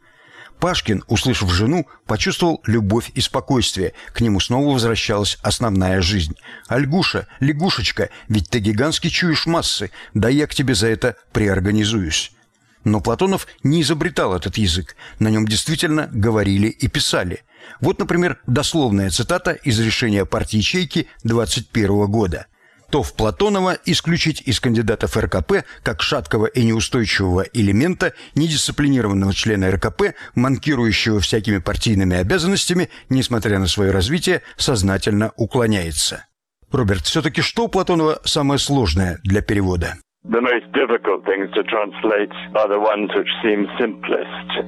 Пашкин, 0.60 1.04
услышав 1.06 1.52
жену, 1.52 1.86
почувствовал 2.06 2.62
любовь 2.66 3.10
и 3.14 3.20
спокойствие. 3.20 3.92
К 4.12 4.20
нему 4.20 4.40
снова 4.40 4.72
возвращалась 4.72 5.38
основная 5.42 6.00
жизнь. 6.00 6.34
«Альгуша, 6.66 7.26
лягушечка, 7.40 8.08
ведь 8.28 8.48
ты 8.48 8.58
гигантски 8.58 9.08
чуешь 9.08 9.46
массы, 9.46 9.90
да 10.14 10.28
я 10.28 10.46
к 10.46 10.54
тебе 10.54 10.74
за 10.74 10.88
это 10.88 11.16
приорганизуюсь». 11.32 12.32
Но 12.86 13.00
Платонов 13.00 13.48
не 13.64 13.82
изобретал 13.82 14.36
этот 14.36 14.58
язык. 14.58 14.94
На 15.18 15.26
нем 15.26 15.48
действительно 15.48 16.08
говорили 16.12 16.68
и 16.68 16.86
писали. 16.86 17.42
Вот, 17.80 17.98
например, 17.98 18.38
дословная 18.46 19.10
цитата 19.10 19.50
из 19.50 19.80
решения 19.80 20.24
партии 20.24 20.58
ячейки 20.58 21.08
21 21.24 22.06
года. 22.06 22.46
То 22.88 23.02
в 23.02 23.14
Платонова 23.14 23.76
исключить 23.86 24.40
из 24.42 24.60
кандидатов 24.60 25.16
РКП 25.16 25.64
как 25.82 26.00
шаткого 26.00 26.46
и 26.46 26.62
неустойчивого 26.62 27.44
элемента, 27.52 28.12
недисциплинированного 28.36 29.34
члена 29.34 29.72
РКП, 29.72 30.14
манкирующего 30.36 31.18
всякими 31.18 31.58
партийными 31.58 32.16
обязанностями, 32.16 32.88
несмотря 33.08 33.58
на 33.58 33.66
свое 33.66 33.90
развитие, 33.90 34.42
сознательно 34.56 35.32
уклоняется. 35.34 36.26
Роберт, 36.70 37.04
все-таки 37.06 37.42
что 37.42 37.64
у 37.64 37.68
Платонова 37.68 38.20
самое 38.24 38.60
сложное 38.60 39.18
для 39.24 39.42
перевода? 39.42 39.96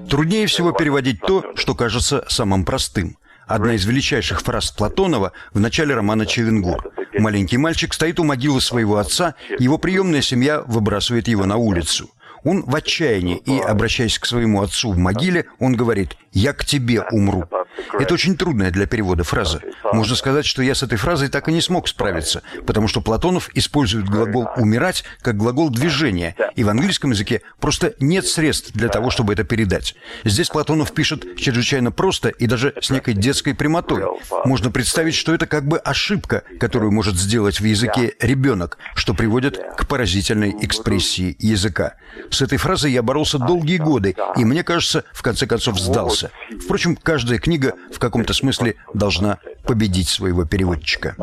Труднее 0.08 0.46
всего 0.46 0.72
переводить 0.72 1.20
то, 1.20 1.44
что 1.56 1.74
кажется 1.74 2.24
самым 2.28 2.64
простым. 2.64 3.16
Одна 3.48 3.74
из 3.74 3.84
величайших 3.84 4.42
фраз 4.42 4.70
Платонова 4.70 5.32
в 5.52 5.58
начале 5.58 5.94
романа 5.94 6.26
«Чевенгур». 6.26 6.92
Маленький 7.18 7.56
мальчик 7.56 7.92
стоит 7.92 8.20
у 8.20 8.24
могилы 8.24 8.60
своего 8.60 8.98
отца, 8.98 9.34
его 9.58 9.78
приемная 9.78 10.20
семья 10.20 10.60
выбрасывает 10.60 11.26
его 11.26 11.44
на 11.44 11.56
улицу. 11.56 12.10
Он 12.44 12.62
в 12.62 12.74
отчаянии, 12.76 13.38
и, 13.38 13.58
обращаясь 13.58 14.18
к 14.18 14.26
своему 14.26 14.62
отцу 14.62 14.92
в 14.92 14.98
могиле, 14.98 15.46
он 15.58 15.74
говорит 15.74 16.16
«Я 16.32 16.52
к 16.52 16.64
тебе 16.64 17.02
умру». 17.10 17.48
Это 17.92 18.14
очень 18.14 18.36
трудная 18.36 18.70
для 18.70 18.86
перевода 18.86 19.24
фраза. 19.24 19.60
Можно 19.92 20.16
сказать, 20.16 20.44
что 20.44 20.62
я 20.62 20.74
с 20.74 20.82
этой 20.82 20.98
фразой 20.98 21.28
так 21.28 21.48
и 21.48 21.52
не 21.52 21.60
смог 21.60 21.88
справиться, 21.88 22.42
потому 22.66 22.88
что 22.88 23.00
Платонов 23.00 23.50
использует 23.54 24.08
глагол 24.08 24.48
«умирать» 24.56 25.04
как 25.22 25.36
глагол 25.36 25.70
движения, 25.70 26.34
и 26.56 26.64
в 26.64 26.68
английском 26.68 27.12
языке 27.12 27.42
просто 27.60 27.94
нет 28.00 28.26
средств 28.26 28.72
для 28.72 28.88
того, 28.88 29.10
чтобы 29.10 29.32
это 29.32 29.44
передать. 29.44 29.94
Здесь 30.24 30.48
Платонов 30.48 30.92
пишет 30.92 31.36
чрезвычайно 31.36 31.92
просто 31.92 32.28
и 32.28 32.46
даже 32.46 32.74
с 32.80 32.90
некой 32.90 33.14
детской 33.14 33.54
прямотой. 33.54 34.04
Можно 34.44 34.70
представить, 34.70 35.14
что 35.14 35.32
это 35.34 35.46
как 35.46 35.66
бы 35.66 35.78
ошибка, 35.78 36.42
которую 36.60 36.92
может 36.92 37.16
сделать 37.16 37.60
в 37.60 37.64
языке 37.64 38.14
ребенок, 38.20 38.78
что 38.94 39.14
приводит 39.14 39.58
к 39.76 39.86
поразительной 39.86 40.54
экспрессии 40.60 41.36
языка. 41.38 41.94
С 42.30 42.42
этой 42.42 42.58
фразой 42.58 42.92
я 42.92 43.02
боролся 43.02 43.38
долгие 43.38 43.78
годы, 43.78 44.16
и 44.36 44.44
мне 44.44 44.64
кажется, 44.64 45.04
в 45.12 45.22
конце 45.22 45.46
концов 45.46 45.78
сдался. 45.78 46.17
Впрочем, 46.64 46.96
каждая 46.96 47.38
книга 47.38 47.74
в 47.92 47.98
каком-то 47.98 48.32
смысле 48.32 48.74
должна 48.94 49.38
победить 49.66 50.08
своего 50.08 50.44
переводчика. 50.44 51.14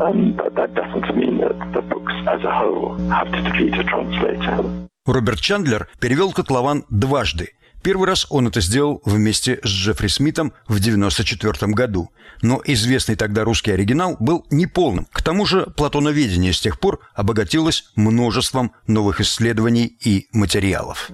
Роберт 5.06 5.40
Чандлер 5.40 5.88
перевел 6.00 6.32
«Котлован» 6.32 6.84
дважды. 6.90 7.50
Первый 7.82 8.08
раз 8.08 8.26
он 8.30 8.48
это 8.48 8.60
сделал 8.60 9.00
вместе 9.04 9.60
с 9.62 9.68
Джеффри 9.68 10.08
Смитом 10.08 10.52
в 10.66 10.80
1994 10.80 11.72
году. 11.72 12.10
Но 12.42 12.60
известный 12.64 13.14
тогда 13.14 13.44
русский 13.44 13.70
оригинал 13.70 14.16
был 14.18 14.44
неполным. 14.50 15.06
К 15.12 15.22
тому 15.22 15.46
же 15.46 15.66
платоноведение 15.76 16.52
с 16.52 16.60
тех 16.60 16.80
пор 16.80 16.98
обогатилось 17.14 17.92
множеством 17.94 18.72
новых 18.88 19.20
исследований 19.20 19.96
и 20.04 20.26
материалов. 20.32 21.10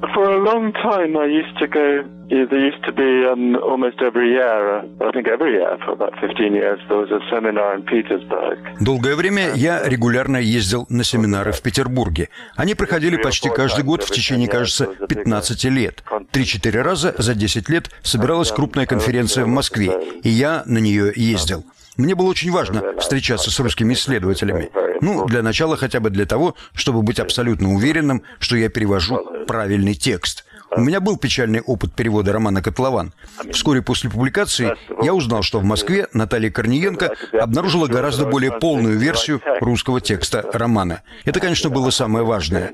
Долгое 8.80 9.14
время 9.14 9.52
я 9.54 9.86
регулярно 9.86 10.38
ездил 10.38 10.86
на 10.88 11.04
семинары 11.04 11.52
в 11.52 11.62
Петербурге. 11.62 12.28
Они 12.56 12.74
проходили 12.74 13.16
почти 13.16 13.50
каждый 13.50 13.84
год 13.84 14.02
в 14.02 14.10
течение, 14.10 14.48
кажется, 14.48 14.86
15 14.86 15.64
лет. 15.66 16.02
Три-четыре 16.32 16.82
раза 16.82 17.14
за 17.18 17.34
10 17.34 17.68
лет 17.68 17.90
собиралась 18.02 18.50
крупная 18.50 18.86
конференция 18.86 19.44
в 19.44 19.48
Москве, 19.48 19.92
и 20.24 20.28
я 20.28 20.64
на 20.66 20.78
нее 20.78 21.12
ездил. 21.14 21.64
Мне 21.96 22.14
было 22.14 22.28
очень 22.28 22.50
важно 22.50 22.98
встречаться 22.98 23.50
с 23.50 23.60
русскими 23.60 23.94
исследователями. 23.94 24.70
Ну, 25.00 25.26
для 25.26 25.42
начала 25.42 25.76
хотя 25.76 26.00
бы 26.00 26.10
для 26.10 26.26
того, 26.26 26.54
чтобы 26.74 27.02
быть 27.02 27.18
абсолютно 27.18 27.74
уверенным, 27.74 28.22
что 28.38 28.56
я 28.56 28.68
перевожу 28.68 29.44
правильный 29.46 29.94
текст– 29.94 30.44
у 30.76 30.80
меня 30.80 31.00
был 31.00 31.16
печальный 31.16 31.60
опыт 31.60 31.92
перевода 31.94 32.32
романа 32.32 32.62
«Котлован». 32.62 33.12
Вскоре 33.52 33.82
после 33.82 34.10
публикации 34.10 34.74
я 35.02 35.14
узнал, 35.14 35.42
что 35.42 35.58
в 35.58 35.64
Москве 35.64 36.08
Наталья 36.12 36.50
Корниенко 36.50 37.14
обнаружила 37.32 37.86
гораздо 37.86 38.26
более 38.26 38.52
полную 38.52 38.98
версию 38.98 39.42
русского 39.60 40.00
текста 40.00 40.48
романа. 40.52 41.02
Это, 41.24 41.40
конечно, 41.40 41.70
было 41.70 41.90
самое 41.90 42.24
важное. 42.24 42.72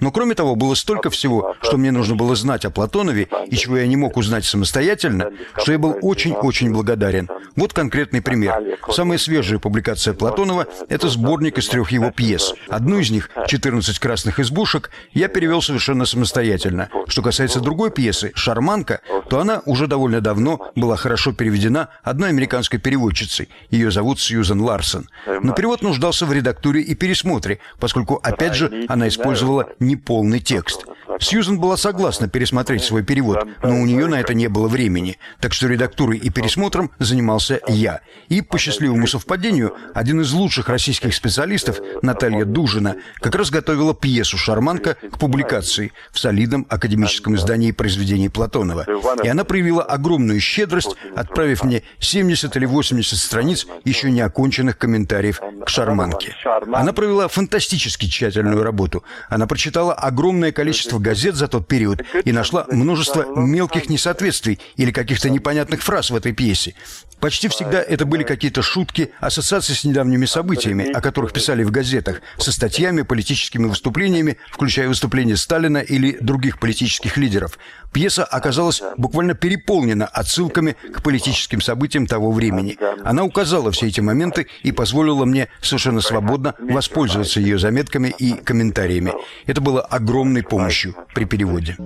Но 0.00 0.10
кроме 0.12 0.34
того, 0.34 0.56
было 0.56 0.74
столько 0.74 1.10
всего, 1.10 1.54
что 1.62 1.76
мне 1.76 1.90
нужно 1.90 2.16
было 2.16 2.34
знать 2.36 2.64
о 2.64 2.70
Платонове, 2.70 3.28
и 3.46 3.56
чего 3.56 3.78
я 3.78 3.86
не 3.86 3.96
мог 3.96 4.16
узнать 4.16 4.44
самостоятельно, 4.44 5.30
что 5.56 5.72
я 5.72 5.78
был 5.78 5.96
очень-очень 6.02 6.72
благодарен. 6.72 7.28
Вот 7.54 7.72
конкретный 7.72 8.20
пример. 8.20 8.54
Самая 8.90 9.18
свежая 9.18 9.58
публикация 9.58 10.14
Платонова– 10.14 10.66
это 10.88 11.08
сборник 11.08 11.58
из 11.58 11.68
трех 11.68 11.92
его 11.92 12.10
пьес. 12.10 12.54
Одну 12.68 12.98
из 12.98 13.10
них, 13.10 13.30
«14 13.36 14.00
красных 14.00 14.40
избушек», 14.40 14.90
я 15.12 15.28
перевел 15.28 15.62
совершенно 15.62 16.04
самостоятельно. 16.04 16.90
Что 17.06 17.22
касается 17.26 17.58
другой 17.60 17.90
пьесы 17.90 18.30
«Шарманка», 18.36 19.00
то 19.28 19.40
она 19.40 19.60
уже 19.66 19.88
довольно 19.88 20.20
давно 20.20 20.70
была 20.76 20.96
хорошо 20.96 21.32
переведена 21.32 21.88
одной 22.04 22.28
американской 22.28 22.78
переводчицей. 22.78 23.48
Ее 23.68 23.90
зовут 23.90 24.20
Сьюзен 24.20 24.60
Ларсон. 24.60 25.08
Но 25.42 25.52
перевод 25.52 25.82
нуждался 25.82 26.24
в 26.24 26.32
редактуре 26.32 26.82
и 26.82 26.94
пересмотре, 26.94 27.58
поскольку, 27.80 28.20
опять 28.22 28.54
же, 28.54 28.84
она 28.88 29.08
использовала 29.08 29.70
неполный 29.80 30.38
текст. 30.38 30.85
Сьюзен 31.20 31.58
была 31.58 31.76
согласна 31.76 32.28
пересмотреть 32.28 32.84
свой 32.84 33.02
перевод, 33.02 33.46
но 33.62 33.80
у 33.80 33.86
нее 33.86 34.06
на 34.06 34.20
это 34.20 34.34
не 34.34 34.48
было 34.48 34.68
времени, 34.68 35.18
так 35.40 35.52
что 35.52 35.68
редактурой 35.68 36.18
и 36.18 36.30
пересмотром 36.30 36.90
занимался 36.98 37.60
я. 37.68 38.00
И, 38.28 38.42
по 38.42 38.58
счастливому 38.58 39.06
совпадению, 39.06 39.74
один 39.94 40.20
из 40.20 40.32
лучших 40.32 40.68
российских 40.68 41.14
специалистов, 41.14 41.80
Наталья 42.02 42.44
Дужина, 42.44 42.96
как 43.20 43.34
раз 43.34 43.50
готовила 43.50 43.94
пьесу 43.94 44.36
«Шарманка» 44.36 44.94
к 44.94 45.18
публикации 45.18 45.92
в 46.12 46.18
солидном 46.18 46.66
академическом 46.68 47.36
издании 47.36 47.70
произведений 47.72 48.28
Платонова. 48.28 48.86
И 49.22 49.28
она 49.28 49.44
проявила 49.44 49.82
огромную 49.82 50.40
щедрость, 50.40 50.96
отправив 51.14 51.64
мне 51.64 51.82
70 51.98 52.56
или 52.56 52.66
80 52.66 53.18
страниц 53.18 53.66
еще 53.84 54.10
не 54.10 54.20
оконченных 54.20 54.78
комментариев 54.78 55.40
к 55.64 55.68
«Шарманке». 55.68 56.34
Она 56.72 56.92
провела 56.92 57.28
фантастически 57.28 58.06
тщательную 58.06 58.62
работу. 58.62 59.04
Она 59.28 59.46
прочитала 59.46 59.94
огромное 59.94 60.52
количество 60.52 60.98
газет 61.06 61.36
за 61.36 61.46
тот 61.46 61.68
период 61.68 62.02
и 62.24 62.32
нашла 62.32 62.66
множество 62.68 63.24
мелких 63.36 63.88
несоответствий 63.88 64.58
или 64.76 64.90
каких-то 64.90 65.30
непонятных 65.30 65.82
фраз 65.82 66.10
в 66.10 66.16
этой 66.16 66.32
пьесе. 66.32 66.74
Почти 67.20 67.48
всегда 67.48 67.80
это 67.80 68.04
были 68.04 68.24
какие-то 68.24 68.60
шутки, 68.60 69.12
ассоциации 69.20 69.72
с 69.72 69.84
недавними 69.84 70.26
событиями, 70.26 70.90
о 70.92 71.00
которых 71.00 71.32
писали 71.32 71.62
в 71.62 71.70
газетах, 71.70 72.20
со 72.38 72.52
статьями, 72.52 73.02
политическими 73.02 73.66
выступлениями, 73.66 74.36
включая 74.50 74.88
выступления 74.88 75.36
Сталина 75.36 75.78
или 75.78 76.18
других 76.20 76.58
политических 76.58 77.16
лидеров. 77.16 77.58
Пьеса 77.96 78.24
оказалась 78.24 78.82
буквально 78.98 79.32
переполнена 79.32 80.04
отсылками 80.04 80.76
к 80.92 81.02
политическим 81.02 81.62
событиям 81.62 82.06
того 82.06 82.30
времени. 82.30 82.76
Она 83.02 83.24
указала 83.24 83.70
все 83.70 83.86
эти 83.86 84.02
моменты 84.02 84.48
и 84.62 84.70
позволила 84.70 85.24
мне 85.24 85.48
совершенно 85.62 86.02
свободно 86.02 86.54
воспользоваться 86.58 87.40
ее 87.40 87.56
заметками 87.56 88.12
и 88.18 88.34
комментариями. 88.34 89.14
Это 89.46 89.62
было 89.62 89.80
огромной 89.80 90.42
помощью 90.42 90.94
при 91.14 91.24
переводе. 91.24 91.78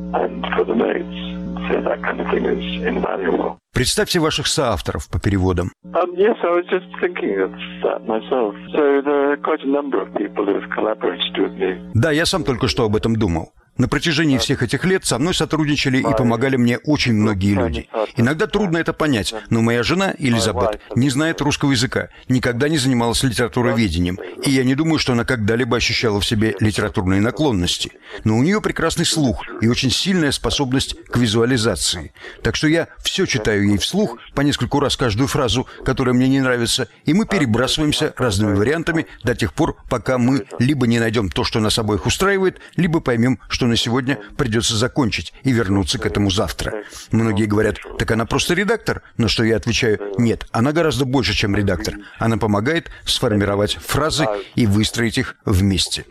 Представьте 3.72 4.18
ваших 4.18 4.48
соавторов 4.48 5.08
по 5.08 5.20
переводам. 5.20 5.70
Um, 5.94 6.14
yes, 6.16 6.36
I 6.42 6.50
was 6.50 6.66
just 6.68 6.86
thinking 7.00 7.38
of 7.38 7.52
that 7.84 8.04
myself. 8.04 8.56
So 8.74 9.00
there 9.00 9.32
are 9.32 9.36
quite 9.36 9.62
a 9.62 9.70
number 9.70 10.02
of 10.02 10.12
people 10.14 10.44
who 10.44 10.54
have 10.60 10.68
collaborated 10.74 11.38
with 11.38 11.52
me. 11.56 11.78
Да, 11.94 12.10
я 12.10 12.26
сам 12.26 12.42
только 12.42 12.66
что 12.66 12.84
об 12.84 12.96
этом 12.96 13.14
думал. 13.14 13.52
На 13.80 13.88
протяжении 13.88 14.36
всех 14.36 14.62
этих 14.62 14.84
лет 14.84 15.06
со 15.06 15.18
мной 15.18 15.32
сотрудничали 15.32 16.00
и 16.00 16.02
помогали 16.02 16.56
мне 16.56 16.76
очень 16.76 17.14
многие 17.14 17.54
люди. 17.54 17.88
Иногда 18.14 18.46
трудно 18.46 18.76
это 18.76 18.92
понять, 18.92 19.32
но 19.48 19.62
моя 19.62 19.82
жена, 19.82 20.12
Элизабет, 20.18 20.82
не 20.94 21.08
знает 21.08 21.40
русского 21.40 21.70
языка, 21.70 22.10
никогда 22.28 22.68
не 22.68 22.76
занималась 22.76 23.22
литературоведением, 23.22 24.18
и 24.44 24.50
я 24.50 24.64
не 24.64 24.74
думаю, 24.74 24.98
что 24.98 25.14
она 25.14 25.24
когда-либо 25.24 25.78
ощущала 25.78 26.20
в 26.20 26.26
себе 26.26 26.54
литературные 26.60 27.22
наклонности. 27.22 27.92
Но 28.24 28.36
у 28.36 28.42
нее 28.42 28.60
прекрасный 28.60 29.06
слух 29.06 29.46
и 29.62 29.68
очень 29.68 29.90
сильная 29.90 30.32
способность 30.32 30.94
к 31.06 31.16
визуализации. 31.16 32.12
Так 32.42 32.56
что 32.56 32.68
я 32.68 32.88
все 32.98 33.24
читаю 33.24 33.66
ей 33.66 33.78
вслух, 33.78 34.18
по 34.34 34.42
нескольку 34.42 34.80
раз 34.80 34.98
каждую 34.98 35.26
фразу, 35.26 35.66
которая 35.86 36.14
мне 36.14 36.28
не 36.28 36.40
нравится, 36.40 36.88
и 37.06 37.14
мы 37.14 37.24
перебрасываемся 37.24 38.12
разными 38.18 38.56
вариантами 38.56 39.06
до 39.24 39.34
тех 39.34 39.54
пор, 39.54 39.76
пока 39.88 40.18
мы 40.18 40.44
либо 40.58 40.86
не 40.86 40.98
найдем 40.98 41.30
то, 41.30 41.44
что 41.44 41.60
нас 41.60 41.78
обоих 41.78 42.04
устраивает, 42.04 42.60
либо 42.76 43.00
поймем, 43.00 43.38
что 43.48 43.69
на 43.70 43.76
сегодня 43.76 44.18
придется 44.36 44.76
закончить 44.76 45.32
и 45.44 45.52
вернуться 45.52 45.98
к 45.98 46.04
этому 46.04 46.30
завтра. 46.30 46.84
Многие 47.10 47.46
говорят, 47.46 47.78
так 47.98 48.10
она 48.10 48.26
просто 48.26 48.54
редактор. 48.54 49.02
На 49.16 49.28
что 49.28 49.44
я 49.44 49.56
отвечаю, 49.56 49.98
нет, 50.18 50.46
она 50.50 50.72
гораздо 50.72 51.04
больше, 51.04 51.34
чем 51.34 51.56
редактор. 51.56 51.94
Она 52.18 52.36
помогает 52.36 52.90
сформировать 53.04 53.76
фразы 53.76 54.26
и 54.54 54.66
выстроить 54.66 55.18
их 55.18 55.36
вместе. 55.44 56.04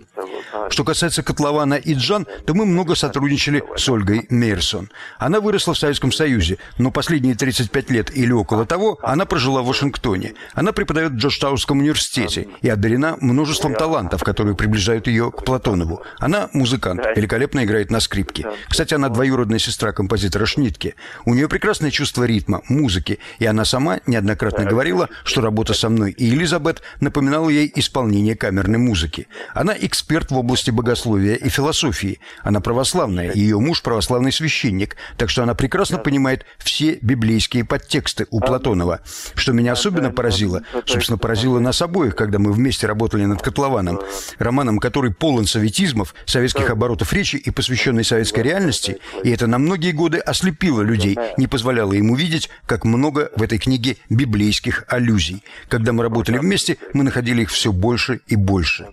Что 0.70 0.84
касается 0.84 1.24
Котлована 1.24 1.80
Джан, 1.80 2.28
то 2.46 2.54
мы 2.54 2.66
много 2.66 2.96
сотрудничали 2.96 3.64
с 3.76 3.88
Ольгой 3.90 4.26
Мейерсон. 4.30 4.90
Она 5.18 5.40
выросла 5.40 5.74
в 5.74 5.78
Советском 5.78 6.12
Союзе, 6.12 6.58
но 6.78 6.92
последние 6.92 7.36
35 7.36 7.90
лет 7.90 8.16
или 8.16 8.32
около 8.32 8.66
того 8.66 9.00
она 9.02 9.26
прожила 9.26 9.62
в 9.62 9.68
Вашингтоне. 9.68 10.34
Она 10.54 10.72
преподает 10.72 11.14
в 11.14 11.16
Джорджтаунском 11.16 11.80
университете 11.80 12.48
и 12.62 12.70
одарена 12.70 13.18
множеством 13.22 13.76
талантов, 13.76 14.24
которые 14.24 14.56
приближают 14.56 15.08
ее 15.08 15.32
к 15.32 15.44
Платонову. 15.44 16.04
Она 16.20 16.50
музыкант, 16.54 17.02
великолепно 17.16 17.64
играет 17.64 17.92
на 17.92 18.00
скрипке. 18.00 18.46
Кстати, 18.68 18.94
она 18.94 19.10
двоюродная 19.10 19.60
сестра 19.60 19.92
композитора 19.92 20.46
Шнитке. 20.46 20.96
У 21.26 21.34
нее 21.34 21.48
прекрасное 21.48 21.92
чувство 21.92 22.24
ритма, 22.24 22.62
музыки, 22.70 23.20
и 23.40 23.46
она 23.46 23.66
сама 23.66 24.00
неоднократно 24.06 24.66
говорила, 24.66 25.10
что 25.24 25.42
работа 25.42 25.74
со 25.74 25.90
мной 25.90 26.12
и 26.12 26.30
Элизабет 26.30 26.82
напоминала 27.00 27.50
ей 27.50 27.72
исполнение 27.76 28.36
камерной 28.36 28.80
музыки. 28.80 29.28
Она 29.54 29.76
эксперт 29.80 30.09
эксперт 30.10 30.32
в 30.32 30.38
области 30.40 30.72
богословия 30.72 31.36
и 31.36 31.50
философии. 31.50 32.20
Она 32.42 32.62
православная, 32.62 33.32
ее 33.32 33.60
муж 33.60 33.84
православный 33.84 34.32
священник, 34.32 34.96
так 35.18 35.30
что 35.30 35.44
она 35.44 35.54
прекрасно 35.54 36.00
понимает 36.00 36.48
все 36.58 36.98
библейские 37.00 37.64
подтексты 37.64 38.26
у 38.32 38.40
Платонова. 38.40 39.02
Что 39.36 39.52
меня 39.52 39.74
особенно 39.74 40.10
поразило, 40.10 40.64
собственно, 40.88 41.20
поразило 41.20 41.60
нас 41.60 41.84
обоих, 41.84 42.16
когда 42.16 42.40
мы 42.40 42.52
вместе 42.54 42.88
работали 42.88 43.26
над 43.26 43.44
«Котлованом», 43.44 44.00
романом, 44.40 44.80
который 44.80 45.14
полон 45.14 45.46
советизмов, 45.46 46.16
советских 46.26 46.72
оборотов 46.72 47.14
речи 47.14 47.36
и 47.36 47.52
посвященный 47.52 48.04
советской 48.04 48.40
реальности, 48.40 48.98
и 49.24 49.30
это 49.30 49.46
на 49.46 49.60
многие 49.60 49.92
годы 49.92 50.18
ослепило 50.18 50.82
людей, 50.82 51.20
не 51.38 51.46
позволяло 51.46 51.94
им 51.94 52.10
увидеть, 52.10 52.50
как 52.66 52.84
много 52.84 53.30
в 53.36 53.44
этой 53.44 53.60
книге 53.60 53.98
библейских 54.10 54.86
аллюзий. 54.88 55.44
Когда 55.68 55.94
мы 55.94 56.02
работали 56.02 56.40
вместе, 56.40 56.78
мы 56.94 57.04
находили 57.04 57.44
их 57.44 57.52
все 57.52 57.72
больше 57.72 58.22
и 58.26 58.36
больше. 58.36 58.88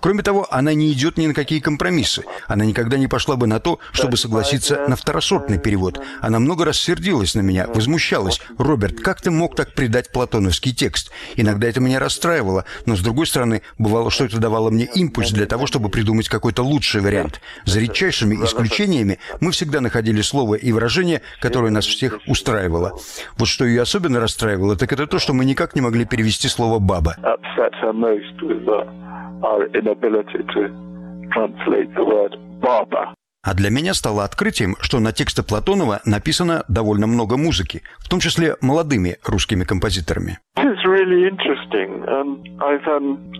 Кроме 0.00 0.22
того, 0.22 0.46
она 0.58 0.72
не 0.72 0.90
идет 0.90 1.18
ни 1.18 1.26
на 1.26 1.34
какие 1.34 1.60
компромиссы. 1.60 2.24
Она 2.48 2.64
никогда 2.64 2.96
не 2.96 3.08
пошла 3.08 3.36
бы 3.36 3.46
на 3.46 3.60
то, 3.60 3.78
чтобы 3.92 4.16
согласиться 4.16 4.86
на 4.88 4.96
второсортный 4.96 5.58
перевод. 5.58 6.00
Она 6.22 6.38
много 6.38 6.64
раз 6.64 6.78
сердилась 6.78 7.34
на 7.34 7.40
меня, 7.40 7.66
возмущалась. 7.66 8.40
«Роберт, 8.56 9.00
как 9.00 9.20
ты 9.20 9.30
мог 9.30 9.54
так 9.54 9.74
предать 9.74 10.10
платоновский 10.10 10.72
текст?» 10.72 11.12
Иногда 11.36 11.68
это 11.68 11.80
меня 11.80 11.98
расстраивало, 11.98 12.64
но, 12.86 12.96
с 12.96 13.00
другой 13.00 13.26
стороны, 13.26 13.60
бывало, 13.76 14.10
что 14.10 14.24
это 14.24 14.38
давало 14.38 14.70
мне 14.70 14.88
импульс 14.94 15.30
для 15.30 15.44
того, 15.44 15.66
чтобы 15.66 15.90
придумать 15.90 16.30
какой-то 16.30 16.62
лучший 16.62 17.02
вариант. 17.02 17.42
За 17.66 17.78
редчайшими 17.78 18.42
исключениями 18.42 19.18
мы 19.40 19.52
всегда 19.52 19.82
находили 19.82 20.22
слово 20.22 20.54
и 20.54 20.72
выражение, 20.72 21.20
которое 21.42 21.70
нас 21.70 21.84
всех 21.84 22.20
устраивало. 22.26 22.98
Вот 23.36 23.48
что 23.48 23.66
ее 23.66 23.82
особенно 23.82 24.20
расстраивало, 24.20 24.74
так 24.76 24.90
это 24.90 25.06
то, 25.06 25.18
что 25.18 25.34
мы 25.34 25.44
никак 25.44 25.74
не 25.74 25.82
могли 25.82 26.06
перевести 26.06 26.48
слово 26.48 26.78
«баба». 26.78 27.16
Our 29.42 29.66
inability 29.74 30.42
to 30.54 30.68
translate 31.32 31.92
the 31.94 32.04
word 32.04 32.36
barber. 32.60 33.14
А 33.46 33.54
для 33.54 33.70
меня 33.70 33.94
стало 33.94 34.24
открытием, 34.24 34.74
что 34.80 34.98
на 34.98 35.12
тексты 35.12 35.44
Платонова 35.44 36.00
написано 36.04 36.64
довольно 36.66 37.06
много 37.06 37.36
музыки, 37.36 37.82
в 38.00 38.08
том 38.08 38.18
числе 38.18 38.56
молодыми 38.60 39.18
русскими 39.24 39.62
композиторами. 39.62 40.40
It 40.56 40.66
is 40.66 40.84
really 40.84 41.28
interesting. 41.28 42.02
I've 42.58 42.84
um, 42.88 43.30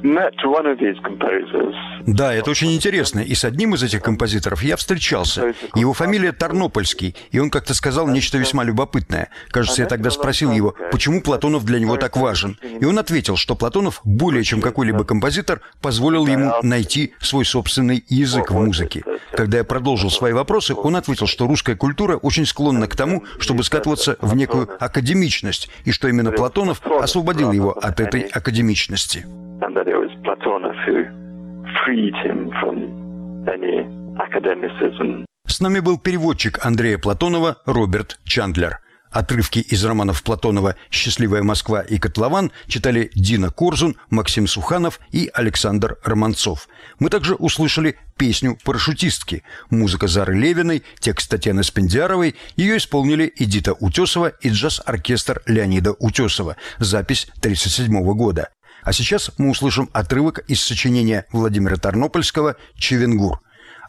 Да, 2.06 2.32
это 2.32 2.50
очень 2.50 2.72
интересно. 2.72 3.18
И 3.18 3.34
с 3.34 3.44
одним 3.44 3.74
из 3.74 3.82
этих 3.82 4.02
композиторов 4.02 4.62
я 4.62 4.76
встречался. 4.76 5.54
Его 5.74 5.92
фамилия 5.92 6.30
Тарнопольский, 6.30 7.16
и 7.32 7.40
он 7.40 7.50
как-то 7.50 7.74
сказал 7.74 8.06
нечто 8.06 8.38
весьма 8.38 8.62
любопытное. 8.62 9.30
Кажется, 9.48 9.82
я 9.82 9.88
тогда 9.88 10.10
спросил 10.10 10.52
его, 10.52 10.76
почему 10.92 11.20
Платонов 11.20 11.64
для 11.64 11.80
него 11.80 11.96
так 11.96 12.16
важен. 12.16 12.56
И 12.62 12.84
он 12.84 13.00
ответил, 13.00 13.36
что 13.36 13.56
Платонов, 13.56 14.00
более 14.04 14.44
чем 14.44 14.60
какой-либо 14.60 15.02
композитор, 15.02 15.60
позволил 15.82 16.26
ему 16.28 16.52
найти 16.62 17.14
свой 17.20 17.44
собственный 17.44 18.04
язык 18.08 18.52
в 18.52 18.54
музыке. 18.54 19.02
Когда 19.32 19.58
я 19.58 19.64
продолжил 19.64 20.10
свои 20.10 20.32
вопросы, 20.32 20.74
он 20.74 20.94
ответил, 20.94 21.26
что 21.26 21.48
русская 21.48 21.74
культура 21.74 22.16
очень 22.16 22.46
склонна 22.46 22.86
к 22.86 22.94
тому, 22.94 23.24
чтобы 23.40 23.64
скатываться 23.64 24.16
в 24.20 24.36
некую 24.36 24.68
академичность, 24.78 25.68
и 25.84 25.90
что 25.90 26.06
именно 26.06 26.30
Платонов 26.30 26.80
освободил 26.86 27.50
его 27.50 27.72
от 27.72 27.98
этой 27.98 28.20
академичности. 28.20 29.26
and 29.62 29.74
that 29.76 29.86
it 29.96 30.00
was 30.00 30.12
from 32.60 32.76
any 33.48 33.86
academicism. 34.18 35.24
С 35.46 35.60
нами 35.60 35.80
был 35.80 35.98
переводчик 35.98 36.64
Андрея 36.64 36.98
Платонова 36.98 37.56
Роберт 37.66 38.18
Чандлер. 38.24 38.80
Отрывки 39.10 39.60
из 39.60 39.82
романов 39.84 40.22
Платонова 40.22 40.74
«Счастливая 40.90 41.42
Москва» 41.42 41.80
и 41.80 41.98
«Котлован» 41.98 42.52
читали 42.66 43.10
Дина 43.14 43.50
Корзун, 43.50 43.96
Максим 44.10 44.46
Суханов 44.46 45.00
и 45.12 45.30
Александр 45.32 45.96
Романцов. 46.04 46.68
Мы 46.98 47.08
также 47.08 47.34
услышали 47.34 47.96
песню 48.18 48.58
«Парашютистки». 48.64 49.42
Музыка 49.70 50.08
Зары 50.08 50.36
Левиной, 50.36 50.82
текст 50.98 51.30
Татьяны 51.30 51.62
Спендиаровой. 51.62 52.34
Ее 52.56 52.76
исполнили 52.76 53.32
Эдита 53.36 53.72
Утесова 53.72 54.28
и 54.28 54.50
джаз-оркестр 54.50 55.40
Леонида 55.46 55.92
Утесова. 55.92 56.56
Запись 56.78 57.28
1937 57.38 58.14
года. 58.14 58.50
А 58.86 58.92
сейчас 58.92 59.32
мы 59.36 59.50
услышим 59.50 59.90
отрывок 59.92 60.38
из 60.46 60.62
сочинения 60.62 61.26
Владимира 61.32 61.76
Тарнопольского 61.76 62.54
«Чевенгур». 62.76 63.40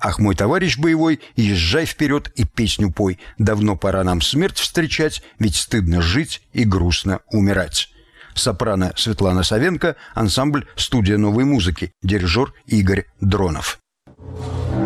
Ах, 0.01 0.17
мой 0.17 0.33
товарищ 0.33 0.79
боевой, 0.79 1.19
езжай 1.35 1.85
вперед 1.85 2.31
и 2.35 2.45
песню 2.45 2.91
пой. 2.91 3.19
Давно 3.37 3.75
пора 3.75 4.03
нам 4.03 4.21
смерть 4.21 4.57
встречать, 4.57 5.21
ведь 5.37 5.55
стыдно 5.55 6.01
жить 6.01 6.41
и 6.51 6.63
грустно 6.63 7.19
умирать. 7.31 7.89
Сопрано 8.33 8.91
Светлана 8.95 9.43
Савенко, 9.43 9.97
ансамбль 10.15 10.65
«Студия 10.75 11.19
новой 11.19 11.45
музыки», 11.45 11.91
дирижер 12.01 12.55
Игорь 12.65 13.05
Дронов. 13.21 13.79
Но 14.17 14.76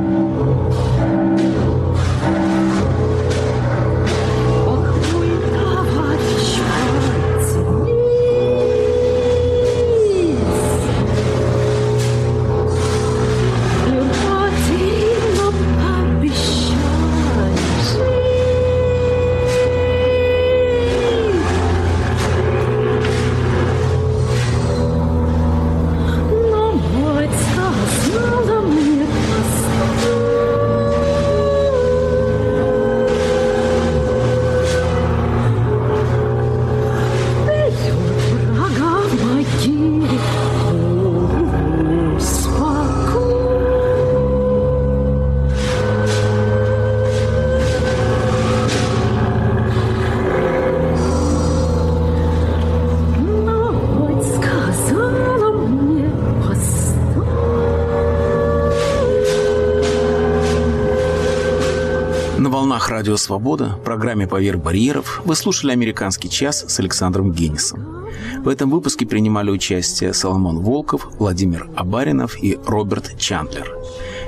Радио 63.02 63.18
Свобода, 63.18 63.80
программе 63.84 64.28
«Поверх 64.28 64.62
барьеров» 64.62 65.24
вы 65.26 65.36
слушали 65.36 65.72
«Американский 65.72 66.30
час» 66.30 66.64
с 66.68 66.80
Александром 66.80 67.32
Генисом. 67.32 68.06
В 68.44 68.48
этом 68.48 68.70
выпуске 68.70 69.08
принимали 69.08 69.50
участие 69.50 70.14
Соломон 70.14 70.60
Волков, 70.60 71.10
Владимир 71.18 71.68
Абаринов 71.76 72.38
и 72.44 72.60
Роберт 72.64 73.18
Чандлер. 73.18 73.76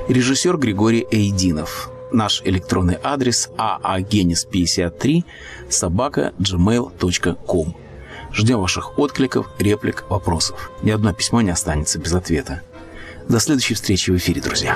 Режиссер 0.07 0.57
Григорий 0.57 1.05
Эйдинов. 1.11 1.91
Наш 2.11 2.41
электронный 2.45 2.97
адрес 3.03 3.51
aagenis53 3.59 5.23
собака 5.69 6.33
gmail.com. 6.39 7.75
Ждем 8.33 8.59
ваших 8.59 8.97
откликов, 8.97 9.51
реплик, 9.59 10.05
вопросов. 10.09 10.71
Ни 10.81 10.89
одно 10.89 11.13
письмо 11.13 11.41
не 11.41 11.51
останется 11.51 11.99
без 11.99 12.11
ответа. 12.13 12.63
До 13.29 13.39
следующей 13.39 13.75
встречи 13.75 14.09
в 14.09 14.17
эфире, 14.17 14.41
друзья. 14.41 14.75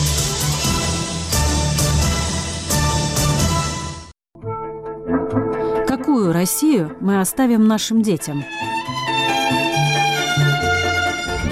Какую 6.31 6.43
Россию 6.43 6.95
мы 7.01 7.19
оставим 7.19 7.67
нашим 7.67 8.01
детям? 8.01 8.45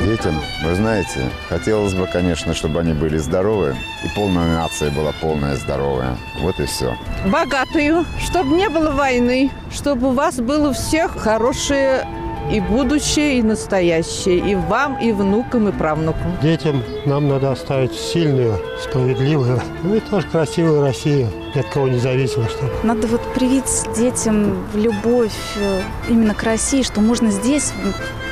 Детям, 0.05 0.35
вы 0.63 0.73
знаете, 0.73 1.29
хотелось 1.49 1.93
бы, 1.93 2.07
конечно, 2.07 2.53
чтобы 2.53 2.79
они 2.79 2.93
были 2.93 3.17
здоровы, 3.17 3.75
и 4.05 4.15
полная 4.15 4.55
нация 4.55 4.89
была 4.89 5.11
полная 5.19 5.57
здоровая. 5.57 6.15
Вот 6.39 6.61
и 6.61 6.65
все. 6.65 6.95
богатую, 7.25 8.05
чтобы 8.23 8.55
не 8.55 8.69
было 8.69 8.91
войны, 8.91 9.51
чтобы 9.69 10.07
у 10.07 10.11
вас 10.11 10.39
было 10.39 10.69
у 10.69 10.73
всех 10.73 11.11
хорошее 11.11 12.07
и 12.49 12.61
будущее, 12.61 13.39
и 13.39 13.43
настоящее, 13.43 14.37
и 14.37 14.55
вам, 14.55 14.97
и 14.97 15.11
внукам, 15.11 15.67
и 15.67 15.73
правнукам. 15.73 16.37
Детям 16.41 16.83
нам 17.05 17.27
надо 17.27 17.51
оставить 17.51 17.93
сильную, 17.93 18.57
справедливую, 18.81 19.59
ну 19.83 19.95
и 19.95 19.99
тоже 19.99 20.25
красивую 20.27 20.81
Россию, 20.81 21.27
ни 21.55 21.59
от 21.59 21.69
кого 21.69 21.87
не 21.87 21.99
зависимо. 21.99 22.47
Чтобы. 22.49 22.71
Надо 22.83 23.07
вот 23.07 23.21
привить 23.33 23.65
детям 23.95 24.65
любовь 24.73 25.31
э, 25.57 25.81
именно 26.07 26.33
к 26.33 26.43
России, 26.43 26.83
что 26.83 27.01
можно 27.01 27.31
здесь 27.31 27.73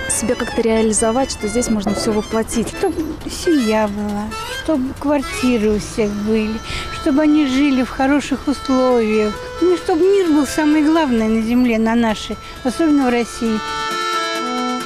себя 0.10 0.36
как-то 0.36 0.62
реализовать, 0.62 1.32
что 1.32 1.48
здесь 1.48 1.70
можно 1.70 1.94
все 1.94 2.12
воплотить. 2.12 2.70
Чтобы 2.70 2.96
семья 3.30 3.88
была, 3.88 4.26
чтобы 4.64 4.94
квартиры 5.00 5.72
у 5.72 5.80
всех 5.80 6.12
были, 6.12 6.60
чтобы 7.02 7.22
они 7.22 7.46
жили 7.48 7.84
в 7.84 7.90
хороших 7.90 8.48
условиях. 8.48 9.34
Ну, 9.62 9.78
чтобы 9.78 10.02
мир 10.02 10.28
был 10.28 10.46
самый 10.46 10.84
главный 10.84 11.28
на 11.28 11.42
земле, 11.42 11.78
на 11.78 11.96
нашей, 11.96 12.38
особенно 12.64 13.08
в 13.08 13.10
России. 13.10 13.60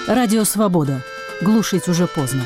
Радио 0.08 0.44
«Свобода». 0.44 1.02
Глушить 1.42 1.88
уже 1.88 2.08
поздно. 2.08 2.46